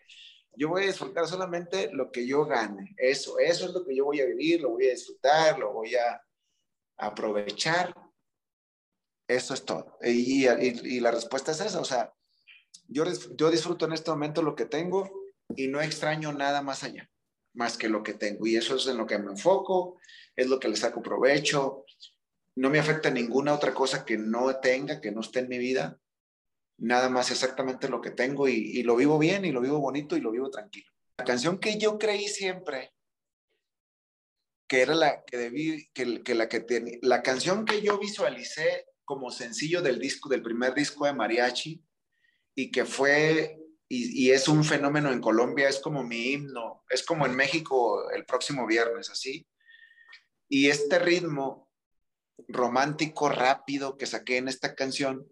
yo 0.57 0.69
voy 0.69 0.85
a 0.85 0.87
disfrutar 0.87 1.27
solamente 1.27 1.91
lo 1.93 2.11
que 2.11 2.27
yo 2.27 2.45
gane. 2.45 2.95
Eso, 2.97 3.39
eso 3.39 3.67
es 3.67 3.73
lo 3.73 3.85
que 3.85 3.95
yo 3.95 4.05
voy 4.05 4.21
a 4.21 4.27
vivir, 4.27 4.61
lo 4.61 4.71
voy 4.71 4.89
a 4.89 4.91
disfrutar, 4.91 5.59
lo 5.59 5.73
voy 5.73 5.95
a 5.95 6.23
aprovechar. 6.99 7.95
Eso 9.29 9.55
es 9.55 9.65
todo. 9.65 9.99
Y, 10.03 11.01
la 11.01 11.11
respuesta 11.11 11.53
es 11.53 11.61
esa, 11.61 11.81
o 11.81 11.85
sea, 11.85 12.13
yo, 12.89 13.05
yo 13.37 13.51
disfruto 13.51 13.87
en 13.87 13.93
este 13.93 14.11
momento 14.11 14.43
lo 14.43 14.57
que 14.57 14.67
tengo 14.67 15.09
y 15.57 15.69
no 15.69 15.81
extraño 15.81 16.33
nada 16.33 16.63
más 16.63 16.83
allá, 16.83 17.09
más 17.55 17.77
que 17.77 17.89
lo 17.89 18.03
que 18.03 18.15
tengo. 18.15 18.47
Y 18.47 18.57
eso 18.57 18.75
es 18.75 18.87
en 18.89 18.99
lo 18.99 19.07
que 19.07 19.19
me 19.19 19.31
enfoco, 19.31 19.99
es 20.35 20.49
lo 20.49 20.59
que 20.59 20.69
le 20.69 20.77
saco 20.77 21.01
provecho. 21.01 21.85
No 22.57 22.71
me 22.71 22.81
afecta 22.81 23.11
ninguna 23.11 23.55
otra 23.55 23.73
cosa 23.73 24.05
que 24.05 24.19
no 24.19 24.57
tenga, 24.57 25.01
que 25.01 25.13
no 25.13 25.21
esté 25.21 25.41
en 25.41 25.49
mi 25.49 25.59
vida 25.59 26.01
nada 26.81 27.11
más 27.11 27.31
exactamente 27.31 27.89
lo 27.89 28.01
que 28.01 28.11
tengo 28.11 28.49
y, 28.49 28.83
lo 28.83 28.97
vivo 28.97 29.19
bien 29.19 29.45
y 29.45 29.53
lo 29.53 29.61
vivo 29.61 29.79
bonito 29.79 30.17
y 30.17 30.21
lo 30.21 30.31
vivo 30.31 30.51
tranquilo. 30.51 30.91
La 31.19 31.25
canción 31.25 31.59
que 31.59 31.79
yo 31.79 31.99
creí 31.99 32.27
siempre 32.27 32.93
que 34.67 34.83
era 34.83 34.95
la 34.95 35.25
que 35.25 35.37
debí, 35.37 35.91
que, 35.93 36.35
la 36.35 36.49
que 36.49 36.61
tenía, 36.61 36.97
la 37.03 37.23
canción 37.23 37.65
que 37.65 37.83
yo 37.83 37.99
visualicé 37.99 38.87
como 39.05 39.33
sencillo 39.33 39.83
del 39.83 39.99
disco, 39.99 40.29
del 40.29 40.43
primer 40.43 40.75
disco 40.75 41.05
de 41.05 41.13
Mariachi 41.13 41.85
y 42.55 42.71
que 42.71 42.85
fue 42.85 43.59
y, 43.89 44.27
y, 44.27 44.31
es 44.31 44.47
un 44.47 44.63
fenómeno 44.63 45.11
en 45.13 45.21
Colombia, 45.21 45.69
es 45.69 45.81
como 45.81 46.05
mi 46.05 46.31
himno, 46.31 46.85
es 46.89 47.03
como 47.03 47.27
en 47.27 47.35
México 47.35 48.09
el 48.13 48.25
próximo 48.25 48.65
viernes, 48.65 49.11
así. 49.11 49.49
Y 50.49 50.69
este 50.69 51.01
ritmo 51.01 51.69
romántico, 52.47 53.29
rápido 53.29 53.97
que 53.97 54.07
saqué 54.07 54.37
en 54.37 54.47
esta 54.47 54.77
canción, 54.77 55.27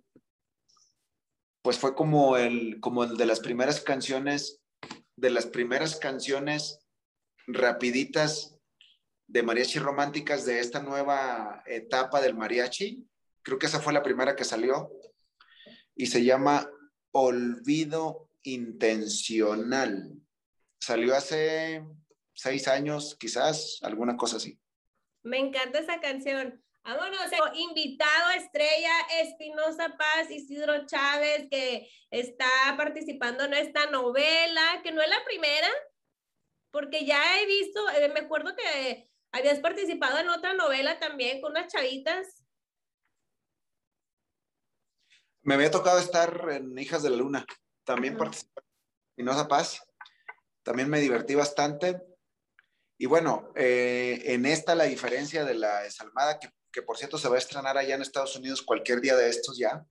pues 1.63 1.79
fue 1.79 1.95
como 1.95 2.37
el, 2.37 2.81
como 2.81 3.05
el 3.05 3.17
de 3.17 3.27
las 3.27 3.41
primeras 3.41 3.81
canciones, 3.81 4.61
de 5.17 5.31
las 5.31 5.47
primeras 5.47 5.97
canciones 5.97 6.81
rapiditas 7.47 8.59
de 9.27 9.43
mariachi 9.43 9.79
románticas 9.79 10.45
de 10.47 10.61
esta 10.61 10.83
nueva 10.83 11.63
etapa 11.67 12.21
del 12.21 12.35
mariachi. 12.35 13.07
Creo 13.43 13.59
que 13.59 13.67
esa 13.67 13.81
fue 13.81 13.93
la 13.93 14.03
primera 14.03 14.37
que 14.37 14.45
salió 14.45 14.91
y 15.95 16.07
se 16.07 16.25
llama 16.25 16.71
Olvido 17.13 18.31
Intencional. 18.43 20.15
Salió 20.81 21.15
hace 21.15 21.85
seis 22.35 22.69
años, 22.69 23.17
quizás, 23.19 23.79
alguna 23.83 24.17
cosa 24.17 24.37
así. 24.37 24.59
Me 25.23 25.39
encanta 25.39 25.81
esa 25.81 26.01
canción. 26.01 26.63
Vámonos, 26.89 27.21
invitado 27.53 28.31
estrella 28.31 28.91
Espinosa 29.21 29.95
Paz, 29.99 30.31
Isidro 30.31 30.87
Chávez, 30.87 31.47
que 31.51 31.87
está 32.11 32.49
participando 32.79 33.45
en 33.45 33.53
esta 33.53 33.91
novela, 33.91 34.81
que 34.83 34.91
no 34.91 35.03
es 35.03 35.11
la 35.11 35.23
primera, 35.27 35.69
porque 36.71 37.05
ya 37.05 37.39
he 37.39 37.45
visto, 37.45 37.91
eh, 37.91 38.09
me 38.09 38.21
acuerdo 38.21 38.57
que 38.57 39.07
habías 39.33 39.61
participado 39.61 40.17
en 40.17 40.31
otra 40.31 40.55
novela 40.55 40.99
también 40.99 41.43
con 41.43 41.51
unas 41.51 41.71
chavitas. 41.71 42.43
Me 45.43 45.57
había 45.57 45.71
tocado 45.71 45.99
estar 45.99 46.49
en 46.53 46.79
Hijas 46.79 47.03
de 47.03 47.11
la 47.11 47.17
Luna, 47.17 47.45
también 47.85 48.17
participé 48.17 48.63
en 48.63 49.11
Espinosa 49.11 49.47
Paz, 49.47 49.83
también 50.63 50.89
me 50.89 51.01
divertí 51.01 51.35
bastante. 51.35 52.01
Y 52.97 53.05
bueno, 53.05 53.53
eh, 53.57 54.23
en 54.25 54.47
esta 54.47 54.75
la 54.75 54.85
diferencia 54.85 55.45
de 55.45 55.55
la 55.55 55.83
desalmada, 55.83 56.39
que 56.39 56.49
que 56.79 56.83
por 56.83 56.97
cierto 56.97 57.19
se 57.19 57.29
va 57.29 57.35
a 57.35 57.39
estrenar 57.39 57.77
allá 57.77 57.97
en 57.97 58.03
Estados 58.03 58.37
Unidos 58.37 58.63
cualquier 58.63 59.01
día 59.01 59.17
de 59.17 59.29
estos 59.29 59.59
ya. 59.59 59.85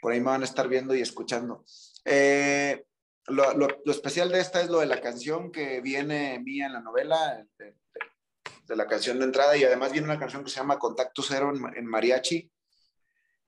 Por 0.00 0.12
ahí 0.12 0.18
me 0.18 0.26
van 0.26 0.42
a 0.42 0.46
estar 0.46 0.66
viendo 0.66 0.96
y 0.96 1.00
escuchando. 1.00 1.64
Eh, 2.04 2.84
lo, 3.28 3.68
especial 3.86 4.30
de 4.30 4.40
esta 4.40 4.60
es 4.60 4.68
lo 4.68 4.80
de 4.80 4.86
la 4.86 5.00
canción 5.00 5.52
que 5.52 5.80
viene 5.80 6.40
mía 6.40 6.66
en 6.66 6.72
la 6.72 6.80
novela, 6.80 7.46
de, 7.56 8.76
la 8.76 8.88
canción 8.88 9.20
de 9.20 9.26
entrada, 9.26 9.56
y 9.56 9.62
además 9.62 9.92
viene 9.92 10.08
una 10.08 10.18
canción 10.18 10.42
que 10.42 10.50
se 10.50 10.56
llama 10.56 10.80
Contacto 10.80 11.22
Cero 11.22 11.52
en 11.76 11.86
mariachi. 11.86 12.50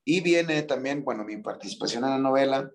Y 0.05 0.21
viene 0.21 0.63
también, 0.63 1.03
bueno, 1.03 1.25
mi 1.25 1.39
participación 1.39 2.05
en 2.05 2.11
la 2.11 2.19
novela, 2.19 2.71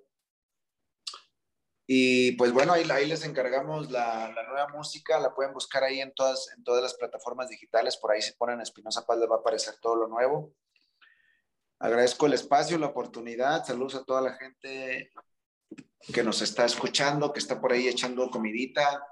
y 1.87 2.33
pues 2.33 2.51
bueno, 2.51 2.73
ahí, 2.73 2.89
ahí 2.89 3.07
les 3.07 3.25
encargamos 3.25 3.91
la, 3.91 4.31
la, 4.33 4.43
nueva 4.43 4.67
música, 4.69 5.19
la 5.19 5.33
pueden 5.33 5.53
buscar 5.53 5.83
ahí 5.83 5.99
en 5.99 6.13
todas, 6.13 6.49
en 6.55 6.63
todas 6.63 6.81
las 6.81 6.93
plataformas 6.93 7.49
digitales, 7.49 7.97
por 7.97 8.11
ahí 8.11 8.21
se 8.21 8.33
ponen 8.33 8.61
Espinosa 8.61 9.05
Paz, 9.05 9.17
les 9.17 9.29
va 9.29 9.35
a 9.35 9.39
aparecer 9.39 9.75
todo 9.81 9.95
lo 9.95 10.07
nuevo. 10.07 10.53
Agradezco 11.79 12.27
el 12.27 12.33
espacio, 12.33 12.77
la 12.77 12.87
oportunidad, 12.87 13.65
saludos 13.65 13.95
a 13.95 14.03
toda 14.03 14.21
la 14.21 14.33
gente 14.33 15.11
que 16.13 16.23
nos 16.23 16.41
está 16.41 16.65
escuchando, 16.65 17.33
que 17.33 17.39
está 17.39 17.59
por 17.59 17.71
ahí 17.71 17.87
echando 17.87 18.29
comidita. 18.29 19.03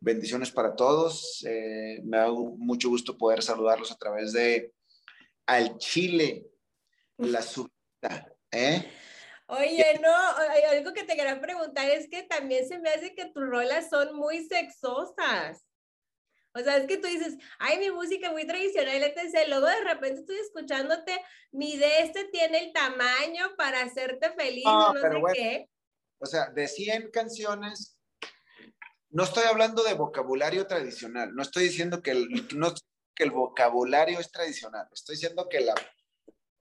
Bendiciones 0.00 0.50
para 0.50 0.74
todos. 0.74 1.44
Eh, 1.46 2.00
me 2.04 2.18
da 2.18 2.30
mucho 2.30 2.88
gusto 2.88 3.16
poder 3.16 3.42
saludarlos 3.42 3.92
a 3.92 3.96
través 3.96 4.32
de 4.32 4.74
al 5.46 5.78
chile, 5.78 6.46
la 7.18 7.42
subida, 7.42 8.34
¿eh? 8.50 8.90
Oye, 9.46 10.00
no, 10.00 10.14
algo 10.70 10.92
que 10.94 11.04
te 11.04 11.16
quería 11.16 11.40
preguntar 11.40 11.88
es 11.90 12.08
que 12.08 12.22
también 12.22 12.66
se 12.66 12.78
me 12.78 12.90
hace 12.90 13.14
que 13.14 13.26
tus 13.26 13.46
rolas 13.46 13.90
son 13.90 14.14
muy 14.16 14.46
sexosas. 14.46 15.64
O 16.56 16.60
sea, 16.60 16.76
es 16.76 16.86
que 16.86 16.98
tú 16.98 17.08
dices, 17.08 17.36
ay, 17.58 17.78
mi 17.78 17.90
música 17.90 18.30
muy 18.30 18.46
tradicional, 18.46 19.02
etc. 19.02 19.48
Luego 19.48 19.66
de 19.66 19.82
repente 19.82 20.20
estoy 20.20 20.36
escuchándote, 20.36 21.20
mi 21.50 21.76
de 21.76 21.98
este 22.00 22.24
tiene 22.26 22.58
el 22.58 22.72
tamaño 22.72 23.54
para 23.56 23.82
hacerte 23.82 24.30
feliz, 24.32 24.64
no, 24.64 24.92
sé 24.92 25.22
qué. 25.34 25.68
O 26.18 26.26
sea, 26.26 26.46
de 26.50 26.68
100 26.68 27.10
canciones, 27.10 27.98
no 29.10 29.24
estoy 29.24 29.44
hablando 29.44 29.82
de 29.82 29.94
vocabulario 29.94 30.66
tradicional, 30.66 31.34
no 31.34 31.42
estoy 31.42 31.64
diciendo 31.64 32.02
que 32.02 32.12
el, 32.12 32.28
no, 32.56 32.72
que 33.16 33.24
el 33.24 33.32
vocabulario 33.32 34.20
es 34.20 34.30
tradicional, 34.30 34.86
estoy 34.92 35.16
diciendo 35.16 35.48
que, 35.50 35.60
la, 35.60 35.74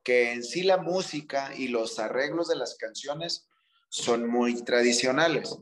que 0.03 0.31
en 0.31 0.43
sí 0.43 0.63
la 0.63 0.77
música 0.77 1.53
y 1.55 1.69
los 1.69 1.99
arreglos 1.99 2.47
de 2.47 2.55
las 2.55 2.75
canciones 2.75 3.49
son 3.89 4.27
muy 4.27 4.63
tradicionales 4.63 5.57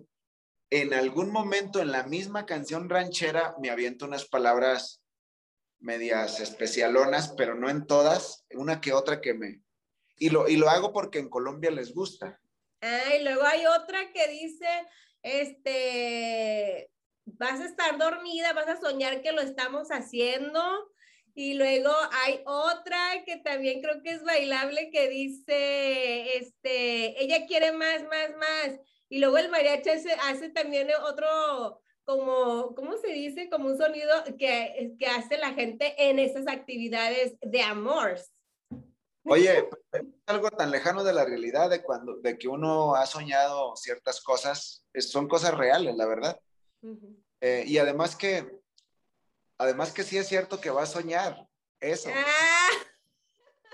en 0.72 0.94
algún 0.94 1.32
momento 1.32 1.82
en 1.82 1.92
la 1.92 2.04
misma 2.04 2.46
canción 2.46 2.90
ranchera 2.90 3.56
me 3.62 3.70
aviento 3.70 4.06
unas 4.06 4.26
palabras 4.26 5.04
medias 5.80 6.40
especialonas, 6.40 7.34
pero 7.38 7.56
no 7.56 7.70
en 7.70 7.86
todas, 7.86 8.46
una 8.52 8.80
que 8.82 8.94
otra 8.94 9.20
que 9.20 9.34
me... 9.34 9.62
Y 10.16 10.30
lo, 10.30 10.48
y 10.48 10.56
lo 10.56 10.70
hago 10.70 10.94
porque 10.94 11.20
en 11.20 11.30
Colombia 11.30 11.72
les 11.72 11.94
gusta. 11.94 12.40
Ah, 12.82 13.14
luego 13.22 13.44
hay 13.44 13.66
otra 13.66 14.14
que 14.14 14.28
dice, 14.28 14.68
este, 15.24 16.92
vas 17.26 17.60
a 17.60 17.66
estar 17.66 17.98
dormida, 17.98 18.54
vas 18.54 18.68
a 18.68 18.80
soñar 18.80 19.22
que 19.22 19.32
lo 19.32 19.42
estamos 19.42 19.90
haciendo. 19.90 20.62
Y 21.34 21.54
luego 21.54 21.92
hay 22.12 22.42
otra 22.46 23.24
que 23.26 23.38
también 23.38 23.82
creo 23.82 24.02
que 24.04 24.12
es 24.12 24.24
bailable 24.24 24.90
que 24.92 25.10
dice, 25.10 26.38
este, 26.38 27.24
ella 27.24 27.46
quiere 27.46 27.72
más, 27.72 28.04
más, 28.04 28.32
más. 28.38 28.80
Y 29.10 29.20
luego 29.20 29.38
el 29.38 29.50
mariachi 29.50 29.90
hace, 29.90 30.50
también 30.50 30.90
otro, 31.04 31.82
como, 32.04 32.74
¿cómo 32.76 32.98
se 32.98 33.14
dice? 33.14 33.50
Como 33.50 33.68
un 33.68 33.78
sonido 33.78 34.12
que, 34.38 34.96
que 34.98 35.08
hace 35.08 35.38
la 35.38 35.54
gente 35.54 35.96
en 35.98 36.20
esas 36.20 36.48
actividades 36.48 37.38
de 37.42 37.62
amor. 37.62 38.20
Oye, 39.26 39.70
algo 40.26 40.50
tan 40.50 40.72
lejano 40.72 41.04
de 41.04 41.14
la 41.14 41.26
realidad 41.26 41.70
de 41.70 41.84
cuando, 41.84 42.18
de 42.18 42.38
que 42.38 42.48
uno 42.48 42.96
ha 42.96 43.06
soñado 43.06 43.76
ciertas 43.76 44.22
cosas, 44.22 44.86
son 44.96 45.28
cosas 45.28 45.56
reales, 45.56 45.96
la 45.96 46.08
verdad. 46.08 46.40
Eh, 47.40 47.64
y 47.68 47.78
además 47.78 48.16
que, 48.16 48.61
además 49.62 49.92
que 49.92 50.04
sí 50.04 50.18
es 50.18 50.28
cierto 50.28 50.60
que 50.60 50.70
va 50.70 50.84
a 50.84 50.88
soñar 50.88 51.48
eso. 51.80 52.10
Ah. 52.14 52.70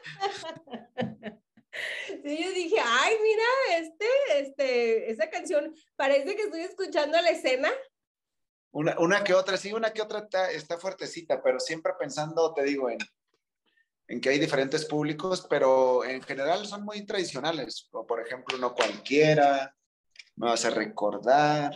Sí, 2.23 2.43
yo 2.43 2.51
dije, 2.53 2.77
ay, 2.83 3.15
mira, 3.21 3.43
este, 3.79 4.07
este, 4.39 5.11
esa 5.11 5.29
canción, 5.29 5.75
parece 5.95 6.35
que 6.35 6.43
estoy 6.43 6.61
escuchando 6.61 7.21
la 7.21 7.29
escena. 7.29 7.71
Una, 8.71 8.97
una 8.99 9.23
que 9.23 9.35
otra, 9.35 9.57
sí, 9.57 9.71
una 9.73 9.93
que 9.93 10.01
otra 10.01 10.19
está, 10.19 10.51
está 10.51 10.79
fuertecita, 10.79 11.41
pero 11.43 11.59
siempre 11.59 11.93
pensando, 11.99 12.51
te 12.53 12.63
digo, 12.63 12.89
en, 12.89 12.97
en 14.07 14.21
que 14.21 14.29
hay 14.29 14.39
diferentes 14.39 14.85
públicos, 14.85 15.45
pero 15.49 16.03
en 16.03 16.21
general 16.23 16.65
son 16.65 16.83
muy 16.83 17.05
tradicionales. 17.05 17.87
O 17.91 18.05
por 18.05 18.21
ejemplo, 18.21 18.57
no 18.57 18.73
cualquiera, 18.73 19.75
me 20.35 20.47
vas 20.47 20.65
a 20.65 20.69
recordar, 20.69 21.73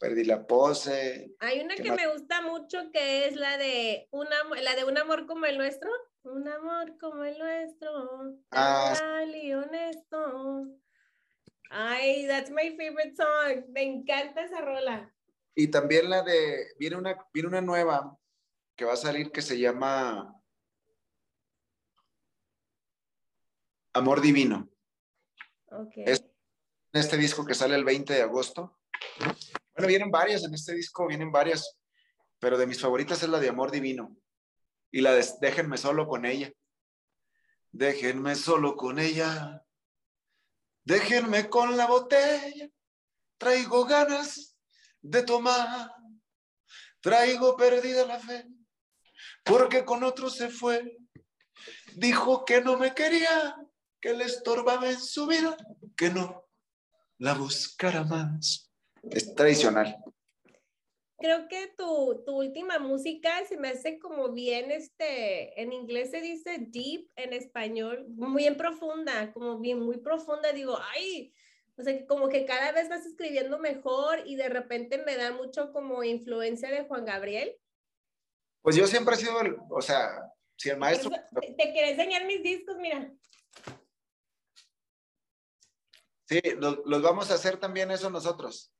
perdí 0.00 0.24
la 0.24 0.46
pose. 0.46 1.36
Hay 1.38 1.60
una 1.60 1.76
que 1.76 1.92
me 1.92 2.08
gusta 2.08 2.40
mucho 2.40 2.90
que 2.90 3.26
es 3.26 3.36
la 3.36 3.58
de, 3.58 4.08
una, 4.10 4.36
la 4.62 4.74
de 4.74 4.84
un 4.84 4.98
amor 4.98 5.26
como 5.26 5.44
el 5.44 5.58
nuestro. 5.58 5.90
Un 6.22 6.48
amor 6.48 6.98
como 6.98 7.24
el 7.24 7.38
nuestro, 7.38 8.36
ah. 8.50 9.24
y 9.42 9.54
honesto. 9.54 10.66
Ay, 11.70 12.26
that's 12.26 12.50
my 12.50 12.76
favorite 12.76 13.14
song. 13.16 13.64
Me 13.70 13.82
encanta 13.82 14.44
esa 14.44 14.60
rola. 14.60 15.14
Y 15.54 15.68
también 15.68 16.10
la 16.10 16.22
de, 16.22 16.74
viene 16.78 16.96
una, 16.96 17.16
viene 17.32 17.48
una 17.48 17.62
nueva 17.62 18.18
que 18.76 18.84
va 18.84 18.94
a 18.94 18.96
salir 18.96 19.32
que 19.32 19.40
se 19.40 19.58
llama 19.58 20.34
Amor 23.94 24.20
Divino. 24.20 24.68
Okay. 25.70 26.04
Es 26.06 26.20
en 26.92 27.00
este 27.00 27.16
disco 27.16 27.46
que 27.46 27.54
sale 27.54 27.76
el 27.76 27.84
20 27.84 28.12
de 28.12 28.22
agosto. 28.22 28.79
Bueno, 29.74 29.88
vienen 29.88 30.10
varias 30.10 30.44
en 30.44 30.54
este 30.54 30.74
disco, 30.74 31.06
vienen 31.06 31.30
varias, 31.30 31.78
pero 32.38 32.58
de 32.58 32.66
mis 32.66 32.80
favoritas 32.80 33.22
es 33.22 33.28
la 33.28 33.38
de 33.38 33.48
Amor 33.48 33.70
Divino 33.70 34.16
y 34.90 35.00
la 35.00 35.12
de 35.12 35.24
déjenme 35.40 35.76
solo 35.78 36.06
con 36.06 36.24
ella. 36.24 36.52
Déjenme 37.72 38.34
solo 38.34 38.76
con 38.76 38.98
ella. 38.98 39.64
Déjenme 40.84 41.48
con 41.48 41.76
la 41.76 41.86
botella. 41.86 42.68
Traigo 43.38 43.84
ganas 43.84 44.56
de 45.00 45.22
tomar. 45.22 45.92
Traigo 47.00 47.56
perdida 47.56 48.06
la 48.06 48.18
fe. 48.18 48.46
Porque 49.44 49.84
con 49.84 50.02
otro 50.02 50.30
se 50.30 50.48
fue. 50.48 50.98
Dijo 51.94 52.44
que 52.44 52.60
no 52.60 52.76
me 52.76 52.94
quería, 52.94 53.56
que 54.00 54.14
le 54.14 54.24
estorbaba 54.24 54.88
en 54.90 55.00
su 55.00 55.26
vida, 55.26 55.56
que 55.96 56.10
no 56.10 56.48
la 57.18 57.34
buscara 57.34 58.04
más. 58.04 58.69
Es 59.02 59.34
tradicional 59.34 59.96
creo 61.20 61.48
que 61.48 61.72
tu, 61.76 62.22
tu, 62.24 62.32
última 62.38 62.78
música 62.78 63.44
se 63.46 63.58
me 63.58 63.68
hace 63.68 63.98
como 63.98 64.32
bien, 64.32 64.70
este, 64.70 65.60
en 65.60 65.72
inglés 65.72 66.10
se 66.10 66.20
dice 66.20 66.56
deep, 66.58 67.08
en 67.14 67.34
español, 67.34 68.06
muy 68.08 68.46
en 68.46 68.56
profunda, 68.56 69.30
como 69.32 69.58
bien, 69.58 69.80
muy 69.80 69.98
profunda. 69.98 70.50
Digo, 70.52 70.78
ay, 70.94 71.32
o 71.76 71.82
sea, 71.82 72.06
como 72.06 72.28
que 72.28 72.46
cada 72.46 72.72
vez 72.72 72.88
vas 72.88 73.04
escribiendo 73.04 73.58
mejor 73.58 74.22
y 74.24 74.36
de 74.36 74.48
repente 74.48 74.98
me 75.04 75.16
da 75.16 75.32
mucho 75.32 75.72
como 75.72 76.02
influencia 76.02 76.70
de 76.70 76.84
Juan 76.84 77.04
Gabriel. 77.04 77.54
Pues 78.62 78.76
yo 78.76 78.86
siempre 78.86 79.14
he 79.14 79.18
sido, 79.18 79.38
o 79.70 79.82
sea, 79.82 80.22
si 80.56 80.70
el 80.70 80.78
maestro... 80.78 81.10
Te 81.10 81.72
quiero 81.72 81.88
enseñar 81.88 82.24
mis 82.26 82.42
discos, 82.42 82.76
mira. 82.78 83.12
Sí, 86.26 86.40
los 86.58 87.02
vamos 87.02 87.30
a 87.30 87.34
hacer 87.34 87.58
también 87.58 87.90
eso 87.90 88.08
nosotros. 88.08 88.72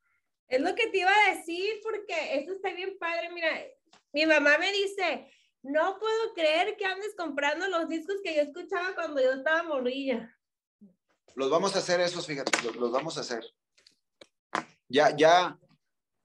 Es 0.51 0.61
lo 0.61 0.74
que 0.74 0.88
te 0.88 0.98
iba 0.98 1.11
a 1.11 1.36
decir, 1.36 1.80
porque 1.80 2.34
esto 2.34 2.55
está 2.55 2.72
bien 2.74 2.98
padre. 2.98 3.30
Mira, 3.32 3.51
mi 4.12 4.26
mamá 4.26 4.59
me 4.59 4.72
dice, 4.72 5.30
no 5.62 5.96
puedo 6.01 6.34
creer 6.34 6.76
que 6.76 6.84
andes 6.84 7.14
comprando 7.16 7.68
los 7.68 7.88
discos 7.88 8.16
que 8.22 8.34
yo 8.34 8.42
escuchaba 8.42 8.92
cuando 8.96 9.22
yo 9.22 9.32
estaba 9.32 9.62
morrilla. 9.62 10.36
Los 11.36 11.51
vamos 11.51 11.76
a 11.76 11.78
hacer 11.78 12.01
esos, 12.01 12.26
fíjate, 12.26 12.51
los, 12.62 12.90
vamos 12.90 13.16
a 13.16 13.20
hacer. 13.20 13.44
Ya, 14.88 15.14
ya, 15.16 15.57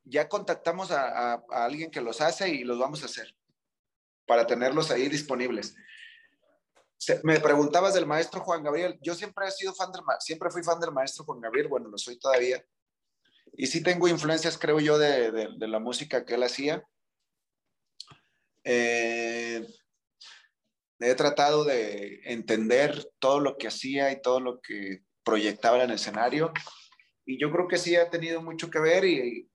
ya 0.03 0.27
contactamos 0.27 0.89
a, 0.89 1.35
alguien 1.51 1.91
que 1.91 2.01
los 2.01 2.19
hace 2.19 2.49
y 2.49 2.63
los 2.63 2.79
vamos 2.79 3.03
a 3.03 3.05
hacer 3.05 3.31
para 4.25 4.47
tenerlos 4.47 4.89
ahí 4.89 5.07
disponibles. 5.07 5.75
me 7.21 7.39
preguntabas 7.39 7.93
del 7.93 8.07
maestro 8.07 8.41
Juan 8.41 8.63
Gabriel. 8.63 8.97
Yo 9.03 9.13
siempre 9.13 9.47
he 9.47 9.51
sido 9.51 9.75
fan 9.75 9.91
del, 9.91 10.01
siempre 10.19 10.49
fui 10.49 10.63
fan 10.63 10.79
del 10.79 10.91
maestro 10.91 11.25
Juan 11.25 11.41
Gabriel. 11.41 11.67
Bueno, 11.67 11.89
lo 11.89 11.97
soy 11.99 12.17
todavía 12.17 12.65
y 13.57 13.67
sí 13.67 13.81
tengo 13.81 14.07
influencias, 14.07 14.57
creo 14.57 14.79
yo, 14.79 14.97
de, 14.97 15.49
la 15.59 15.79
música 15.79 16.25
que 16.25 16.35
él 16.35 16.43
hacía. 16.43 16.83
Eh, 18.63 19.65
he 20.99 21.15
tratado 21.15 21.63
de 21.63 22.21
entender 22.25 23.09
todo 23.19 23.39
lo 23.39 23.57
que 23.57 23.67
hacía 23.67 24.11
y 24.11 24.21
todo 24.21 24.39
lo 24.39 24.59
que 24.59 25.03
proyectaba 25.23 25.77
en 25.77 25.89
el 25.89 25.95
escenario. 25.95 26.51
Y 27.25 27.39
yo 27.39 27.51
creo 27.51 27.67
que 27.67 27.77
sí 27.77 27.95
ha 27.95 28.09
tenido 28.09 28.41
mucho 28.41 28.69
que 28.69 28.79
ver 28.79 29.05
y, 29.05 29.49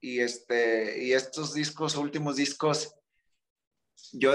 este, 0.00 1.02
y 1.04 1.12
estos 1.12 1.54
discos, 1.54 1.96
últimos 1.96 2.36
discos, 2.36 2.94
yo, 4.12 4.32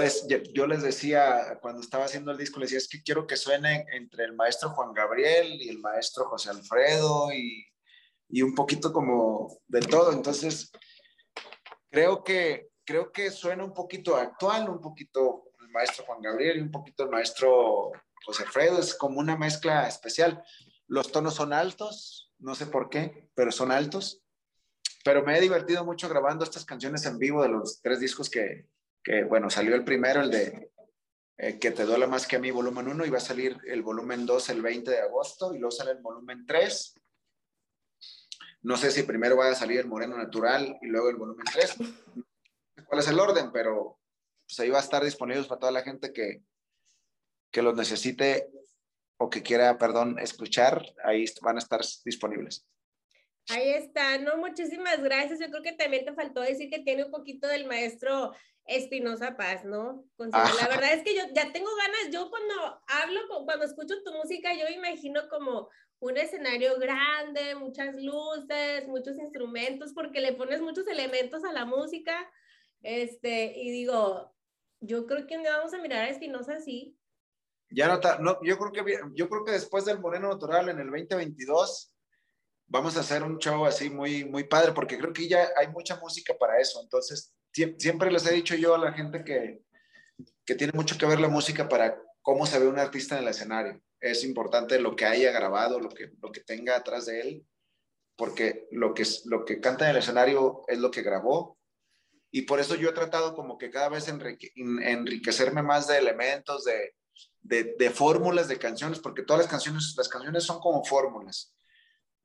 yo 0.52 0.66
les 0.66 0.82
decía, 0.82 1.58
cuando 1.62 1.80
estaba 1.80 2.04
haciendo 2.04 2.32
el 2.32 2.38
disco, 2.38 2.60
les 2.60 2.68
decía, 2.68 2.78
es 2.78 2.88
que 2.88 3.02
quiero 3.02 3.26
que 3.26 3.36
suene 3.36 3.86
entre 3.92 4.24
el 4.24 4.34
maestro 4.34 4.70
Juan 4.70 4.92
Gabriel 4.92 5.60
y 5.60 5.70
el 5.70 5.78
maestro 5.78 6.26
José 6.26 6.50
Alfredo 6.50 7.32
y, 7.32 7.73
y 8.28 8.42
un 8.42 8.54
poquito 8.54 8.92
como 8.92 9.60
de 9.66 9.80
todo. 9.80 10.12
Entonces, 10.12 10.70
creo 11.90 12.24
que, 12.24 12.68
creo 12.84 13.12
que 13.12 13.30
suena 13.30 13.64
un 13.64 13.72
poquito 13.72 14.16
actual, 14.16 14.68
un 14.68 14.80
poquito 14.80 15.50
el 15.60 15.68
maestro 15.68 16.04
Juan 16.04 16.22
Gabriel 16.22 16.58
y 16.58 16.62
un 16.62 16.70
poquito 16.70 17.04
el 17.04 17.10
maestro 17.10 17.92
José 18.24 18.44
Alfredo. 18.44 18.78
Es 18.78 18.94
como 18.94 19.20
una 19.20 19.36
mezcla 19.36 19.86
especial. 19.86 20.42
Los 20.86 21.12
tonos 21.12 21.34
son 21.34 21.52
altos, 21.52 22.32
no 22.38 22.54
sé 22.54 22.66
por 22.66 22.90
qué, 22.90 23.28
pero 23.34 23.52
son 23.52 23.70
altos. 23.70 24.22
Pero 25.04 25.22
me 25.22 25.36
he 25.36 25.40
divertido 25.40 25.84
mucho 25.84 26.08
grabando 26.08 26.44
estas 26.44 26.64
canciones 26.64 27.04
en 27.06 27.18
vivo 27.18 27.42
de 27.42 27.50
los 27.50 27.80
tres 27.82 28.00
discos 28.00 28.30
que, 28.30 28.68
que 29.02 29.24
bueno, 29.24 29.50
salió 29.50 29.74
el 29.74 29.84
primero, 29.84 30.22
el 30.22 30.30
de 30.30 30.70
eh, 31.36 31.58
Que 31.58 31.72
te 31.72 31.84
duele 31.84 32.06
más 32.06 32.26
que 32.26 32.36
a 32.36 32.38
mí, 32.38 32.50
volumen 32.50 32.88
1, 32.88 33.04
y 33.04 33.10
va 33.10 33.18
a 33.18 33.20
salir 33.20 33.58
el 33.66 33.82
volumen 33.82 34.24
2 34.24 34.48
el 34.50 34.62
20 34.62 34.90
de 34.90 35.00
agosto, 35.00 35.54
y 35.54 35.58
luego 35.58 35.72
sale 35.72 35.90
el 35.90 35.98
volumen 35.98 36.46
3 36.46 36.94
no 38.64 38.78
sé 38.78 38.90
si 38.90 39.02
primero 39.02 39.36
va 39.36 39.50
a 39.50 39.54
salir 39.54 39.78
el 39.78 39.86
Moreno 39.86 40.16
Natural 40.16 40.78
y 40.80 40.86
luego 40.86 41.10
el 41.10 41.16
volumen 41.16 41.44
3. 41.52 41.76
¿Cuál 42.86 43.00
es 43.00 43.08
el 43.08 43.20
orden? 43.20 43.52
Pero 43.52 44.00
pues 44.46 44.58
ahí 44.58 44.70
va 44.70 44.78
a 44.78 44.82
estar 44.82 45.04
disponible 45.04 45.44
para 45.44 45.58
toda 45.58 45.72
la 45.72 45.82
gente 45.82 46.12
que, 46.14 46.42
que 47.50 47.60
los 47.60 47.76
necesite 47.76 48.48
o 49.18 49.28
que 49.28 49.42
quiera, 49.42 49.76
perdón, 49.76 50.18
escuchar, 50.18 50.82
ahí 51.04 51.26
van 51.42 51.56
a 51.56 51.58
estar 51.58 51.82
disponibles. 52.06 52.66
Ahí 53.50 53.68
está, 53.68 54.16
no, 54.16 54.38
muchísimas 54.38 55.02
gracias. 55.02 55.40
Yo 55.40 55.50
creo 55.50 55.62
que 55.62 55.72
también 55.72 56.06
te 56.06 56.14
faltó 56.14 56.40
decir 56.40 56.70
que 56.70 56.78
tiene 56.78 57.04
un 57.04 57.10
poquito 57.10 57.46
del 57.46 57.66
maestro 57.66 58.32
Espinosa 58.64 59.36
Paz, 59.36 59.66
¿no? 59.66 60.06
La 60.16 60.68
verdad 60.68 60.94
es 60.94 61.02
que 61.02 61.14
yo 61.14 61.22
ya 61.34 61.52
tengo 61.52 61.68
ganas, 61.76 62.10
yo 62.10 62.30
cuando 62.30 62.80
hablo, 62.86 63.44
cuando 63.44 63.66
escucho 63.66 64.02
tu 64.02 64.12
música, 64.14 64.54
yo 64.54 64.66
imagino 64.68 65.28
como 65.28 65.68
un 66.00 66.16
escenario 66.16 66.78
grande, 66.78 67.54
muchas 67.54 67.96
luces, 67.96 68.86
muchos 68.88 69.16
instrumentos, 69.18 69.92
porque 69.92 70.20
le 70.20 70.34
pones 70.34 70.60
muchos 70.60 70.86
elementos 70.86 71.44
a 71.44 71.52
la 71.52 71.64
música, 71.64 72.30
este, 72.82 73.58
y 73.58 73.70
digo, 73.70 74.34
yo 74.80 75.06
creo 75.06 75.26
que 75.26 75.38
vamos 75.38 75.72
a 75.72 75.78
mirar 75.78 76.04
a 76.04 76.10
Espinosa 76.10 76.56
así. 76.56 76.96
Ya 77.70 77.88
no, 77.88 77.98
no, 78.20 78.38
yo 78.42 78.58
creo 78.58 78.72
que 78.72 78.98
yo 79.14 79.28
creo 79.28 79.44
que 79.44 79.52
después 79.52 79.84
del 79.84 79.98
Moreno 79.98 80.28
Natural 80.28 80.68
en 80.68 80.78
el 80.78 80.90
2022 80.90 81.92
vamos 82.66 82.96
a 82.96 83.00
hacer 83.00 83.22
un 83.22 83.38
show 83.38 83.64
así 83.64 83.88
muy 83.90 84.24
muy 84.24 84.44
padre 84.44 84.72
porque 84.72 84.98
creo 84.98 85.12
que 85.12 85.26
ya 85.26 85.48
hay 85.56 85.68
mucha 85.68 85.96
música 85.96 86.34
para 86.38 86.60
eso. 86.60 86.80
Entonces, 86.82 87.34
siempre 87.78 88.12
les 88.12 88.26
he 88.26 88.34
dicho 88.34 88.54
yo 88.54 88.74
a 88.74 88.78
la 88.78 88.92
gente 88.92 89.24
que 89.24 89.64
que 90.44 90.54
tiene 90.54 90.72
mucho 90.74 90.96
que 90.98 91.06
ver 91.06 91.20
la 91.20 91.28
música 91.28 91.68
para 91.68 92.00
cómo 92.24 92.46
se 92.46 92.58
ve 92.58 92.66
un 92.66 92.78
artista 92.78 93.16
en 93.16 93.22
el 93.22 93.28
escenario. 93.28 93.80
Es 94.00 94.24
importante 94.24 94.80
lo 94.80 94.96
que 94.96 95.04
haya 95.04 95.30
grabado, 95.30 95.78
lo 95.78 95.90
que 95.90 96.10
lo 96.20 96.32
que 96.32 96.40
tenga 96.40 96.74
atrás 96.74 97.06
de 97.06 97.20
él, 97.20 97.46
porque 98.16 98.66
lo 98.72 98.94
que 98.94 99.04
lo 99.26 99.44
que 99.44 99.60
canta 99.60 99.84
en 99.84 99.90
el 99.92 99.98
escenario 99.98 100.64
es 100.66 100.78
lo 100.78 100.90
que 100.90 101.02
grabó. 101.02 101.58
Y 102.30 102.42
por 102.42 102.58
eso 102.60 102.74
yo 102.74 102.88
he 102.88 102.94
tratado 102.94 103.34
como 103.34 103.58
que 103.58 103.70
cada 103.70 103.90
vez 103.90 104.08
enriquecerme 104.08 105.62
más 105.62 105.86
de 105.86 105.98
elementos, 105.98 106.64
de, 106.64 106.94
de, 107.42 107.90
fórmulas 107.90 108.48
de 108.48 108.58
canciones, 108.58 108.98
porque 108.98 109.22
todas 109.22 109.42
las 109.42 109.50
canciones, 109.50 109.94
las 109.96 110.08
canciones 110.08 110.42
son 110.42 110.58
como 110.58 110.82
fórmulas. 110.82 111.54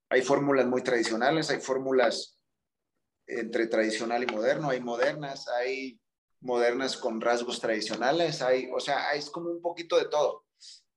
Hay 0.09 0.23
fórmulas 0.23 0.65
muy 0.65 0.81
tradicionales, 0.81 1.51
hay 1.51 1.59
fórmulas 1.59 2.39
entre 3.27 3.67
tradicional 3.67 4.23
y 4.23 4.33
moderno, 4.33 4.71
hay 4.71 4.79
modernas, 4.79 5.47
hay 5.49 5.99
modernas 6.41 6.97
con 6.97 7.21
rasgos 7.21 7.59
tradicionales, 7.59 8.41
hay, 8.41 8.69
o 8.73 8.79
sea, 8.79 9.13
es 9.13 9.29
como 9.29 9.49
un 9.49 9.61
poquito 9.61 9.97
de 9.97 10.05
todo. 10.05 10.45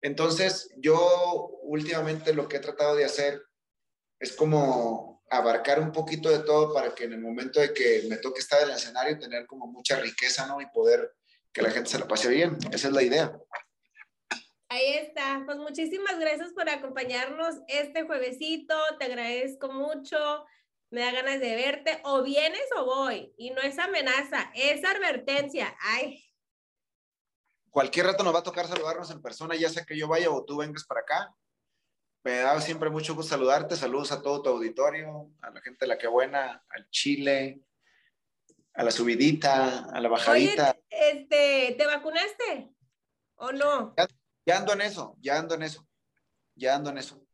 Entonces, 0.00 0.70
yo 0.76 1.58
últimamente 1.62 2.34
lo 2.34 2.48
que 2.48 2.56
he 2.56 2.60
tratado 2.60 2.96
de 2.96 3.04
hacer 3.04 3.42
es 4.18 4.32
como 4.32 5.22
abarcar 5.30 5.80
un 5.80 5.92
poquito 5.92 6.28
de 6.28 6.40
todo 6.40 6.74
para 6.74 6.94
que 6.94 7.04
en 7.04 7.14
el 7.14 7.20
momento 7.20 7.60
de 7.60 7.72
que 7.72 8.04
me 8.08 8.18
toque 8.18 8.40
estar 8.40 8.62
en 8.62 8.70
el 8.70 8.76
escenario 8.76 9.18
tener 9.18 9.46
como 9.46 9.66
mucha 9.66 9.98
riqueza, 9.98 10.46
¿no? 10.46 10.60
Y 10.60 10.66
poder 10.66 11.14
que 11.52 11.62
la 11.62 11.70
gente 11.70 11.90
se 11.90 11.98
la 11.98 12.06
pase 12.06 12.28
bien. 12.28 12.58
Esa 12.72 12.88
es 12.88 12.94
la 12.94 13.02
idea. 13.02 13.38
Ahí 14.68 14.94
está. 14.94 15.42
Pues 15.44 15.58
muchísimas 15.58 16.18
gracias 16.18 16.52
por 16.52 16.68
acompañarnos 16.68 17.56
este 17.68 18.04
juevesito. 18.04 18.74
Te 18.98 19.06
agradezco 19.06 19.70
mucho. 19.72 20.44
Me 20.92 21.00
da 21.00 21.10
ganas 21.10 21.40
de 21.40 21.56
verte. 21.56 22.00
O 22.04 22.22
vienes 22.22 22.68
o 22.76 22.84
voy. 22.84 23.32
Y 23.38 23.50
no 23.50 23.62
es 23.62 23.78
amenaza, 23.78 24.52
es 24.54 24.84
advertencia. 24.84 25.74
Ay. 25.80 26.22
Cualquier 27.70 28.06
rato 28.06 28.22
nos 28.22 28.34
va 28.34 28.40
a 28.40 28.42
tocar 28.42 28.68
saludarnos 28.68 29.10
en 29.10 29.22
persona, 29.22 29.56
ya 29.56 29.70
sea 29.70 29.86
que 29.86 29.96
yo 29.96 30.06
vaya 30.06 30.30
o 30.30 30.44
tú 30.44 30.58
vengas 30.58 30.84
para 30.84 31.00
acá. 31.00 31.34
Me 32.22 32.36
da 32.36 32.60
siempre 32.60 32.90
mucho 32.90 33.14
gusto 33.14 33.30
saludarte. 33.30 33.74
Saludos 33.74 34.12
a 34.12 34.20
todo 34.20 34.42
tu 34.42 34.50
auditorio, 34.50 35.30
a 35.40 35.50
la 35.50 35.62
gente 35.62 35.78
de 35.80 35.86
la 35.86 35.96
que 35.96 36.08
buena, 36.08 36.62
al 36.68 36.90
Chile, 36.90 37.62
a 38.74 38.84
la 38.84 38.90
subidita, 38.90 39.86
a 39.86 39.98
la 39.98 40.10
bajadita. 40.10 40.76
este, 40.90 41.74
¿te 41.78 41.86
vacunaste 41.86 42.70
o 43.36 43.50
no? 43.52 43.94
Ya 44.44 44.58
ando 44.58 44.74
en 44.74 44.82
eso, 44.82 45.16
ya 45.20 45.38
ando 45.38 45.54
en 45.54 45.62
eso, 45.62 45.88
ya 46.54 46.74
ando 46.74 46.90
en 46.90 46.98
eso. 46.98 47.26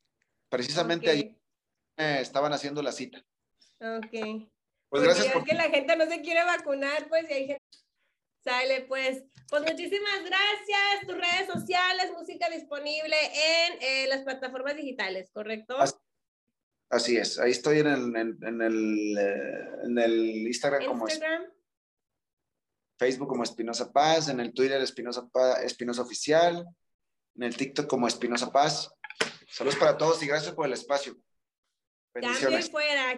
Precisamente 0.49 1.11
ahí 1.11 1.37
estaban 1.97 2.53
haciendo 2.53 2.83
la 2.83 2.93
cita. 2.93 3.25
Ok. 3.81 4.49
Pues 4.89 5.03
gracias. 5.03 5.33
Por... 5.33 5.45
que 5.45 5.55
la 5.55 5.71
gente 5.71 5.97
no 5.97 6.07
se 6.07 6.21
quiere 6.21 6.45
vacunar, 6.45 7.09
pues, 7.09 7.29
y 7.31 7.33
hay 7.33 7.47
gente. 7.47 7.63
Sale, 8.45 8.83
pues. 8.83 9.25
Pues 9.49 9.63
muchísimas 9.63 10.25
gracias. 10.25 11.07
Tus 11.07 11.17
redes 11.17 11.47
sociales, 11.53 12.13
música 12.17 12.49
disponible 12.51 13.17
en 13.17 13.79
eh, 13.81 14.07
las 14.09 14.23
plataformas 14.23 14.77
digitales, 14.77 15.31
¿correcto? 15.33 15.77
Así, 16.91 17.17
es. 17.17 17.39
Ahí 17.39 17.51
estoy 17.51 17.81
en 17.81 17.87
el, 17.87 18.17
en, 18.17 18.63
el, 18.63 19.19
eh, 19.19 19.69
en 19.85 19.99
el 19.99 20.47
Instagram, 20.47 20.83
Instagram. 20.83 21.43
como 21.43 21.59
Facebook 22.99 23.29
como 23.29 23.45
Espinosa 23.45 23.93
Paz, 23.93 24.29
en 24.29 24.41
el 24.41 24.53
Twitter 24.53 24.81
Espinosa, 24.81 25.29
Espinosa 25.63 26.03
Oficial, 26.03 26.67
en 27.37 27.43
el 27.43 27.57
TikTok 27.57 27.87
como 27.87 28.09
Espinosa 28.09 28.51
Paz. 28.51 28.91
Saludos 29.49 29.79
para 29.79 29.97
todos 29.97 30.23
y 30.23 30.27
gracias 30.27 30.55
por 30.55 30.67
el 30.67 30.73
espacio. 30.73 31.17
Bendiciones. 32.13 32.71
fuera. 32.71 33.17